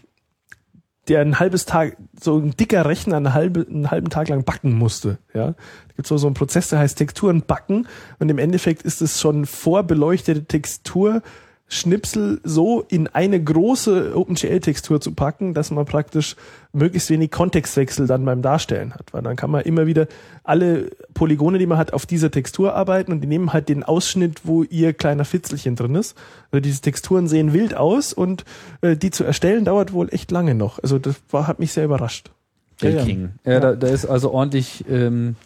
[1.08, 4.72] der ein halbes Tag, so ein dicker Rechner einen, halbe, einen halben Tag lang backen
[4.72, 5.18] musste.
[5.34, 7.86] Ja, da gibt so so einen Prozess, der heißt Texturen backen
[8.18, 11.22] und im Endeffekt ist es schon vorbeleuchtete Textur.
[11.66, 16.36] Schnipsel so in eine große OpenGL-Textur zu packen, dass man praktisch
[16.72, 19.12] möglichst wenig Kontextwechsel dann beim Darstellen hat.
[19.12, 20.06] Weil dann kann man immer wieder
[20.44, 24.42] alle Polygone, die man hat, auf dieser Textur arbeiten und die nehmen halt den Ausschnitt,
[24.44, 26.16] wo ihr kleiner Fitzelchen drin ist.
[26.52, 28.44] Also diese Texturen sehen wild aus und
[28.82, 30.78] äh, die zu erstellen dauert wohl echt lange noch.
[30.82, 32.30] Also das war, hat mich sehr überrascht.
[32.82, 33.04] Der Ja, ja.
[33.04, 33.30] King.
[33.44, 35.36] Ja, Da, da ist also ordentlich, ähm,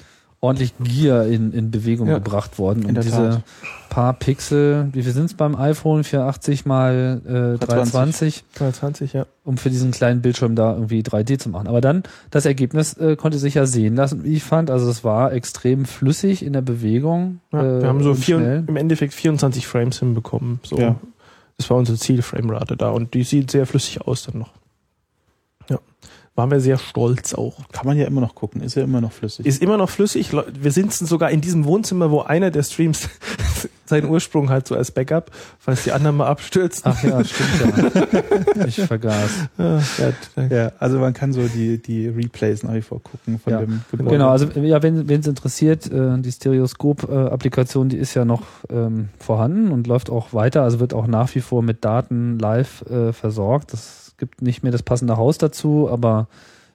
[0.41, 2.15] ordentlich Gier in, in Bewegung Ja.
[2.15, 2.85] gebracht worden.
[2.85, 3.43] Und diese Tat.
[3.91, 6.05] paar Pixel, wie viel sind es beim iPhone?
[6.05, 9.27] 480 mal äh, 320, 23, ja.
[9.45, 11.67] um für diesen kleinen Bildschirm da irgendwie 3D zu machen.
[11.67, 14.71] Aber dann, das Ergebnis äh, konnte sich ja sehen lassen, wie ich fand.
[14.71, 17.41] Also es war extrem flüssig in der Bewegung.
[17.53, 18.65] ja äh, wir haben so vier, schnell.
[18.67, 20.61] im Endeffekt 24 Frames hinbekommen.
[20.63, 20.79] So.
[20.79, 20.97] Ja.
[21.57, 24.51] Das war unsere Zielframerate da und die sieht sehr flüssig aus dann noch.
[26.39, 27.57] Waren wir sehr stolz auch.
[27.73, 29.45] kann man ja immer noch gucken, ist ja immer noch flüssig.
[29.45, 30.31] Ist immer noch flüssig.
[30.33, 33.09] Wir sitzen sogar in diesem Wohnzimmer, wo einer der Streams
[33.87, 36.83] seinen Ursprung hat, so als Backup, falls die anderen mal abstürzen.
[36.85, 38.67] Ach ja, stimmt ja.
[38.67, 39.31] ich vergaß.
[39.59, 39.79] Ja,
[40.37, 43.59] ja, ja, also man kann so die, die Replays nach wie vor gucken von Ja.
[43.59, 44.11] dem Gebäude.
[44.11, 49.73] Genau, also ja, wenn es interessiert, äh, die Stereoskop-Applikation, die ist ja noch ähm, vorhanden
[49.73, 53.75] und läuft auch weiter, also wird auch nach wie vor mit Daten live äh, versorgt.
[53.75, 56.29] Es gibt nicht mehr das passende Haus dazu, aber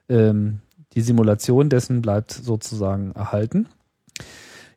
[0.09, 0.59] ähm,
[0.93, 3.67] die Simulation dessen bleibt sozusagen erhalten.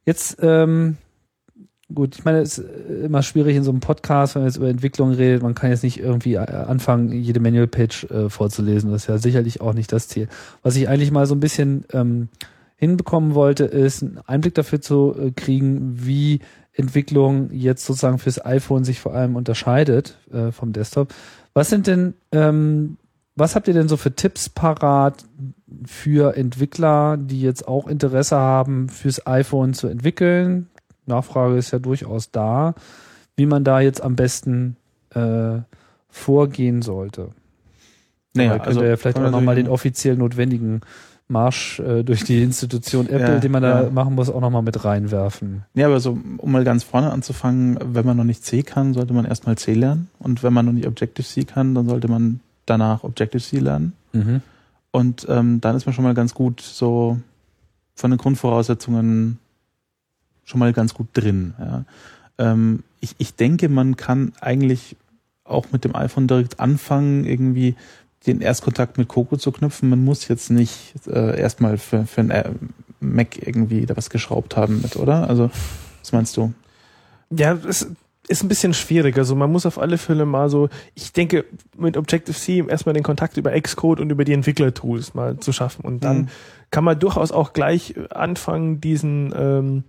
[0.04, 0.96] Jetzt, ähm,
[1.92, 2.66] gut, ich meine, es ist
[3.04, 5.82] immer schwierig in so einem Podcast, wenn man jetzt über Entwicklung redet, man kann jetzt
[5.82, 8.90] nicht irgendwie äh, anfangen, jede Manual-Page äh, vorzulesen.
[8.90, 10.28] Das ist ja sicherlich auch nicht das Ziel.
[10.62, 12.28] Was ich eigentlich mal so ein bisschen ähm,
[12.76, 16.40] hinbekommen wollte, ist einen Einblick dafür zu äh, kriegen, wie
[16.72, 21.12] Entwicklung jetzt sozusagen fürs iPhone sich vor allem unterscheidet äh, vom Desktop.
[21.56, 22.98] Was sind denn, ähm,
[23.34, 25.24] was habt ihr denn so für Tipps parat
[25.86, 30.68] für Entwickler, die jetzt auch Interesse haben, fürs iPhone zu entwickeln?
[31.06, 32.74] Nachfrage ist ja durchaus da,
[33.36, 34.76] wie man da jetzt am besten
[35.14, 35.60] äh,
[36.10, 37.30] vorgehen sollte.
[38.34, 40.82] naja, Naja, könnt ihr ja vielleicht auch nochmal den offiziell notwendigen
[41.28, 43.90] Marsch äh, durch die Institution Apple, Ja, den man da ja.
[43.90, 45.64] machen muss, auch nochmal mit reinwerfen.
[45.74, 49.12] Ja, aber so, um mal ganz vorne anzufangen, wenn man noch nicht C kann, sollte
[49.12, 50.08] man erstmal C lernen.
[50.18, 53.92] Und wenn man noch nicht Objective-C kann, dann sollte man danach Objective-C lernen.
[54.12, 54.40] Mhm.
[54.90, 57.18] Und ähm, dann ist man schon mal ganz gut so
[57.94, 59.38] von den Grundvoraussetzungen
[60.44, 61.54] schon mal ganz gut drin.
[61.58, 61.84] Ja.
[62.38, 64.96] Ähm, ich, ich denke, man kann eigentlich
[65.44, 67.74] auch mit dem iPhone direkt anfangen, irgendwie
[68.26, 69.88] den Erstkontakt mit Coco zu knüpfen.
[69.88, 72.50] Man muss jetzt nicht äh, erstmal für, für ein äh,
[73.00, 75.28] Mac irgendwie da was geschraubt haben mit, oder?
[75.28, 75.50] Also,
[76.00, 76.52] was meinst du?
[77.30, 77.88] Ja, es
[78.28, 79.16] ist ein bisschen schwierig.
[79.18, 81.44] Also man muss auf alle Fälle mal so, ich denke,
[81.76, 85.84] mit Objective-C erstmal den Kontakt über Xcode und über die Entwicklertools mal zu schaffen.
[85.84, 86.28] Und dann Mhm.
[86.70, 89.84] kann man durchaus auch gleich anfangen, diesen ähm,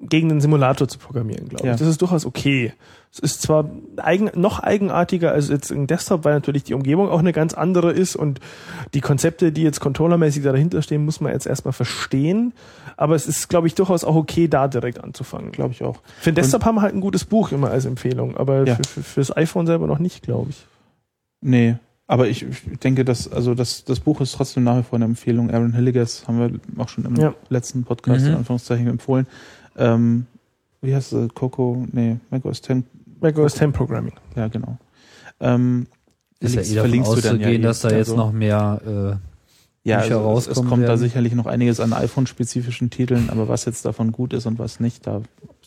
[0.00, 1.74] gegen den Simulator zu programmieren, glaube Ja.
[1.74, 1.78] ich.
[1.78, 2.72] Das ist durchaus okay.
[3.18, 3.64] Es ist zwar
[3.96, 7.90] eigen, noch eigenartiger als jetzt im Desktop, weil natürlich die Umgebung auch eine ganz andere
[7.92, 8.40] ist und
[8.92, 12.52] die Konzepte, die jetzt controllermäßig dahinter stehen, muss man jetzt erstmal verstehen.
[12.98, 15.50] Aber es ist, glaube ich, durchaus auch okay, da direkt anzufangen.
[15.52, 16.00] Glaube ich auch.
[16.18, 18.76] Für den Desktop haben wir halt ein gutes Buch immer als Empfehlung, aber Ja.
[18.76, 20.66] für, für, fürs iPhone selber noch nicht, glaube ich.
[21.40, 24.96] Nee, aber ich, ich denke, dass, also das, das Buch ist trotzdem nach wie vor
[24.96, 25.50] eine Empfehlung.
[25.50, 27.34] Aaron Hilliges haben wir auch schon im Ja.
[27.48, 28.30] letzten Podcast Mhm.
[28.30, 29.26] in Anführungszeichen empfohlen.
[29.76, 30.26] Ähm,
[30.82, 31.34] wie heißt es?
[31.34, 31.84] Coco?
[31.92, 32.76] Nee, macOS 10.
[32.78, 32.84] macOS
[33.20, 34.12] 10 Programming.
[34.34, 34.78] Ja, genau.
[35.40, 35.86] Ähm,
[36.40, 37.58] Ist ja verlinkst- eh verlinkst du dann ja eh.
[37.58, 40.88] dass da jetzt Also- noch mehr äh, ja, Bücher also es, es rauskommen kommt da
[40.88, 40.98] werden.
[41.00, 45.06] sicherlich noch einiges an iPhone-spezifischen Titeln, aber was jetzt davon gut ist und was nicht,
[45.06, 45.22] da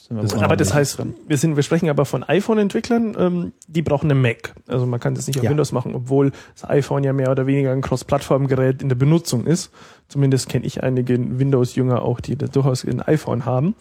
[0.10, 1.14] Das aber das heißt, drin.
[1.28, 4.56] wir sind, wir sprechen aber von iPhone-Entwicklern, ähm, die brauchen eine Mac.
[4.68, 5.52] Also man kann das nicht auf Ja.
[5.52, 9.72] Windows machen, obwohl das iPhone ja mehr oder weniger ein Cross-Plattform-Gerät in der Benutzung ist.
[10.08, 13.76] Zumindest kenne ich einige Windows-Jünger auch, die da durchaus ein iPhone haben.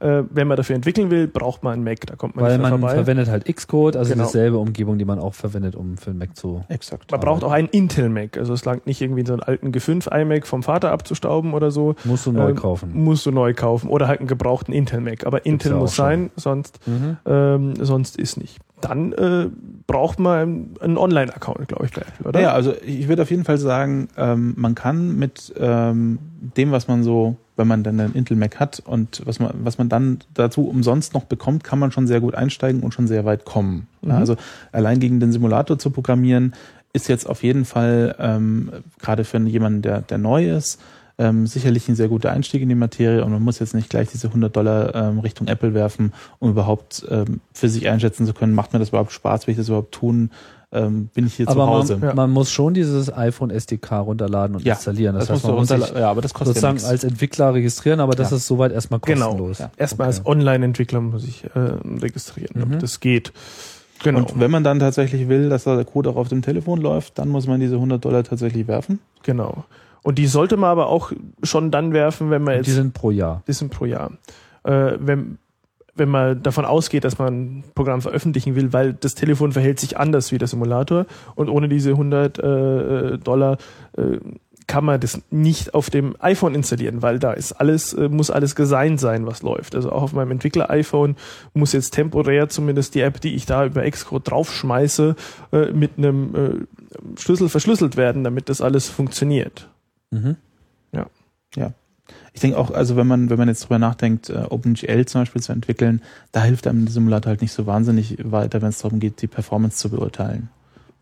[0.00, 2.06] Äh, wenn man dafür entwickeln will, braucht man ein Mac.
[2.06, 2.94] Da kommt man Weil nicht man vorbei.
[2.94, 4.24] verwendet halt Xcode, also Genau.
[4.24, 6.64] dieselbe Umgebung, die man auch verwendet, um für den Mac zu.
[6.70, 7.10] Exakt.
[7.10, 8.38] Man braucht auch einen Intel-Mac.
[8.38, 11.94] Also es langt nicht irgendwie so einen alten G5 iMac vom Vater abzustauben oder so.
[12.04, 12.90] Musst du neu Ähm, kaufen.
[12.94, 13.88] Musst du neu kaufen.
[13.90, 15.26] Oder halt einen gebrauchten Intel-Mac.
[15.26, 16.04] Aber Intel ja auch muss schon.
[16.04, 17.16] sein, sonst, Mhm.
[17.26, 18.58] ähm, sonst ist nicht.
[18.80, 19.48] Dann äh,
[19.86, 22.40] braucht man einen Online-Account, glaube ich, Apple, oder?
[22.40, 26.18] Ja, also ich würde auf jeden Fall sagen, ähm, man kann mit ähm,
[26.56, 29.78] dem, was man so, wenn man dann einen Intel Mac hat und was man, was
[29.78, 33.24] man dann dazu umsonst noch bekommt, kann man schon sehr gut einsteigen und schon sehr
[33.24, 33.86] weit kommen.
[34.02, 34.10] Mhm.
[34.10, 34.36] also
[34.72, 36.52] allein gegen den Simulator zu programmieren,
[36.92, 38.70] ist jetzt auf jeden Fall ähm,
[39.00, 40.80] gerade für jemanden, der, der neu ist,
[41.18, 44.08] ähm, sicherlich ein sehr guter Einstieg in die Materie und man muss jetzt nicht gleich
[44.10, 48.54] diese 100 Dollar ähm, Richtung Apple werfen, um überhaupt ähm, für sich einschätzen zu können,
[48.54, 50.30] macht mir das überhaupt Spaß, will ich das überhaupt tun,
[50.72, 51.96] ähm, bin ich hier Aber zu Hause.
[51.98, 55.14] man, man muss schon dieses iPhone SDK runterladen und Ja, installieren.
[55.14, 56.88] Das, heißt, musst du man muss sich ja, aber das kostet ja sozusagen nichts.
[56.88, 58.36] als Entwickler registrieren, aber das Ja.
[58.36, 59.26] ist soweit erstmal Genau.
[59.30, 59.58] kostenlos.
[59.60, 59.70] Ja.
[59.76, 60.30] Erstmal als Okay.
[60.30, 61.48] Online-Entwickler muss ich äh,
[62.02, 62.78] registrieren, ob Mhm.
[62.80, 63.32] das geht.
[64.02, 64.18] Genau.
[64.18, 67.18] Und wenn man dann tatsächlich will, dass da der Code auch auf dem Telefon läuft,
[67.18, 68.98] dann muss man diese 100 Dollar tatsächlich werfen.
[69.22, 69.64] genau.
[70.06, 71.10] Und die sollte man aber auch
[71.42, 73.42] schon dann werfen, wenn man jetzt Die sind pro Jahr.
[73.48, 74.12] die sind pro Jahr.
[74.62, 75.38] Äh, wenn,
[75.96, 79.98] wenn man davon ausgeht, dass man ein Programm veröffentlichen will, weil das Telefon verhält sich
[79.98, 83.58] anders wie der Simulator und ohne diese 100 äh, Dollar
[83.96, 84.18] äh,
[84.68, 88.54] kann man das nicht auf dem iPhone installieren, weil da ist alles, äh, muss alles
[88.54, 89.74] gesigned sein, was läuft.
[89.74, 91.16] Also auch auf meinem Entwickler-iPhone
[91.52, 95.16] muss jetzt temporär zumindest die App, die ich da über Xcode draufschmeiße,
[95.50, 99.68] äh, mit einem äh, Schlüssel verschlüsselt werden, damit das alles funktioniert.
[100.22, 100.36] Mhm.
[102.36, 105.42] Ich denke auch, also wenn man, wenn man jetzt drüber nachdenkt, äh, OpenGL zum Beispiel
[105.42, 106.02] zu entwickeln,
[106.32, 109.26] da hilft einem der Simulator halt nicht so wahnsinnig weiter, wenn es darum geht, die
[109.26, 110.50] Performance zu beurteilen.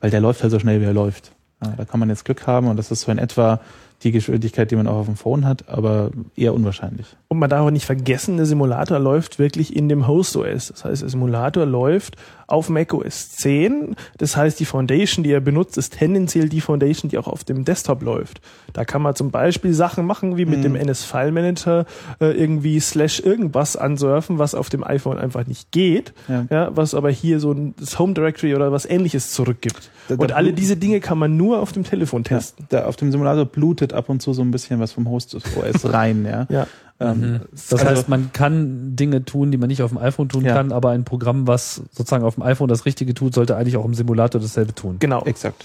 [0.01, 1.33] Weil der läuft halt so schnell, wie er läuft.
[1.61, 3.61] Ja, da kann man jetzt Glück haben und das ist so in etwa
[4.03, 7.07] die Geschwindigkeit, die man auch auf dem Phone hat, aber eher unwahrscheinlich.
[7.29, 10.69] Und man darf auch nicht vergessen, der Simulator läuft wirklich in dem Host OS.
[10.69, 12.17] Das heißt, der Simulator läuft
[12.55, 13.97] auf Mac OS 10.
[14.19, 17.65] Das heißt, die Foundation, die er benutzt, ist tendenziell die Foundation, die auch auf dem
[17.65, 18.41] Desktop läuft.
[18.73, 20.63] Da kann man zum Beispiel Sachen machen, wie mit Mhm.
[20.63, 21.85] dem NS-File-Manager
[22.21, 26.13] äh, irgendwie slash irgendwas ansurfen, was auf dem iPhone einfach nicht geht.
[26.29, 26.47] Ja.
[26.51, 29.91] Ja, was aber hier so ein das Home Directory oder was ähnliches zurückgibt.
[30.09, 32.67] Da- da Und alle diese Dinge kann man nur auf dem Telefon Ja, testen.
[32.69, 35.45] da auf dem Simulator blutet ab und zu so ein bisschen was vom Host OS
[35.93, 36.47] rein, ja.
[36.51, 36.67] Ja.
[37.01, 37.41] Ähm, Mhm.
[37.51, 40.55] Das also- heißt, man kann Dinge tun, die man nicht auf dem iPhone tun Ja.
[40.55, 43.85] kann, aber ein Programm, was sozusagen auf dem iPhone das Richtige tut, sollte eigentlich auch
[43.85, 44.97] im Simulator dasselbe tun.
[45.01, 45.23] Genau.
[45.25, 45.65] Exakt.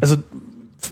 [0.00, 0.16] Also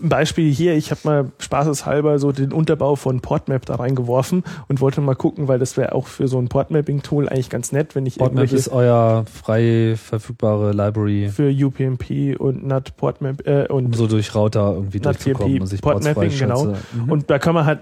[0.03, 4.81] ein Beispiel hier, ich habe mal spaßeshalber so den Unterbau von Portmap da reingeworfen und
[4.81, 8.05] wollte mal gucken, weil das wäre auch für so ein Portmapping-Tool eigentlich ganz nett, wenn
[8.05, 13.95] ich Portmap ist euer frei verfügbare Library, für UPnP und NAT Portmap äh, um und
[13.95, 16.65] so durch Router irgendwie NAT durchzukommen PMP und sich Portmapping, genau.
[16.93, 17.11] Mhm.
[17.11, 17.79] Und da kann man halt,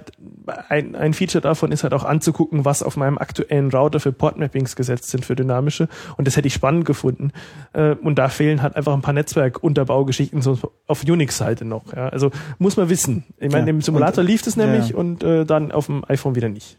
[0.69, 4.76] ein, ein Feature davon ist halt auch anzugucken, was auf meinem aktuellen Router für Portmappings
[4.76, 5.90] gesetzt sind für dynamische.
[6.18, 7.32] Und das hätte ich spannend gefunden.
[7.74, 10.57] Äh, Und da fehlen halt einfach ein paar Netzwerkunterbaugeschichten so
[10.88, 11.94] auf Unix-Seite noch.
[11.95, 12.10] Ja.
[12.10, 13.24] Also muss man wissen.
[13.40, 13.69] Ich meine, Ja.
[13.72, 14.95] im Simulator Und- lief es ja, nämlich ja.
[14.98, 16.78] und äh, dann auf dem iPhone wieder nicht.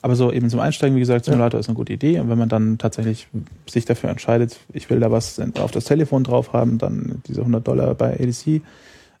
[0.00, 2.18] Aber so eben zum Einsteigen, wie gesagt, Simulator ist eine gute Idee.
[2.18, 3.28] Und wenn man dann tatsächlich
[3.68, 7.66] sich dafür entscheidet, ich will da was auf das Telefon drauf haben, dann diese 100
[7.68, 8.62] Dollar bei ADC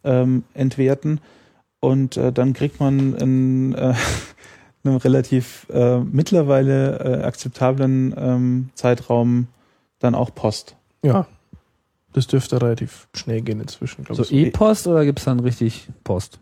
[0.04, 1.20] ähm, entwerten.
[1.82, 3.92] Und äh, dann kriegt man in äh,
[4.84, 9.48] einem relativ äh, mittlerweile äh, akzeptablen ähm, Zeitraum
[9.98, 10.76] dann auch Post.
[11.02, 11.26] Ja.
[12.12, 14.46] Das dürfte relativ schnell gehen inzwischen, glaube So ich.
[14.46, 16.38] E-Post oder gibt's dann richtig Post?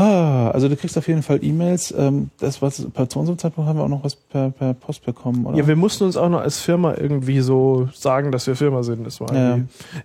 [0.00, 1.92] Ah, also du kriegst auf jeden Fall E-Mails.
[1.96, 5.04] Ähm, das was per zu unserem Zeitpunkt haben wir auch noch was per, per Post
[5.04, 5.56] bekommen, oder?
[5.56, 9.04] Ja, wir mussten uns auch noch als Firma irgendwie so sagen, dass wir Firma sind.
[9.04, 9.58] Das war Ja.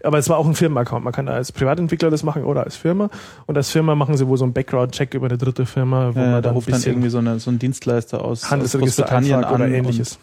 [0.03, 1.03] Aber es war auch ein Firmenaccount.
[1.03, 3.09] Man kann als Privatentwickler das machen oder als Firma.
[3.45, 6.31] Und als Firma machen sie wohl so einen Background-Check über eine dritte Firma, wo ja,
[6.31, 9.71] man da ruft dann irgendwie so, eine, so ein Dienstleister aus, aus Großbritannien oder an
[9.73, 10.17] ähnliches.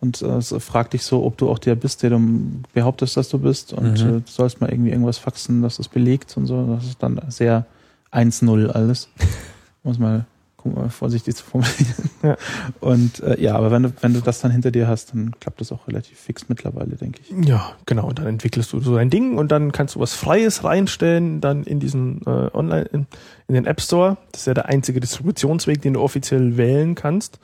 [0.00, 2.20] und, und äh, fragt dich so, ob du auch der bist, der du
[2.72, 4.16] behauptest, dass du bist und Mhm.
[4.16, 6.74] äh, sollst mal irgendwie irgendwas faxen, dass das belegt und so.
[6.74, 7.66] Das ist dann sehr
[8.12, 9.08] 1-0 alles.
[9.82, 10.26] Muss mal,
[10.56, 12.10] guck mal vorsichtig zu formulieren.
[12.22, 12.36] Ja.
[12.80, 15.60] Und äh, ja, aber wenn du, wenn du das dann hinter dir hast, dann klappt
[15.60, 17.48] das auch relativ fix mittlerweile, denke ich.
[17.48, 18.08] Ja, genau.
[18.08, 21.64] Und dann entwickelst du so ein Ding und dann kannst du was Freies reinstellen, dann
[21.64, 23.06] in diesen äh, Online, in,
[23.48, 24.18] in den App Store.
[24.32, 27.38] Das ist ja der einzige Distributionsweg, den du offiziell wählen kannst.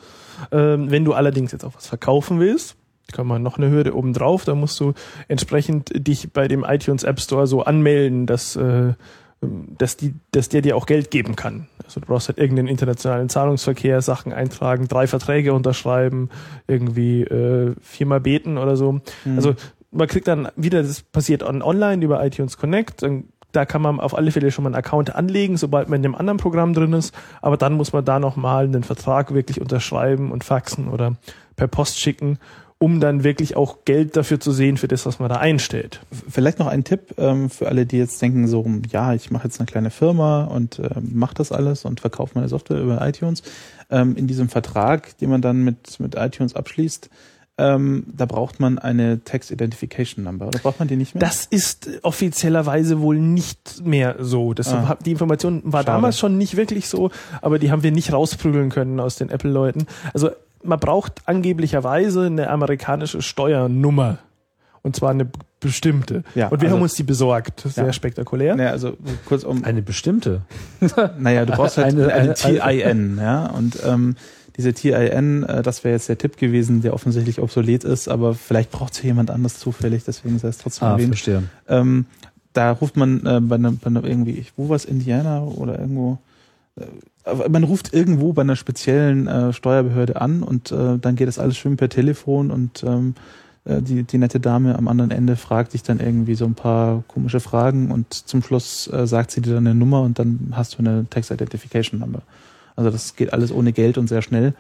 [0.52, 2.76] Ähm, wenn du allerdings jetzt auch was verkaufen willst,
[3.12, 4.92] kann man noch eine Hürde oben drauf, da musst du
[5.28, 8.94] entsprechend dich bei dem iTunes App Store so anmelden, dass äh,
[9.78, 11.66] dass die, dass der dir auch Geld geben kann.
[11.84, 16.30] Also du brauchst halt irgendeinen internationalen Zahlungsverkehr, Sachen eintragen, drei Verträge unterschreiben,
[16.66, 19.00] irgendwie äh, viermal beten oder so.
[19.24, 19.36] Mhm.
[19.36, 19.54] Also
[19.90, 24.00] man kriegt dann wieder, das passiert on, online über iTunes Connect, dann da kann man
[24.00, 26.92] auf alle Fälle schon mal einen Account anlegen, sobald man in dem anderen Programm drin
[26.92, 27.14] ist.
[27.40, 31.14] Aber dann muss man da nochmal einen Vertrag wirklich unterschreiben und faxen oder
[31.56, 32.38] per Post schicken,
[32.78, 36.00] um dann wirklich auch Geld dafür zu sehen, für das, was man da einstellt.
[36.28, 39.58] Vielleicht noch ein Tipp ähm, für alle, die jetzt denken, so, ja, ich mache jetzt
[39.58, 43.42] eine kleine Firma und äh, mache das alles und verkaufe meine Software über iTunes.
[43.90, 47.08] Ähm, in diesem Vertrag, den man dann mit, mit iTunes abschließt,
[47.58, 50.48] ähm, da braucht man eine Text Identification Number.
[50.48, 51.20] Oder braucht man die nicht mehr?
[51.20, 54.52] Das ist offiziellerweise wohl nicht mehr so.
[54.52, 54.98] Das, Ah.
[55.02, 55.92] Die Information war Schade.
[55.92, 59.86] damals schon nicht wirklich so, aber die haben wir nicht rausprügeln können aus den Apple-Leuten.
[60.12, 60.30] Also
[60.66, 64.18] man braucht angeblicherweise eine amerikanische Steuernummer.
[64.82, 65.26] Und zwar eine
[65.58, 66.22] bestimmte.
[66.36, 67.60] Ja, Und wir also- haben uns die besorgt.
[67.62, 67.92] Sehr Ja.
[67.92, 68.54] spektakulär.
[68.54, 69.64] Naja, also kurz um.
[69.64, 70.42] Eine bestimmte.
[71.18, 73.46] Naja, du brauchst halt Eine- eine, eine- TIN, ja.
[73.46, 74.14] Und ähm,
[74.56, 78.70] diese TIN, äh, das wäre jetzt der Tipp gewesen, der offensichtlich obsolet ist, aber vielleicht
[78.70, 81.08] braucht es jemand anders zufällig, deswegen sei es trotzdem Ah, erwähnt.
[81.08, 81.42] verstehe.
[81.68, 82.06] Ähm,
[82.52, 86.18] da ruft man äh, bei einer, bei einer irgendwie, wo war es, Indiana oder irgendwo,
[86.78, 86.84] äh,
[87.48, 91.56] man ruft irgendwo bei einer speziellen äh, Steuerbehörde an und äh, dann geht das alles
[91.56, 93.14] schön per Telefon und ähm,
[93.64, 97.02] äh, die, die nette Dame am anderen Ende fragt dich dann irgendwie so ein paar
[97.08, 100.74] komische Fragen und zum Schluss äh, sagt sie dir dann eine Nummer und dann hast
[100.74, 102.22] du eine Text Identification Number.
[102.76, 104.54] Also das geht alles ohne Geld und sehr schnell.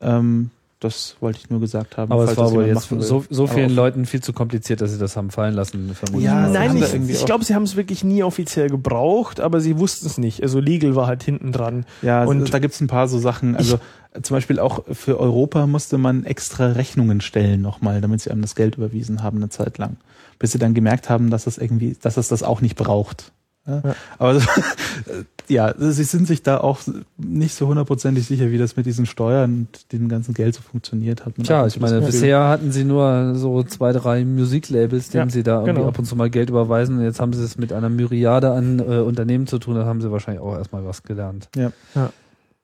[0.00, 0.50] Ähm,
[0.84, 2.10] das wollte ich nur gesagt haben.
[2.12, 4.98] Aber es war das wohl jetzt so, so vielen Leuten viel zu kompliziert, dass sie
[4.98, 5.94] das haben fallen lassen.
[5.94, 6.24] vermutlich.
[6.24, 9.78] Ja, Also, Nein, ich, ich glaube, sie haben es wirklich nie offiziell gebraucht, aber sie
[9.78, 10.42] wussten es nicht.
[10.42, 11.84] Also Legal war halt hinten dran.
[12.02, 13.56] Ja, Und- da gibt's ein paar so Sachen.
[13.56, 13.78] Also
[14.20, 18.54] zum Beispiel auch für Europa musste man extra Rechnungen stellen nochmal, damit sie einem das
[18.54, 19.96] Geld überwiesen haben eine Zeit lang.
[20.38, 23.32] Bis sie dann gemerkt haben, dass es irgendwie, dass es das auch nicht braucht.
[23.66, 23.80] Ja.
[23.84, 23.94] Ja.
[24.18, 24.40] Aber
[25.48, 26.80] ja, sie sind sich da auch
[27.16, 31.24] nicht so hundertprozentig sicher, wie das mit diesen Steuern und dem ganzen Geld so funktioniert
[31.24, 31.38] hat.
[31.38, 35.42] man Tja, ich meine, bisher hatten sie nur so zwei, drei Musiklabels, denen Ja, sie
[35.42, 35.88] da irgendwie genau.
[35.88, 36.98] ab und zu mal Geld überweisen.
[36.98, 39.74] Und jetzt haben sie es mit einer Myriade an äh, Unternehmen zu tun.
[39.76, 41.48] Da haben sie wahrscheinlich auch erstmal was gelernt.
[41.56, 41.72] Ja.
[41.94, 42.10] Ja.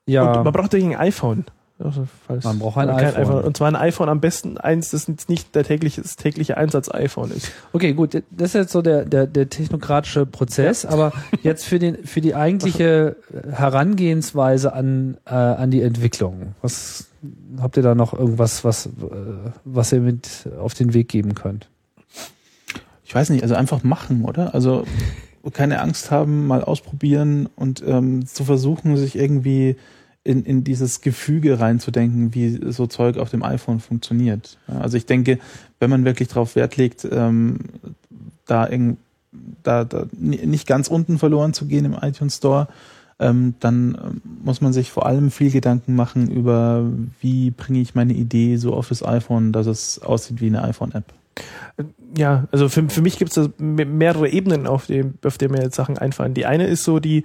[0.06, 1.44] Ja, Und man braucht dagegen ein iPhone.
[1.80, 3.44] Also, falls Man braucht ein kein iPhone.
[3.44, 7.52] Und zwar ein iPhone am besten eins, das nicht der tägliche, das tägliche Einsatz-iPhone ist.
[7.72, 8.14] okay, gut.
[8.30, 10.84] Das ist jetzt so der, der, der technokratische Prozess.
[10.84, 13.16] Aber jetzt für, den, für die eigentliche
[13.48, 16.54] Herangehensweise an, äh, an die Entwicklung.
[16.62, 17.08] Was
[17.60, 18.90] habt ihr da noch irgendwas, was, äh,
[19.64, 21.68] was ihr mit auf den Weg geben könnt?
[23.04, 24.52] Ich weiß nicht, also einfach machen, oder?
[24.52, 24.84] Also
[25.54, 29.76] keine Angst haben, mal ausprobieren und ähm, zu versuchen, sich irgendwie
[30.28, 34.58] in, in dieses Gefüge reinzudenken, wie so Zeug auf dem iPhone funktioniert.
[34.66, 35.38] Also ich denke,
[35.80, 37.60] wenn man wirklich darauf Wert legt, ähm,
[38.44, 38.98] da, eng,
[39.62, 42.68] da, da ni- nicht ganz unten verloren zu gehen im iTunes Store,
[43.18, 46.84] ähm, dann ähm, muss man sich vor allem viel Gedanken machen über,
[47.22, 51.04] wie bringe ich meine Idee so auf das iPhone, dass es aussieht wie eine iPhone-App.
[52.16, 55.76] Ja, also für, für mich gibt es mehrere Ebenen, auf dem, auf denen mir jetzt
[55.76, 56.34] Sachen einfallen.
[56.34, 57.22] Die eine ist so die,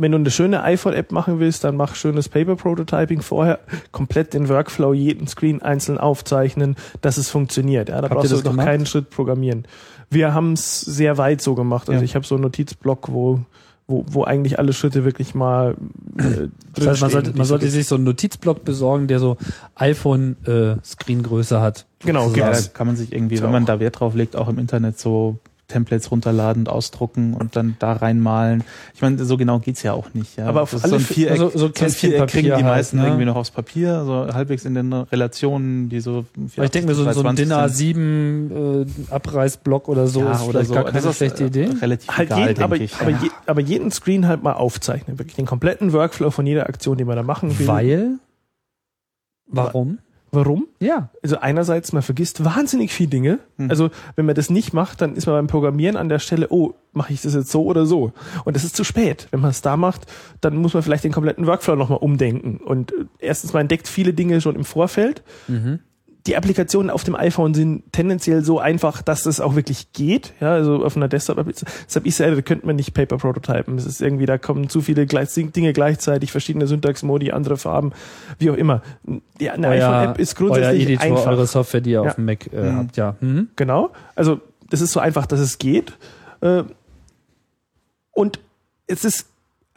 [0.00, 3.58] wenn du eine schöne iPhone-App machen willst, dann mach schönes Paper-Prototyping vorher,
[3.92, 7.88] komplett den Workflow, jeden Screen einzeln aufzeichnen, dass es funktioniert.
[7.88, 8.66] Ja, da Habt brauchst du doch gemacht?
[8.66, 9.64] keinen Schritt programmieren.
[10.10, 11.88] Wir haben es sehr weit so gemacht.
[11.88, 12.04] Also Ja.
[12.04, 13.40] ich habe so einen Notizblock, wo,
[13.86, 15.76] wo, wo eigentlich alle Schritte wirklich mal
[16.18, 19.36] äh, Das heißt, man sollte, man sollte sich so einen Notizblock besorgen, der so
[19.76, 21.86] iPhone-Screengröße hat.
[22.00, 22.54] Genau, sozusagen.
[22.54, 25.38] Ja, kann man sich irgendwie, wenn man da Wert drauf legt, auch im Internet so
[25.70, 28.62] Templates runterladen, ausdrucken und dann da reinmalen.
[28.94, 30.36] Ich meine, so genau geht's ja auch nicht.
[30.36, 30.46] Ja.
[30.46, 32.52] Aber auf Das ist alle so ein Viereck, so- so so ein Viereck kriegen die
[32.52, 33.06] halt, meisten ne?
[33.06, 36.24] irgendwie noch aufs Papier, so halbwegs in den Relationen, die so.
[36.56, 38.86] Aber ich denke mir, so, so ein 220 DIN sind.
[38.86, 40.74] A7 äh, Abreißblock oder so ja, ist oder vielleicht so.
[40.74, 41.68] gar keine Das ist, schlechte äh, Idee.
[41.80, 42.94] Relativ halt egal, jeden, aber, ich.
[43.00, 45.18] aber, je, aber jeden Screen halt mal aufzeichnen.
[45.18, 47.66] Wirklich den kompletten Workflow von jeder Aktion, die man da machen will.
[47.68, 48.18] Weil?
[49.46, 49.98] Warum?
[50.32, 50.68] Warum?
[50.78, 51.10] Ja.
[51.22, 53.38] Also einerseits, man vergisst wahnsinnig viele Dinge.
[53.58, 53.70] Hm.
[53.70, 56.74] Also wenn man das nicht macht, dann ist man beim Programmieren an der Stelle, oh,
[56.92, 58.12] mache ich das jetzt so oder so?
[58.44, 59.28] Und das ist zu spät.
[59.30, 60.06] Wenn man es da macht,
[60.40, 62.58] dann muss man vielleicht den kompletten Workflow nochmal umdenken.
[62.58, 65.22] Und äh, erstens, man entdeckt viele Dinge schon im Vorfeld.
[65.48, 65.80] Mhm.
[66.26, 70.34] Die Applikationen auf dem iPhone sind tendenziell so einfach, dass das auch wirklich geht.
[70.40, 71.70] Ja, also auf einer Desktop-Applikation.
[71.86, 73.78] Deshalb ich sage, da könnte man nicht Paper prototypen.
[73.78, 77.92] Es ist irgendwie, da kommen zu viele gleich, Dinge gleichzeitig, verschiedene Syntax-Modi, andere Farben,
[78.38, 78.82] wie auch immer.
[79.40, 81.26] Die, eine Euer, iPhone-App ist euer grundsätzlich Editor, einfach.
[81.26, 82.08] eure Software, die ihr Ja.
[82.10, 82.76] auf dem Mac äh, Mhm.
[82.76, 83.16] habt, ja.
[83.20, 83.48] Mhm.
[83.56, 83.90] Genau.
[84.14, 85.94] Also das ist so einfach, dass es geht.
[86.42, 86.64] Äh,
[88.12, 88.40] Und
[88.86, 89.26] es ist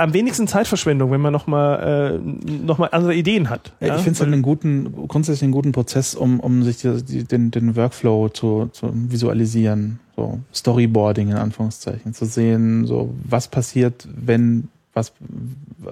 [0.04, 3.74] am wenigsten Zeitverschwendung, wenn man nochmal äh, noch mal andere Ideen hat.
[3.80, 7.02] Ja, ich finde es halt einen guten, grundsätzlich einen guten Prozess, um, um sich die,
[7.04, 10.00] die, den, den Workflow zu, zu visualisieren.
[10.16, 15.14] so Storyboarding in Anführungszeichen, zu sehen, so was passiert, wenn was,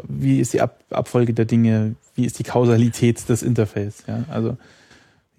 [0.08, 4.58] wie ist die Ab Abfolge der Dinge, wie ist die Kausalität des Interface, ja, also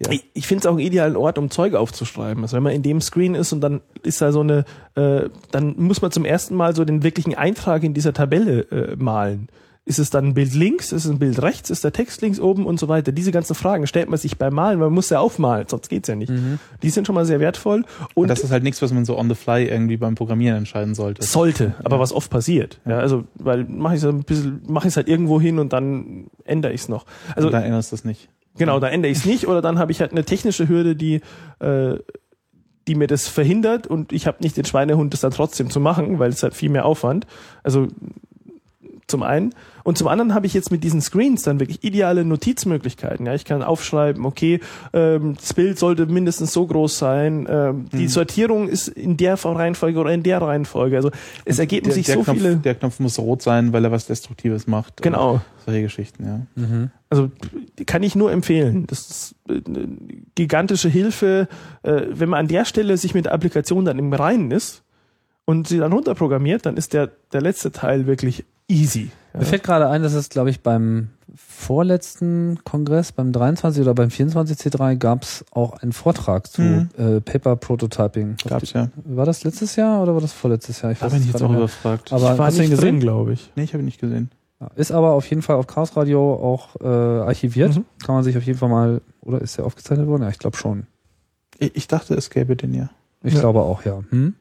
[0.05, 0.11] ja.
[0.11, 2.43] Ich, ich finde es auch einen idealen Ort, um Zeug aufzuschreiben.
[2.43, 4.65] Also wenn man in dem Screen ist und dann ist da so eine,
[4.95, 8.95] äh, dann muss man zum ersten Mal so den wirklichen Eintrag in dieser Tabelle äh,
[8.95, 9.47] malen.
[9.85, 12.39] Ist es dann ein Bild links, ist es ein Bild rechts, ist der Text links
[12.39, 13.11] oben und so weiter.
[13.11, 16.07] Diese ganzen Fragen stellt man sich beim Malen, weil man muss ja aufmalen, sonst geht's
[16.07, 16.29] ja nicht.
[16.31, 16.57] Mhm.
[16.81, 17.79] Die sind schon mal sehr wertvoll.
[18.13, 20.59] Und, Und das ist halt nichts, was man so on the fly irgendwie beim Programmieren
[20.59, 21.21] entscheiden sollte.
[21.23, 22.79] sollte, aber was oft passiert.
[22.85, 25.73] Ja, also, weil mache ich es ein bisschen, mache ich es halt irgendwo hin und
[25.73, 27.05] dann ändere ich es noch.
[27.35, 28.29] Also Also da erinnerst du es nicht.
[28.57, 31.21] Genau, da ändere ich es nicht oder dann habe ich halt eine technische Hürde, die,
[31.59, 31.95] äh,
[32.87, 36.19] die mir das verhindert und ich habe nicht den Schweinehund, das dann trotzdem zu machen,
[36.19, 37.25] weil es halt viel mehr Aufwand.
[37.63, 37.87] Also
[39.07, 39.53] zum einen.
[39.83, 43.25] Und zum anderen habe ich jetzt mit diesen Screens dann wirklich ideale Notizmöglichkeiten.
[43.25, 44.61] Ja, ich kann aufschreiben, okay,
[44.93, 49.99] ähm, das Bild sollte mindestens so groß sein, ähm, die Sortierung ist in der Reihenfolge
[49.99, 50.95] oder in der Reihenfolge.
[50.95, 51.11] Also
[51.45, 52.55] es ergeben der, sich der so Knopf, viele.
[52.57, 55.01] Der Knopf muss rot sein, weil er was Destruktives macht.
[55.01, 55.41] Genau.
[55.65, 56.41] Solche Geschichten, ja.
[56.55, 56.91] Mhm.
[57.09, 57.29] Also
[57.77, 58.87] die kann ich nur empfehlen.
[58.87, 59.87] Das ist äh, eine
[60.35, 61.47] gigantische Hilfe,
[61.83, 64.83] äh, wenn man an der Stelle sich mit der Applikation dann im Reinen ist
[65.45, 69.11] und sie dann runterprogrammiert, dann ist der, der letzte Teil wirklich easy.
[69.33, 74.11] Mir fällt gerade ein, dass es, glaube ich, beim vorletzten Kongress, beim 23 oder beim
[74.11, 76.89] 24 C3, gab es auch einen Vortrag zu Mhm.
[76.97, 78.35] äh, Paper Prototyping.
[78.47, 78.89] Gab's ja.
[79.05, 80.91] War das letztes Jahr oder war das vorletztes Jahr?
[80.91, 81.59] Ich Da bin ich jetzt auch mehr.
[81.59, 82.11] überfragt.
[82.13, 82.99] Aber ich war hast du ihn gesehen?
[82.99, 83.51] glaube ich.
[83.55, 84.29] nee, ich habe ihn nicht gesehen.
[84.59, 87.75] Ja, Ist aber auf jeden Fall auf Chaos Radio auch äh, archiviert.
[87.75, 87.85] Mhm.
[88.05, 90.23] Kann man sich auf jeden Fall mal, oder ist der aufgezeichnet worden?
[90.23, 90.85] Ja, ich glaube schon.
[91.57, 92.89] Ich, ich dachte, es gäbe den ja.
[93.23, 93.39] Ich Ja.
[93.39, 94.03] glaube auch, ja.
[94.09, 94.35] Hm?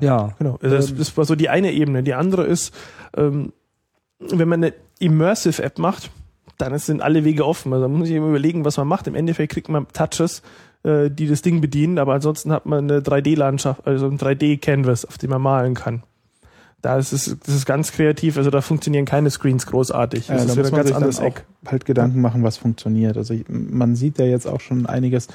[0.00, 0.16] Ja.
[0.28, 0.34] Ja.
[0.38, 0.58] Genau.
[0.62, 2.02] Also das, Ähm, das war so die eine Ebene.
[2.02, 2.74] Die andere ist,
[3.16, 3.52] ähm,
[4.18, 6.10] wenn man eine Immersive App macht,
[6.58, 7.72] dann sind alle Wege offen.
[7.72, 9.06] Also da muss ich immer überlegen, was man macht.
[9.06, 10.42] Im Endeffekt kriegt man Touches,
[10.84, 15.18] äh, die das Ding bedienen, aber ansonsten hat man eine 3D-Landschaft, also ein 3D-Canvas, auf
[15.18, 16.02] dem man malen kann.
[16.82, 20.28] Da ist es, das ist ganz kreativ, also da funktionieren keine Screens großartig.
[20.28, 21.44] Das Ja, ist da wieder muss man ganz sich anderes Eck.
[21.66, 23.16] halt Gedanken machen, was funktioniert.
[23.16, 25.26] Also man sieht ja jetzt auch schon einiges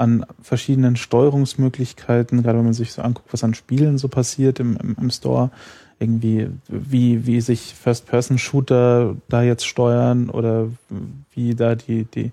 [0.00, 4.76] an verschiedenen Steuerungsmöglichkeiten, gerade wenn man sich so anguckt, was an Spielen so passiert im,
[4.78, 5.50] im, im Store.
[5.98, 10.68] Irgendwie, wie, wie sich First-Person-Shooter da jetzt steuern oder
[11.34, 12.32] wie da die, die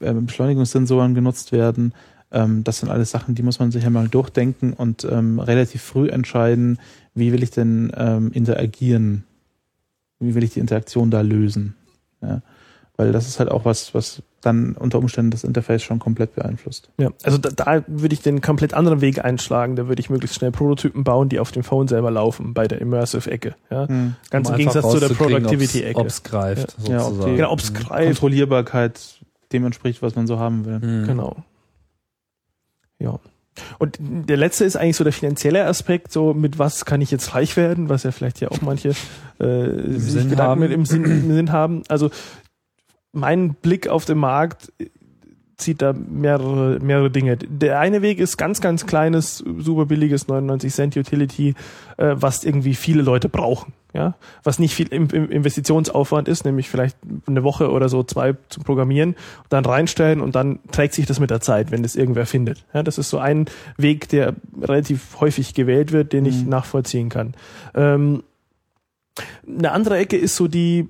[0.00, 1.94] äh, Beschleunigungssensoren genutzt werden.
[2.30, 5.80] Ähm, das sind alles Sachen, die muss man sich ja mal durchdenken und ähm, relativ
[5.80, 6.78] früh entscheiden,
[7.14, 9.24] wie will ich denn ähm, interagieren?
[10.20, 11.74] Wie will ich die Interaktion da lösen?
[12.20, 12.42] Ja.
[13.00, 16.90] Weil das ist halt auch was, was dann unter Umständen das Interface schon komplett beeinflusst.
[16.98, 19.76] Ja, also da, da würde ich den komplett anderen Weg einschlagen.
[19.76, 22.80] Da würde ich möglichst schnell Prototypen bauen, die auf dem Phone selber laufen, bei der
[22.80, 23.54] Immersive-Ecke.
[23.70, 23.86] Ja?
[24.30, 25.98] Ganz um im Gegensatz zu der ob's- Productivity-Ecke.
[26.00, 27.30] Ob's greift, Ja, ob sozusagen.
[27.30, 28.04] die- Genau, ob's greift.
[28.06, 29.00] Kontrollierbarkeit
[29.52, 30.80] dem entspricht, was man so haben will.
[30.80, 31.06] Mhm.
[31.06, 31.36] Genau.
[32.98, 33.18] Ja.
[33.78, 37.34] Und der letzte ist eigentlich so der finanzielle Aspekt, so mit was kann ich jetzt
[37.34, 38.90] reich werden, was ja vielleicht ja auch manche
[39.38, 40.60] äh, sich Sinn Gedanken haben.
[40.60, 41.82] mit im Sinn, im Sinn haben.
[41.88, 42.10] Also
[43.12, 44.72] mein Blick auf den Markt
[45.56, 47.36] zieht da mehrere, mehrere Dinge.
[47.36, 51.54] Der eine Weg ist ganz, ganz kleines, super billiges 99 Cent Utility,
[51.96, 53.72] äh, was irgendwie viele Leute brauchen.
[53.94, 54.14] Ja,
[54.44, 58.62] was nicht viel im, im Investitionsaufwand ist, nämlich vielleicht eine Woche oder so zwei zum
[58.62, 59.16] Programmieren,
[59.48, 62.66] dann reinstellen und dann trägt sich das mit der Zeit, wenn das irgendwer findet.
[62.74, 63.46] Ja, das ist so ein
[63.78, 66.50] Weg, der relativ häufig gewählt wird, den ich Mhm.
[66.50, 67.34] nachvollziehen kann.
[67.74, 68.22] Ähm,
[69.48, 70.88] eine andere Ecke ist so die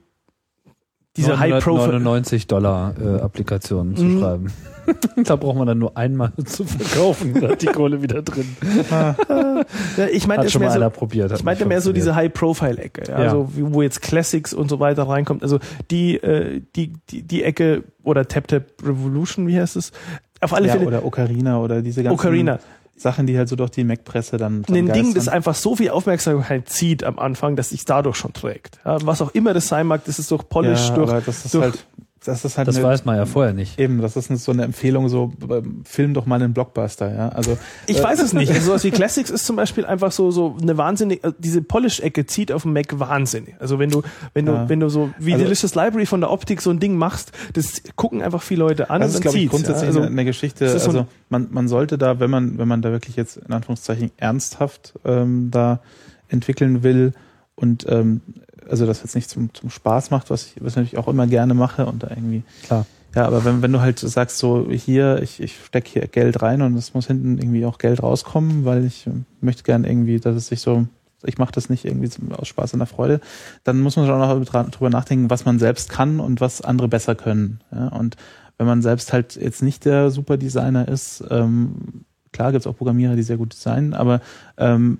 [1.18, 2.00] diese High-Profile.
[2.00, 4.18] 99 Dollar äh, Applikationen zu Mhm.
[4.20, 4.52] schreiben.
[5.24, 8.56] da braucht man dann nur einmal zu verkaufen, da hat die Kohle wieder drin.
[8.90, 11.30] Ja, ich meinte Hat schon mehr mal so, einer probiert.
[11.32, 12.14] ich meinte mehr so diese.
[12.14, 13.24] High-Profile-Ecke, ja, Ja.
[13.26, 15.42] Also, wo jetzt Classics und so weiter reinkommt.
[15.42, 15.58] Also
[15.90, 19.92] die, äh, die, die, die Ecke oder Tap Tap Revolution, wie heißt es?
[20.40, 22.58] Auf alle Ja, Fälle oder Ocarina oder diese ganzen Ocarina.
[23.00, 25.90] Sachen, die halt so durch die Mac-Presse dann, dann Ein Ding, das einfach so viel
[25.90, 28.78] Aufmerksamkeit zieht am Anfang, dass sich dadurch schon trägt.
[28.84, 31.10] Ja, was auch immer das sein mag, das ist durch Polish, ja, durch.
[31.10, 31.86] aber das ist durch- halt,
[32.24, 33.78] das ist halt Das eine, weiß man ja vorher nicht.
[33.78, 37.28] eben, das ist so eine Empfehlung, so ähm, film doch mal einen Blockbuster, ja.
[37.30, 38.50] Also Ich weiß es nicht.
[38.54, 42.26] Also sowas wie Classics ist zum Beispiel einfach so so eine wahnsinnig äh, diese Polish-Ecke
[42.26, 43.54] zieht auf dem Mac wahnsinnig.
[43.60, 44.02] Also wenn du
[44.34, 44.68] wenn du Ja.
[44.68, 47.82] wenn du so wie Also- Delicious Library von der Optik so ein Ding machst, das
[47.96, 49.86] gucken einfach viele Leute an Das ist, dann glaube ich, grundsätzlich ja.
[49.88, 50.64] also, eine, eine Geschichte.
[50.64, 53.16] es ist so Also ein- man, man sollte da, wenn man, wenn man da wirklich
[53.16, 55.80] jetzt in Anführungszeichen ernsthaft ähm, da
[56.28, 57.12] entwickeln will
[57.54, 58.20] und ähm,
[58.68, 61.26] also das jetzt nicht zum, zum Spaß macht, was ich, was ich natürlich auch immer
[61.26, 62.42] gerne mache und da irgendwie.
[62.64, 62.86] Klar.
[63.14, 66.60] Ja, aber wenn, wenn du halt sagst, so hier, ich, ich stecke hier Geld rein
[66.62, 70.36] und es muss hinten irgendwie auch Geld rauskommen, weil ich äh, möchte gerne irgendwie, dass
[70.36, 70.86] es sich so,
[71.24, 73.20] ich mache das nicht irgendwie aus Spaß und der Freude,
[73.64, 77.14] dann muss man schon auch drüber nachdenken, was man selbst kann und was andere besser
[77.14, 77.60] können.
[77.72, 78.16] Ja, und
[78.58, 83.16] wenn man selbst halt jetzt nicht der Superdesigner ist, ähm, Klar gibt es auch Programmierer,
[83.16, 84.20] die sehr gut designen, aber
[84.56, 84.98] ähm,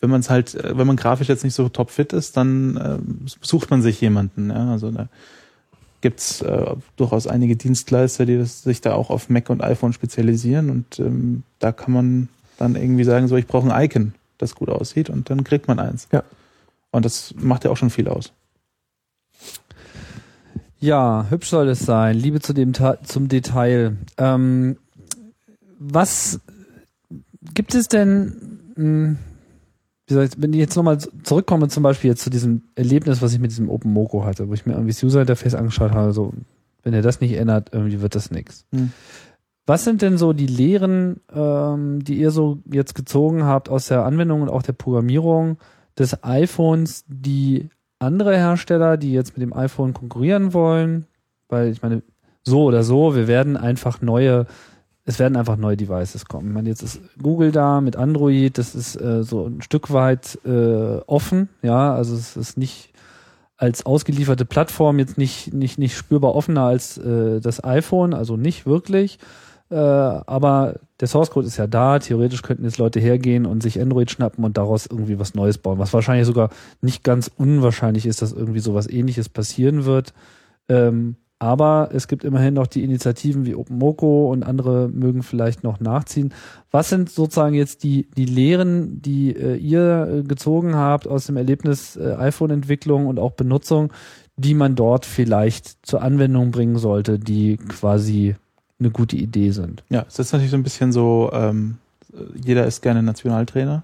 [0.00, 2.98] wenn man es halt, äh, wenn man grafisch jetzt nicht so topfit ist, dann äh,
[3.40, 4.50] sucht man sich jemanden.
[4.50, 4.70] Ja?
[4.70, 5.08] Also da
[6.00, 10.70] gibt's äh, durchaus einige Dienstleister, die das, sich da auch auf Mac und iPhone spezialisieren
[10.70, 14.70] und ähm, da kann man dann irgendwie sagen, so ich brauche ein Icon, das gut
[14.70, 16.08] aussieht und dann kriegt man eins.
[16.12, 16.22] Ja.
[16.90, 18.32] Und das macht ja auch schon viel aus.
[20.80, 22.16] Ja, hübsch soll es sein.
[22.16, 22.72] Liebe zu dem
[23.02, 23.98] zum Detail.
[24.16, 24.78] Ähm,
[25.78, 26.40] was
[27.54, 29.16] gibt es denn, mh,
[30.10, 33.32] wie soll ich, wenn ich jetzt nochmal zurückkomme, zum Beispiel jetzt zu diesem Erlebnis, was
[33.32, 36.12] ich mit diesem Open Moco hatte, wo ich mir irgendwie das User Interface angeschaut habe,
[36.12, 36.32] so,
[36.82, 38.66] wenn ihr das nicht ändert, irgendwie wird das nix.
[38.72, 38.92] Hm.
[39.66, 44.04] Was sind denn so die Lehren, ähm, die ihr so jetzt gezogen habt aus der
[44.04, 45.58] Anwendung und auch der Programmierung
[45.96, 47.68] des iPhones, die
[48.00, 51.06] andere Hersteller, die jetzt mit dem iPhone konkurrieren wollen,
[51.48, 52.02] weil ich meine,
[52.42, 54.46] so oder so, wir werden einfach neue,
[55.04, 56.48] es werden einfach neue Devices kommen.
[56.48, 60.38] Ich meine, jetzt ist Google da mit Android, das ist äh, so ein Stück weit
[60.44, 62.90] äh, offen, ja, also es ist nicht
[63.60, 68.64] als ausgelieferte Plattform jetzt nicht, nicht, nicht spürbar offener als äh, das iPhone, also nicht
[68.64, 69.18] wirklich.
[69.70, 71.98] Äh, aber der Source Code ist ja da.
[71.98, 75.78] Theoretisch könnten jetzt Leute hergehen und sich Android schnappen und daraus irgendwie was Neues bauen.
[75.78, 76.48] Was wahrscheinlich sogar
[76.80, 80.14] nicht ganz unwahrscheinlich ist, dass irgendwie sowas ähnliches passieren wird.
[80.68, 85.80] Ähm, aber es gibt immerhin noch die Initiativen wie OpenMoko und andere mögen vielleicht noch
[85.80, 86.32] nachziehen.
[86.70, 91.36] Was sind sozusagen jetzt die, die Lehren, die äh, ihr äh, gezogen habt aus dem
[91.38, 93.90] Erlebnis äh, iPhone-Entwicklung und auch Benutzung,
[94.36, 98.36] die man dort vielleicht zur Anwendung bringen sollte, die quasi
[98.78, 99.82] eine gute Idee sind?
[99.88, 101.78] Ja, es ist natürlich so ein bisschen so, ähm,
[102.44, 103.82] jeder ist gerne Nationaltrainer.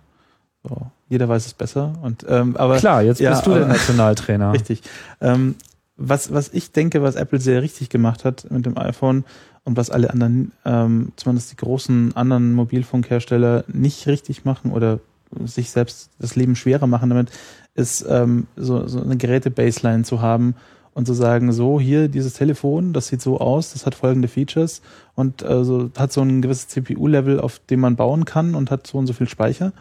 [0.62, 0.76] So,
[1.08, 1.94] jeder weiß es besser.
[2.02, 4.52] Und ähm, aber Klar, jetzt ja, bist du der aber- Nationaltrainer.
[4.52, 4.82] Richtig.
[5.22, 5.54] Ähm,
[5.96, 9.24] was, was ich denke, was Apple sehr richtig gemacht hat mit dem iPhone
[9.64, 15.00] und was alle anderen, ähm, zumindest die großen anderen Mobilfunkhersteller nicht richtig machen oder
[15.44, 17.30] sich selbst das Leben schwerer machen damit,
[17.74, 20.54] ist ähm, so, so eine Geräte-Baseline zu haben
[20.94, 24.82] und zu sagen, so hier dieses Telefon, das sieht so aus, das hat folgende Features
[25.14, 28.98] und also hat so ein gewisses CPU-Level, auf dem man bauen kann und hat so
[28.98, 29.72] und so viel Speicher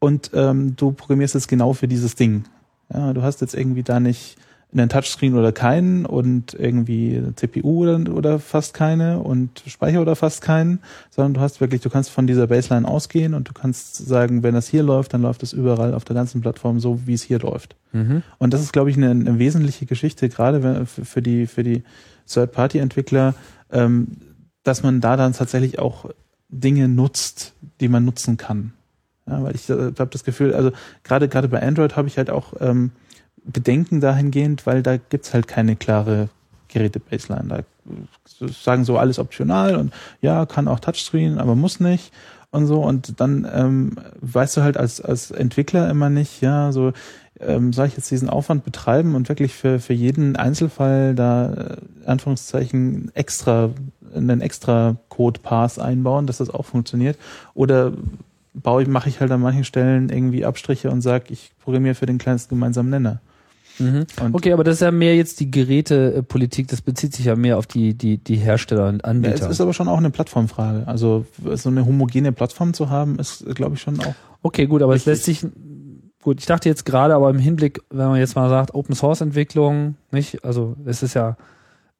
[0.00, 2.44] und ähm, du programmierst es genau für dieses Ding.
[2.92, 4.36] Ja, du hast jetzt irgendwie da nicht
[4.72, 10.42] einen Touchscreen oder keinen und irgendwie CPU oder, oder fast keine und Speicher oder fast
[10.42, 10.80] keinen,
[11.10, 14.54] sondern du hast wirklich, du kannst von dieser Baseline ausgehen und du kannst sagen, wenn
[14.54, 17.40] das hier läuft, dann läuft es überall auf der ganzen Plattform so, wie es hier
[17.40, 17.74] läuft.
[17.92, 18.22] Mhm.
[18.38, 21.82] Und das ist, glaube ich, eine, eine wesentliche Geschichte, gerade für die, für die
[22.28, 23.34] Third-Party-Entwickler,
[23.72, 24.08] ähm,
[24.62, 26.10] dass man da dann tatsächlich auch
[26.48, 28.72] Dinge nutzt, die man nutzen kann.
[29.26, 30.72] Ja, weil ich äh, habe das Gefühl, also
[31.04, 32.90] gerade gerade bei Android habe ich halt auch ähm,
[33.44, 36.28] Bedenken dahingehend, weil da gibt's halt keine klare
[36.68, 37.48] Geräte-Baseline.
[37.48, 37.62] Da
[38.46, 42.12] sagen so alles optional und ja, kann auch Touchscreen, aber muss nicht
[42.50, 42.80] und so.
[42.82, 46.92] Und dann ähm, weißt du halt als, als Entwickler immer nicht, ja, so
[47.40, 51.76] ähm, soll ich jetzt diesen Aufwand betreiben und wirklich für, für jeden Einzelfall da äh,
[52.06, 53.70] Anführungszeichen extra
[54.14, 57.16] einen extra Code-Pass einbauen, dass das auch funktioniert?
[57.54, 57.92] Oder
[58.54, 62.06] baue ich, mache ich halt an manchen Stellen irgendwie Abstriche und sage, ich programmiere für
[62.06, 63.20] den kleinsten gemeinsamen Nenner.
[63.80, 64.06] Mhm.
[64.32, 67.66] Okay, aber das ist ja mehr jetzt die Gerätepolitik, das bezieht sich ja mehr auf
[67.66, 69.46] die, die, die Hersteller und ja, Anbieter.
[69.46, 70.86] es ist aber schon auch eine Plattformfrage.
[70.86, 71.24] Also
[71.54, 74.14] so eine homogene Plattform zu haben, ist, glaube ich, schon auch.
[74.42, 75.42] Okay, gut, aber es Richtig.
[75.42, 75.50] lässt sich,
[76.22, 79.20] gut, ich dachte jetzt gerade, aber im Hinblick, wenn man jetzt mal sagt, Open Source
[79.20, 80.44] Entwicklung, nicht?
[80.44, 81.36] Also es ist ja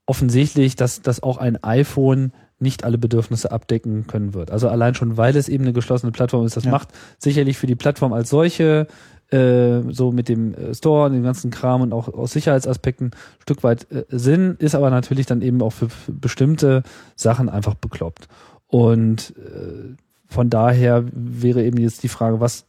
[0.06, 4.50] offensichtlich, dass, dass auch ein iPhone nicht alle Bedürfnisse abdecken können wird.
[4.50, 6.70] Also allein schon, weil es eben eine geschlossene Plattform ist, das Ja.
[6.70, 6.88] macht
[7.18, 8.86] sicherlich für die Plattform als solche
[9.32, 13.42] äh, so mit dem äh, Store und dem ganzen Kram und auch aus Sicherheitsaspekten ein
[13.42, 16.82] Stück weit äh, Sinn, ist aber natürlich dann eben auch für, für bestimmte
[17.16, 18.28] Sachen einfach bekloppt.
[18.66, 19.94] Und äh,
[20.26, 22.66] von daher wäre eben jetzt die Frage, was,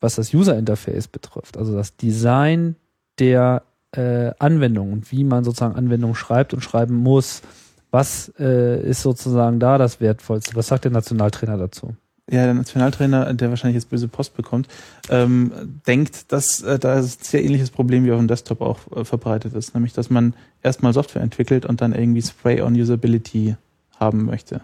[0.00, 2.76] was das User Interface betrifft, also das Design
[3.18, 3.62] der
[3.92, 7.42] äh, Anwendung und wie man sozusagen Anwendungen schreibt und schreiben muss.
[7.90, 10.54] Was äh, ist sozusagen da das Wertvollste?
[10.56, 11.96] Was sagt der Nationaltrainer dazu?
[12.28, 14.66] Ja, der Nationaltrainer, der wahrscheinlich jetzt böse Post bekommt,
[15.10, 15.52] ähm,
[15.86, 19.54] denkt, dass äh, da ein sehr ähnliches Problem wie auf dem Desktop auch äh, verbreitet
[19.54, 23.54] ist, nämlich dass man erstmal Software entwickelt und dann irgendwie Spray on Usability
[24.00, 24.60] haben möchte.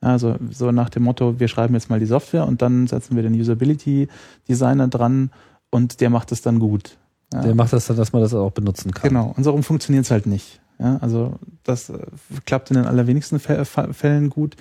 [0.00, 3.22] Also so nach dem Motto, wir schreiben jetzt mal die Software und dann setzen wir
[3.22, 4.08] den Usability
[4.48, 5.30] Designer dran
[5.70, 6.96] und der macht es dann gut.
[7.34, 7.42] Ja.
[7.42, 9.08] Der macht das dann, dass man das auch benutzen kann.
[9.10, 10.60] Genau, und so rum funktioniert es halt nicht.
[10.78, 11.98] Ja, also das äh,
[12.44, 14.56] klappt in den allerwenigsten Fä- Fä- Fällen gut.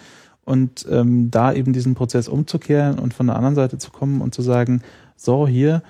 [0.45, 4.33] Und ähm, da eben diesen Prozess umzukehren und von der anderen Seite zu kommen und
[4.33, 4.81] zu sagen,
[5.15, 5.81] so hier,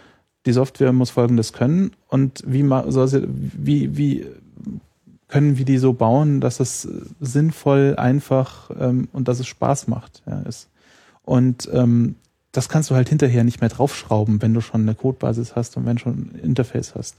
[0.45, 4.25] die Software muss folgendes können und wie, soll sie, wie, wie
[5.27, 6.87] können wir die so bauen, dass es
[7.19, 10.21] sinnvoll, einfach ähm, und dass es Spaß macht.
[10.27, 10.69] Ja, ist.
[11.23, 12.15] Und ähm,
[12.51, 15.85] das kannst du halt hinterher nicht mehr draufschrauben, wenn du schon eine Codebasis hast und
[15.85, 17.15] wenn du schon ein Interface hast.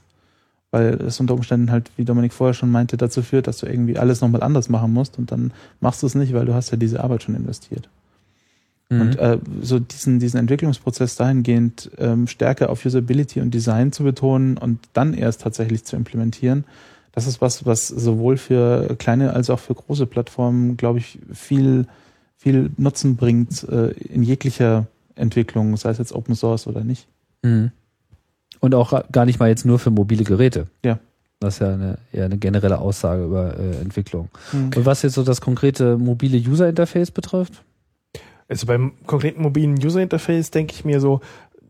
[0.71, 3.97] Weil es unter Umständen halt, wie Dominik vorher schon meinte, dazu führt, dass du irgendwie
[3.97, 6.77] alles nochmal anders machen musst und dann machst du es nicht, weil du hast ja
[6.77, 7.89] diese Arbeit schon investiert.
[8.89, 9.01] Mhm.
[9.01, 14.57] Und äh, so diesen, diesen Entwicklungsprozess dahingehend ähm, stärker auf Usability und Design zu betonen
[14.57, 16.65] und dann erst tatsächlich zu implementieren,
[17.11, 21.87] das ist was, was sowohl für kleine als auch für große Plattformen, glaube ich, viel,
[22.37, 24.85] viel Nutzen bringt äh, in jeglicher
[25.15, 27.07] Entwicklung, sei es jetzt Open Source oder nicht.
[27.41, 27.71] Mhm.
[28.59, 30.67] Und auch gar nicht mal jetzt nur für mobile Geräte.
[30.83, 30.99] Ja.
[31.39, 34.29] Das ist ja eine, eher eine generelle Aussage über äh, Entwicklung.
[34.51, 34.71] Mhm.
[34.75, 37.63] Und was jetzt so das konkrete mobile User Interface betrifft?
[38.47, 41.19] Also beim konkreten mobilen User Interface denke ich mir so,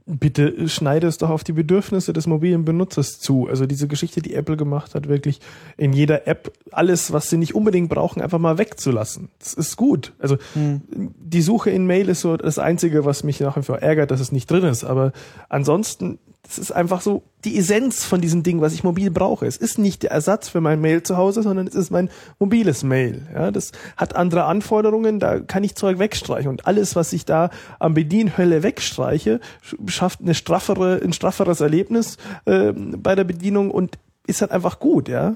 [0.06, 3.48] bitte schneide es doch auf die Bedürfnisse des mobilen Benutzers zu.
[3.50, 5.42] Also diese Geschichte, die Apple gemacht hat, wirklich
[5.76, 9.28] in jeder App alles, was sie nicht unbedingt brauchen, einfach mal wegzulassen.
[9.40, 10.14] Das ist gut.
[10.20, 10.82] Also Mhm.
[11.20, 14.22] die Suche in Mail ist so das Einzige, was mich nach wie vor ärgert, dass
[14.22, 14.86] es nicht drin ist.
[14.86, 15.12] Aber
[15.50, 19.46] ansonsten, das ist einfach so die Essenz von diesem Ding, was ich mobil brauche.
[19.46, 22.10] Es ist nicht der Ersatz für mein Mail zu Hause, sondern es ist mein
[22.40, 23.28] mobiles Mail.
[23.34, 26.50] Ja, das hat andere Anforderungen, da kann ich Zeug wegstreichen.
[26.50, 27.50] Und alles, was ich da
[27.80, 34.00] am Bedienhölle wegstreiche, sch- schafft eine straffere, ein strafferes Erlebnis äh, bei der Bedienung und
[34.26, 35.36] ist halt einfach gut, ja.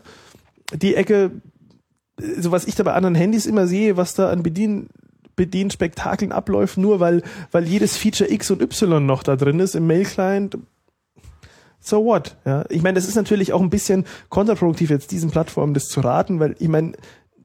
[0.74, 1.32] Die Ecke,
[2.40, 4.90] so was ich da bei anderen Handys immer sehe, was da an Bedien
[5.38, 9.88] Bedienspektakeln abläuft, nur weil, weil jedes Feature X und Y noch da drin ist im
[9.88, 10.58] Mail-Client.
[11.82, 12.38] So what?
[12.46, 16.00] Ja, ich meine, das ist natürlich auch ein bisschen kontraproduktiv, jetzt diesen Plattformen das zu
[16.02, 16.94] raten, weil ich meine,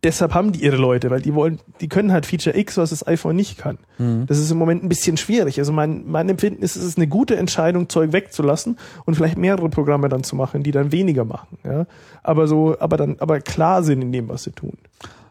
[0.03, 3.07] deshalb haben die ihre Leute, weil die wollen, die können halt Feature X, was das
[3.07, 3.79] iPhone nicht kann.
[4.27, 5.59] Das ist im Moment ein bisschen schwierig.
[5.59, 9.69] Also mein, mein Empfinden ist, es ist eine gute Entscheidung, Zeug wegzulassen und vielleicht mehrere
[9.69, 11.59] Programme dann zu machen, die dann weniger machen.
[11.65, 11.87] Ja,
[12.23, 14.75] aber so, aber dann, aber klar sind in dem, was sie tun.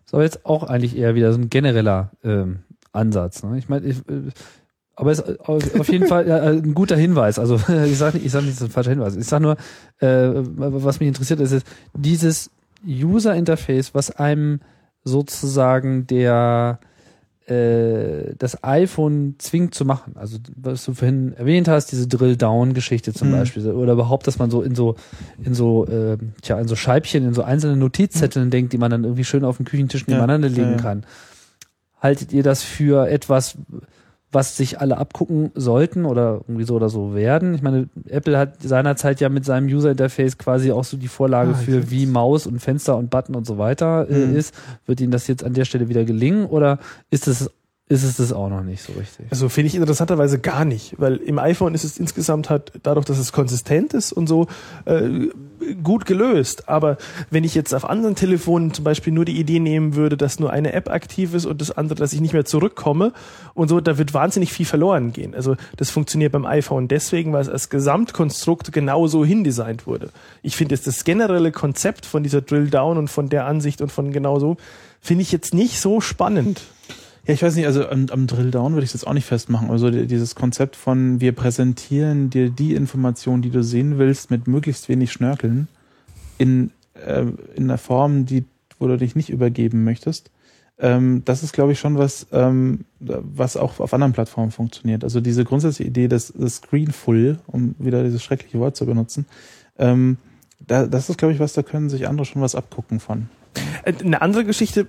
[0.05, 2.59] ist aber jetzt auch eigentlich eher wieder so ein genereller ähm,
[2.91, 3.43] Ansatz.
[3.43, 3.57] Ne?
[3.57, 4.31] Ich meine, ich, äh,
[4.95, 7.37] aber es ist auf auf jeden Fall äh, ein guter Hinweis.
[7.39, 7.55] Also
[7.85, 9.15] ich sage nicht, ich sag nicht, das ist ein falscher Hinweis.
[9.15, 9.57] Ich sage nur,
[9.99, 12.49] äh, was mich interessiert ist, ist dieses
[12.87, 14.59] User Interface, was einem
[15.03, 16.79] sozusagen der
[17.47, 20.13] äh, das iPhone zwingt zu machen.
[20.15, 23.33] Also was du vorhin erwähnt hast, diese Drill-Down-Geschichte zum Mhm.
[23.33, 23.71] Beispiel.
[23.71, 24.95] Oder überhaupt, dass man so in so,
[25.43, 29.03] in so, äh, tja, in so Scheibchen, in so einzelne Notizzetteln denkt, die man dann
[29.03, 30.77] irgendwie schön auf dem Küchentisch Ja, nebeneinander legen ja, ja.
[30.81, 31.05] kann.
[32.01, 33.57] Haltet ihr das für etwas,
[34.35, 37.55] was sich alle abgucken sollten oder irgendwie so oder so werden?
[37.55, 41.51] Ich meine, Apple hat seinerzeit ja mit seinem User Interface quasi auch so die Vorlage
[41.51, 44.35] Ah, für wie Maus und Fenster und Button und so weiter äh, Mhm.
[44.35, 44.53] ist.
[44.85, 46.77] Wird Ihnen das jetzt an der Stelle wieder gelingen oder
[47.09, 47.49] ist es
[47.87, 49.27] ist es das auch noch nicht so richtig?
[49.29, 53.19] Also finde ich interessanterweise gar nicht, weil im iPhone ist es insgesamt halt dadurch, dass
[53.19, 54.47] es konsistent ist und so
[54.85, 55.27] äh,
[55.83, 56.67] gut gelöst.
[56.67, 56.97] Aber
[57.29, 60.51] wenn ich jetzt auf anderen Telefonen zum Beispiel nur die Idee nehmen würde, dass nur
[60.51, 63.13] eine App aktiv ist und das andere, dass ich nicht mehr zurückkomme
[63.53, 65.35] und so, da wird wahnsinnig viel verloren gehen.
[65.35, 70.09] Also das funktioniert beim iPhone deswegen, weil es als Gesamtkonstrukt genauso hindesignt wurde.
[70.41, 73.91] Ich finde jetzt das generelle Konzept von dieser Drill Down und von der Ansicht und
[73.91, 74.57] von genauso
[75.01, 76.61] finde ich jetzt nicht so spannend.
[77.27, 79.69] Ja, ich weiß nicht, also am, am Drill Down würde ich das auch nicht festmachen.
[79.71, 84.47] Also die- dieses Konzept von wir präsentieren dir die Information, die du sehen willst, mit
[84.47, 85.67] möglichst wenig Schnörkeln
[86.37, 87.25] in, äh,
[87.55, 88.45] in einer Form, die,
[88.79, 90.29] wo du dich nicht übergeben möchtest.
[90.77, 95.03] Ähm, das ist, glaube ich, schon was, ähm, was auch auf anderen Plattformen funktioniert.
[95.05, 99.25] Also diese grundsätzliche Idee des, des Screenful, um wieder dieses schreckliche Wort zu benutzen,
[99.79, 100.17] ähm,
[100.67, 103.29] da, das ist, glaube ich, was, da können sich andere schon was abgucken von.
[103.83, 104.87] Äh, Eine andere Geschichte,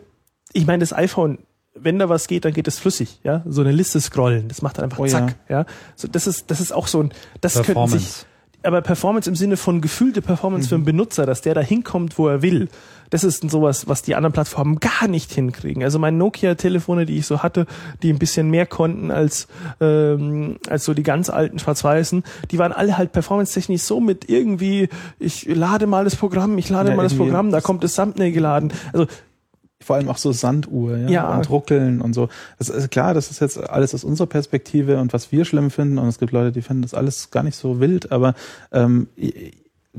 [0.53, 1.39] ich meine, das iPhone,
[1.79, 3.43] wenn da was geht, dann geht es flüssig, ja.
[3.47, 5.67] So eine Liste scrollen, das macht dann einfach Oh zack, ja.
[5.95, 8.27] So, das ist, das ist auch so ein, das könnten sich,
[8.67, 12.29] aber Performance im Sinne von gefühlte Performance für den Benutzer, dass der da hinkommt, wo
[12.29, 12.69] er will.
[13.11, 15.85] Das ist sowas, was die anderen Plattformen gar nicht hinkriegen.
[15.85, 17.67] Also meine Nokia-Telefone, die ich so hatte,
[18.03, 19.47] die ein bisschen mehr konnten als,
[19.81, 24.89] ähm, als so die ganz alten Schwarz-Weißen, die waren alle halt performance-technisch so mit irgendwie,
[25.21, 28.33] ich lade mal das Programm, ich lade Ja, mal das Programm, da kommt das Thumbnail
[28.33, 28.73] geladen.
[28.93, 29.07] Also
[29.87, 31.37] Vor allem auch so Sanduhr, ja, Ja.
[31.37, 32.29] und Ruckeln und so.
[32.59, 35.99] Das ist klar, das ist jetzt alles aus unserer Perspektive und was wir schlimm finden
[35.99, 38.35] und es gibt Leute, die finden das alles gar nicht so wild, aber
[38.73, 39.07] ähm,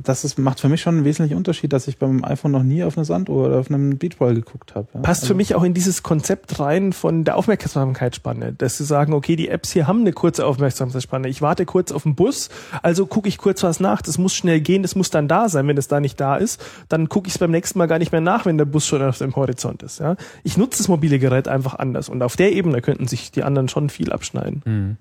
[0.03, 2.83] das ist, macht für mich schon einen wesentlichen Unterschied, dass ich beim iPhone noch nie
[2.83, 4.87] auf eine Sanduhr oder auf einem Beachball geguckt habe.
[4.93, 4.99] Ja.
[5.01, 9.13] passt Also, für mich auch in dieses Konzept rein von der Aufmerksamkeitsspanne, dass sie sagen,
[9.13, 11.27] okay, die Apps hier haben eine kurze Aufmerksamkeitsspanne.
[11.27, 12.49] Ich warte kurz auf den Bus,
[12.83, 14.01] also gucke ich kurz was nach.
[14.01, 15.67] Das muss schnell gehen, das muss dann da sein.
[15.67, 18.11] Wenn es da nicht da ist, dann gucke ich es beim nächsten Mal gar nicht
[18.11, 19.99] mehr nach, wenn der Bus schon auf dem Horizont ist.
[19.99, 20.15] Ja?
[20.43, 23.67] Ich nutze das mobile Gerät einfach anders und auf der Ebene könnten sich die anderen
[23.67, 24.61] schon viel abschneiden.
[24.65, 24.97] Hm.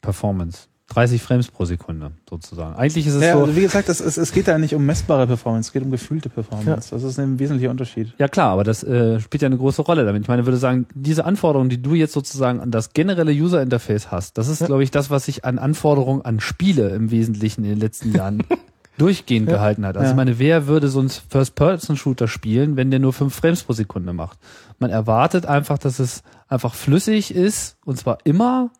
[0.00, 0.69] Performance.
[0.90, 2.74] 30 Frames pro Sekunde sozusagen.
[2.76, 3.44] Eigentlich ist es Ja, so.
[3.44, 5.90] also wie gesagt, es, es, es geht da nicht um messbare Performance, es geht um
[5.90, 6.90] gefühlte Performance.
[6.90, 8.12] Das ist ein wesentlicher Unterschied.
[8.18, 10.22] Ja klar, aber das äh, spielt ja eine große Rolle damit.
[10.22, 13.62] Ich meine, ich würde sagen, diese Anforderungen, die du jetzt sozusagen an das generelle User
[13.62, 17.62] Interface hast, das ist, glaube ich, das, was sich an Anforderungen an Spiele im Wesentlichen
[17.64, 18.42] in den letzten Jahren
[18.98, 19.96] durchgehend gehalten hat.
[19.96, 20.10] Also Ja.
[20.10, 24.12] ich meine, wer würde so einen First-Person-Shooter spielen, wenn der nur fünf Frames pro Sekunde
[24.12, 24.38] macht?
[24.78, 28.70] Man erwartet einfach, dass es einfach flüssig ist und zwar immer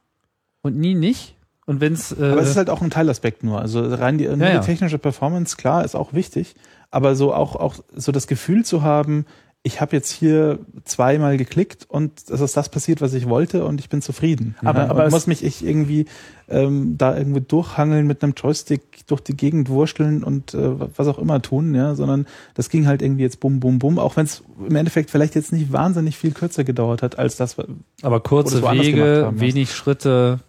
[0.62, 1.36] und nie nicht.
[1.70, 3.60] Und wenn es äh, Aber es ist halt auch ein Teilaspekt nur.
[3.60, 4.58] Also rein die, Ja, ja.
[4.58, 6.56] die technische Performance, klar, ist auch wichtig.
[6.90, 9.24] Aber so auch, auch so das Gefühl zu haben,
[9.62, 13.78] ich habe jetzt hier zweimal geklickt und es ist das passiert, was ich wollte und
[13.78, 14.56] ich bin zufrieden.
[14.64, 16.06] Aber- ja, aber muss mich ich irgendwie
[16.48, 21.18] ähm, da irgendwie durchhangeln mit einem Joystick durch die Gegend wursteln und äh, was auch
[21.18, 24.42] immer tun, ja, sondern das ging halt irgendwie jetzt bum bum bum, auch wenn es
[24.66, 27.56] im Endeffekt vielleicht jetzt nicht wahnsinnig viel kürzer gedauert hat als das.
[28.02, 30.40] aber kurze Wege, wenig Schritte,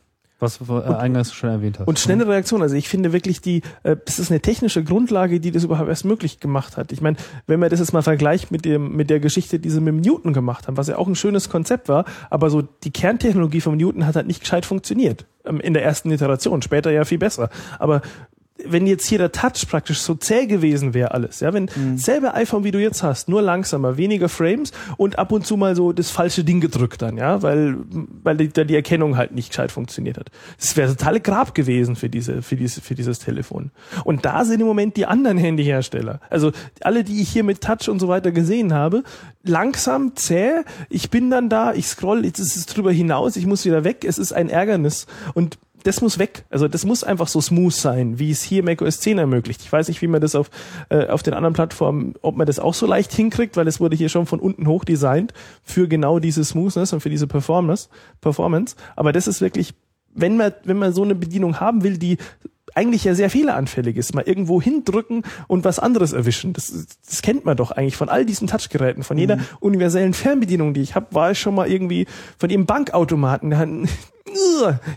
[0.42, 1.88] was du äh, eingangs schon erwähnt hast.
[1.88, 2.62] Und schnelle Reaktion.
[2.62, 6.06] Also ich finde wirklich die, äh, das ist eine technische Grundlage, die das überhaupt erst
[6.06, 6.92] möglich gemacht hat.
[6.92, 9.80] Ich meine, wenn man das jetzt mal vergleicht mit dem, mit der Geschichte, die sie
[9.80, 13.62] mit Newton gemacht haben, was ja auch ein schönes Konzept war, aber so die Kerntechnologie
[13.62, 15.26] vom Newton hat halt nicht gescheit funktioniert.
[15.46, 17.50] Ähm, In der ersten Iteration, später ja viel besser.
[17.80, 18.02] Aber
[18.66, 22.64] wenn jetzt hier der Touch praktisch so zäh gewesen wäre alles, ja, wenn selbe iPhone
[22.64, 26.12] wie du jetzt hast, nur langsamer, weniger Frames und ab und zu mal so das
[26.12, 27.78] falsche Ding gedrückt dann, ja, weil
[28.24, 30.32] weil die, da die Erkennung halt nicht gescheit funktioniert hat.
[30.60, 33.72] Das wäre totale Grab gewesen für diese für diese für dieses Telefon.
[34.04, 36.20] Und da sind im Moment die anderen Handyhersteller.
[36.30, 36.52] Also
[36.82, 39.04] alle, die ich hier mit Touch und so weiter gesehen habe,
[39.44, 40.64] langsam, zäh.
[40.90, 44.06] Ich bin dann da, ich scroll, jetzt ist es drüber hinaus, ich muss wieder weg.
[44.06, 46.46] Es ist ein Ärgernis und das muss weg.
[46.50, 49.62] Also das muss einfach so smooth sein, wie es hier macOS 10 ermöglicht.
[49.62, 50.50] Ich weiß nicht, wie man das auf,
[50.90, 53.96] äh, auf den anderen Plattformen, ob man das auch so leicht hinkriegt, weil es wurde
[53.96, 55.34] hier schon von unten hoch designt
[55.64, 57.90] für genau diese Smoothness und für diese Performance.
[58.22, 58.76] Performance.
[58.96, 59.74] Aber das ist wirklich,
[60.14, 62.18] wenn man, wenn man so eine Bedienung haben will, die
[62.74, 66.54] eigentlich ja sehr fehleranfällig ist, mal irgendwo hindrücken und was anderes erwischen.
[66.54, 70.82] Das, das kennt man doch eigentlich von all diesen Touchgeräten, von jeder universellen Fernbedienung, die
[70.82, 73.52] ich habe, war ich schon mal irgendwie von ihrem Bankautomaten,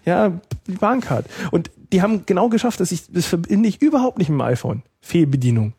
[0.05, 1.27] ja, die Bahncard.
[1.51, 4.83] Und die haben genau geschafft, dass ich, das verbinde ich überhaupt nicht mit dem iPhone.
[5.01, 5.75] Fehlbedienung.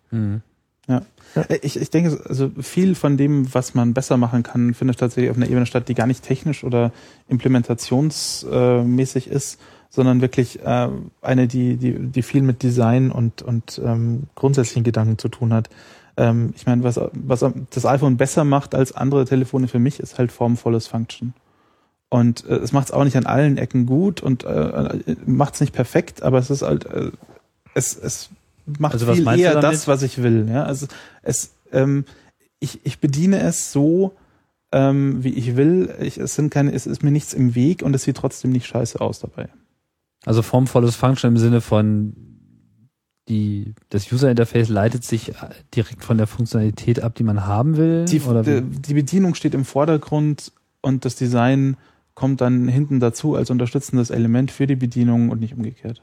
[0.87, 1.01] Ja.
[1.35, 5.31] Äh, Ich, ich denke, also viel von dem, was man besser machen kann, findet tatsächlich
[5.31, 6.91] auf einer Ebene statt, die gar nicht technisch oder
[7.27, 9.59] implementationsmäßig ist,
[9.89, 10.89] sondern wirklich äh,
[11.21, 15.69] eine, die, die, die viel mit Design und, und ähm, grundsätzlichen Gedanken zu tun hat.
[16.17, 20.17] Ähm, ich meine, was, was das iPhone besser macht als andere Telefone für mich, ist
[20.17, 21.33] halt formvolles Function.
[22.09, 25.61] Und äh, es macht es auch nicht an allen Ecken gut und äh, macht es
[25.61, 27.11] nicht perfekt, aber es ist halt, äh,
[27.73, 28.29] es, es
[28.65, 30.47] macht Also viel eher das, was ich will.
[30.49, 30.63] Ja?
[30.63, 30.87] Also
[31.23, 32.05] es, ähm,
[32.59, 34.13] ich, ich bediene es so,
[34.71, 35.93] ähm, wie ich will.
[35.99, 38.67] Ich, es sind keine, es ist mir nichts im Weg und es sieht trotzdem nicht
[38.67, 39.49] scheiße aus dabei.
[40.25, 42.15] Also formvolles Function im Sinne von
[43.27, 45.33] die, das User Interface leitet sich äh,
[45.73, 48.05] direkt von der Funktionalität ab, die man haben will.
[48.05, 48.79] Die, oder die, wie?
[48.79, 50.51] die Bedienung steht im Vordergrund
[50.81, 51.77] und das Design
[52.15, 56.01] kommt dann hinten dazu als unterstützendes Element für die Bedienung und nicht umgekehrt.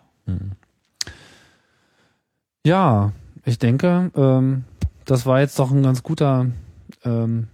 [2.64, 3.12] Ja,
[3.44, 4.64] ich denke, ähm,
[5.04, 6.46] das war jetzt doch ein ganz guter
[7.04, 7.48] ähm,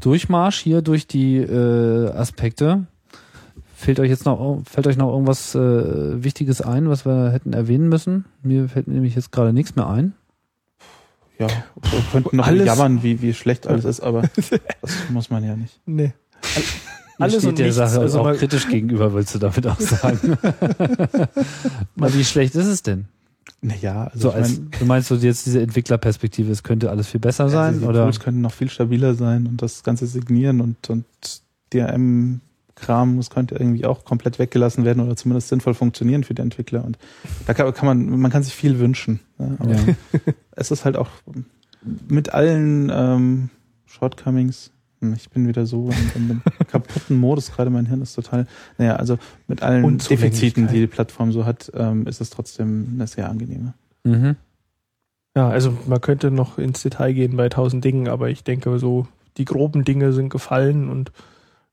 [0.00, 2.86] Durchmarsch hier durch die äh, Aspekte.
[3.74, 7.88] Fehlt euch jetzt noch fällt euch noch irgendwas äh, Wichtiges ein, was wir hätten erwähnen
[7.90, 8.24] müssen?
[8.42, 10.14] Mir fällt nämlich jetzt gerade nichts mehr ein.
[11.38, 14.22] Ja, wir könnten noch Alles- jammern, wie, wie schlecht alles ist, aber
[14.80, 15.78] das muss man ja nicht.
[15.84, 16.14] Nee.
[17.18, 20.18] Alles steht und der nichts, Sache also auch kritisch gegenüber, willst du damit auch sagen?
[21.94, 23.06] Mal, wie schlecht ist es denn?
[23.62, 27.20] Naja, also So als, mein, du meinst so jetzt diese Entwicklerperspektive, es könnte alles viel
[27.20, 28.02] besser sein, also die oder?
[28.02, 31.04] Tools könnten noch viel stabiler sein und das ganze Signieren und, und
[31.72, 36.84] DRM-Kram, das könnte irgendwie auch komplett weggelassen werden oder zumindest sinnvoll funktionieren für die Entwickler.
[36.84, 36.98] Und
[37.46, 39.20] da kann, kann man, man kann sich viel wünschen.
[39.38, 39.80] Ja, aber Ja.
[40.52, 41.08] es ist halt auch
[42.08, 43.50] mit allen ähm,
[43.86, 44.70] Shortcomings.
[45.00, 48.46] Hm, Ich bin wieder so in, in dem kaputten Modus, gerade mein Hirn ist total.
[48.78, 53.06] Naja, also mit allen Defiziten, die die Plattform so hat, ähm, ist es trotzdem eine
[53.06, 53.74] sehr angenehme.
[54.04, 54.36] Mhm.
[55.36, 59.06] Ja, also man könnte noch ins Detail gehen bei tausend Dingen, aber ich denke so,
[59.36, 61.12] die groben Dinge sind gefallen und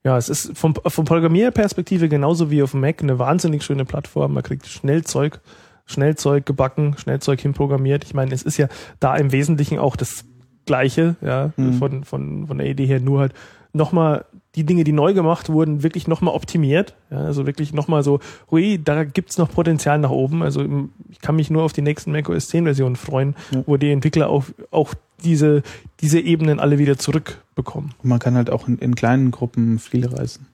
[0.03, 4.33] ja, es ist vom, vom Programmierperspektive genauso wie auf dem Mac eine wahnsinnig schöne Plattform.
[4.33, 5.39] Man kriegt schnell Zeug,
[5.85, 8.03] schnell Zeug gebacken, schnell Zeug hinprogrammiert.
[8.03, 8.67] Ich meine, es ist ja
[8.99, 10.25] da im Wesentlichen auch das
[10.65, 11.73] Gleiche, ja, Mhm.
[11.73, 13.33] von, von, von der Idee her, nur halt
[13.73, 14.25] nochmal
[14.55, 16.93] die Dinge, die neu gemacht wurden, wirklich nochmal optimiert.
[17.09, 18.19] Ja, also wirklich nochmal so,
[18.51, 20.43] hui, da gibt's noch Potenzial nach oben.
[20.43, 20.63] Also
[21.09, 23.63] ich kann mich nur auf die nächsten macOS 10 Versionen freuen, Ja.
[23.65, 25.63] wo die Entwickler auch, auch diese,
[26.01, 27.93] diese Ebenen alle wieder zurückbekommen.
[28.03, 30.45] Und man kann halt auch in, in kleinen Gruppen viel reißen.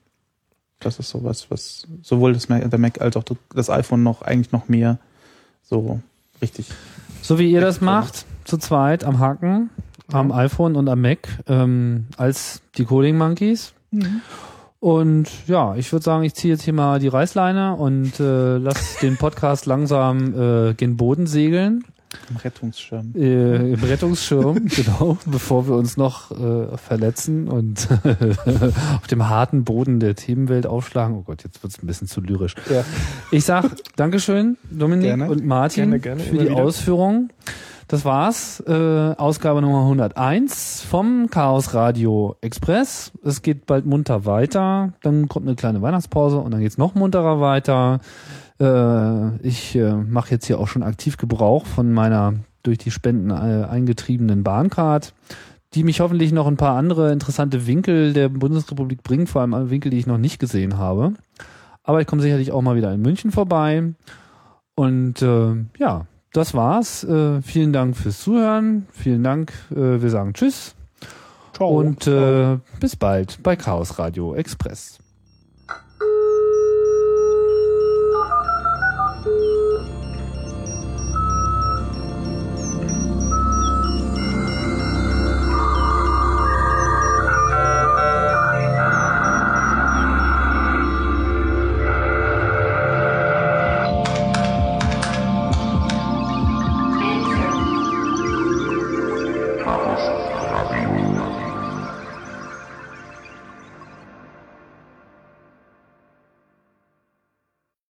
[0.80, 4.53] Das ist sowas, was sowohl das Mac, der Mac als auch das iPhone noch eigentlich
[4.53, 4.98] noch mehr
[5.61, 5.99] so
[6.41, 6.68] richtig.
[7.22, 9.69] So wie ihr das macht, zu zweit am Haken,
[10.11, 13.73] am iPhone und am Mac, ähm, als die Coding Monkeys.
[14.80, 18.98] Und ja, ich würde sagen, ich ziehe jetzt hier mal die Reißleine und äh, lass
[18.99, 21.84] den Podcast langsam äh, gen Boden segeln.
[22.30, 23.14] Im Rettungsschirm.
[23.15, 27.88] Äh, Im Rettungsschirm, genau, bevor wir uns noch äh, verletzen und
[28.95, 31.15] auf dem harten Boden der Themenwelt aufschlagen.
[31.18, 32.56] Oh Gott, jetzt wird's ein bisschen zu lyrisch.
[32.72, 32.84] Ja.
[33.31, 33.65] Ich sag
[33.95, 35.30] Dankeschön, Dominik Gerne.
[35.30, 36.56] und Martin, Gerne, gerne, für die wieder.
[36.56, 37.31] Ausführungen.
[37.90, 43.11] Das war's, äh, Ausgabe Nummer 101 vom Chaos Radio Express.
[43.24, 47.41] Es geht bald munter weiter, dann kommt eine kleine Weihnachtspause und dann geht's noch munterer
[47.41, 47.99] weiter.
[48.60, 53.32] Äh, ich äh, mache jetzt hier auch schon aktiv Gebrauch von meiner durch die Spenden
[53.32, 55.16] äh, eingetriebenen Bahncard,
[55.74, 59.90] die mich hoffentlich noch ein paar andere interessante Winkel der Bundesrepublik bringen, vor allem Winkel,
[59.90, 61.14] die ich noch nicht gesehen habe.
[61.82, 63.95] Aber ich komme sicherlich auch mal wieder in München vorbei.
[64.76, 67.03] Und äh, ja, das war's.
[67.03, 68.88] Äh, vielen Dank fürs Zuhören.
[68.91, 69.51] Vielen Dank.
[69.72, 70.76] Äh, wir sagen Tschüss.
[71.53, 71.69] Ciao.
[71.69, 74.98] Und äh, bis bald bei Chaos Radio Express.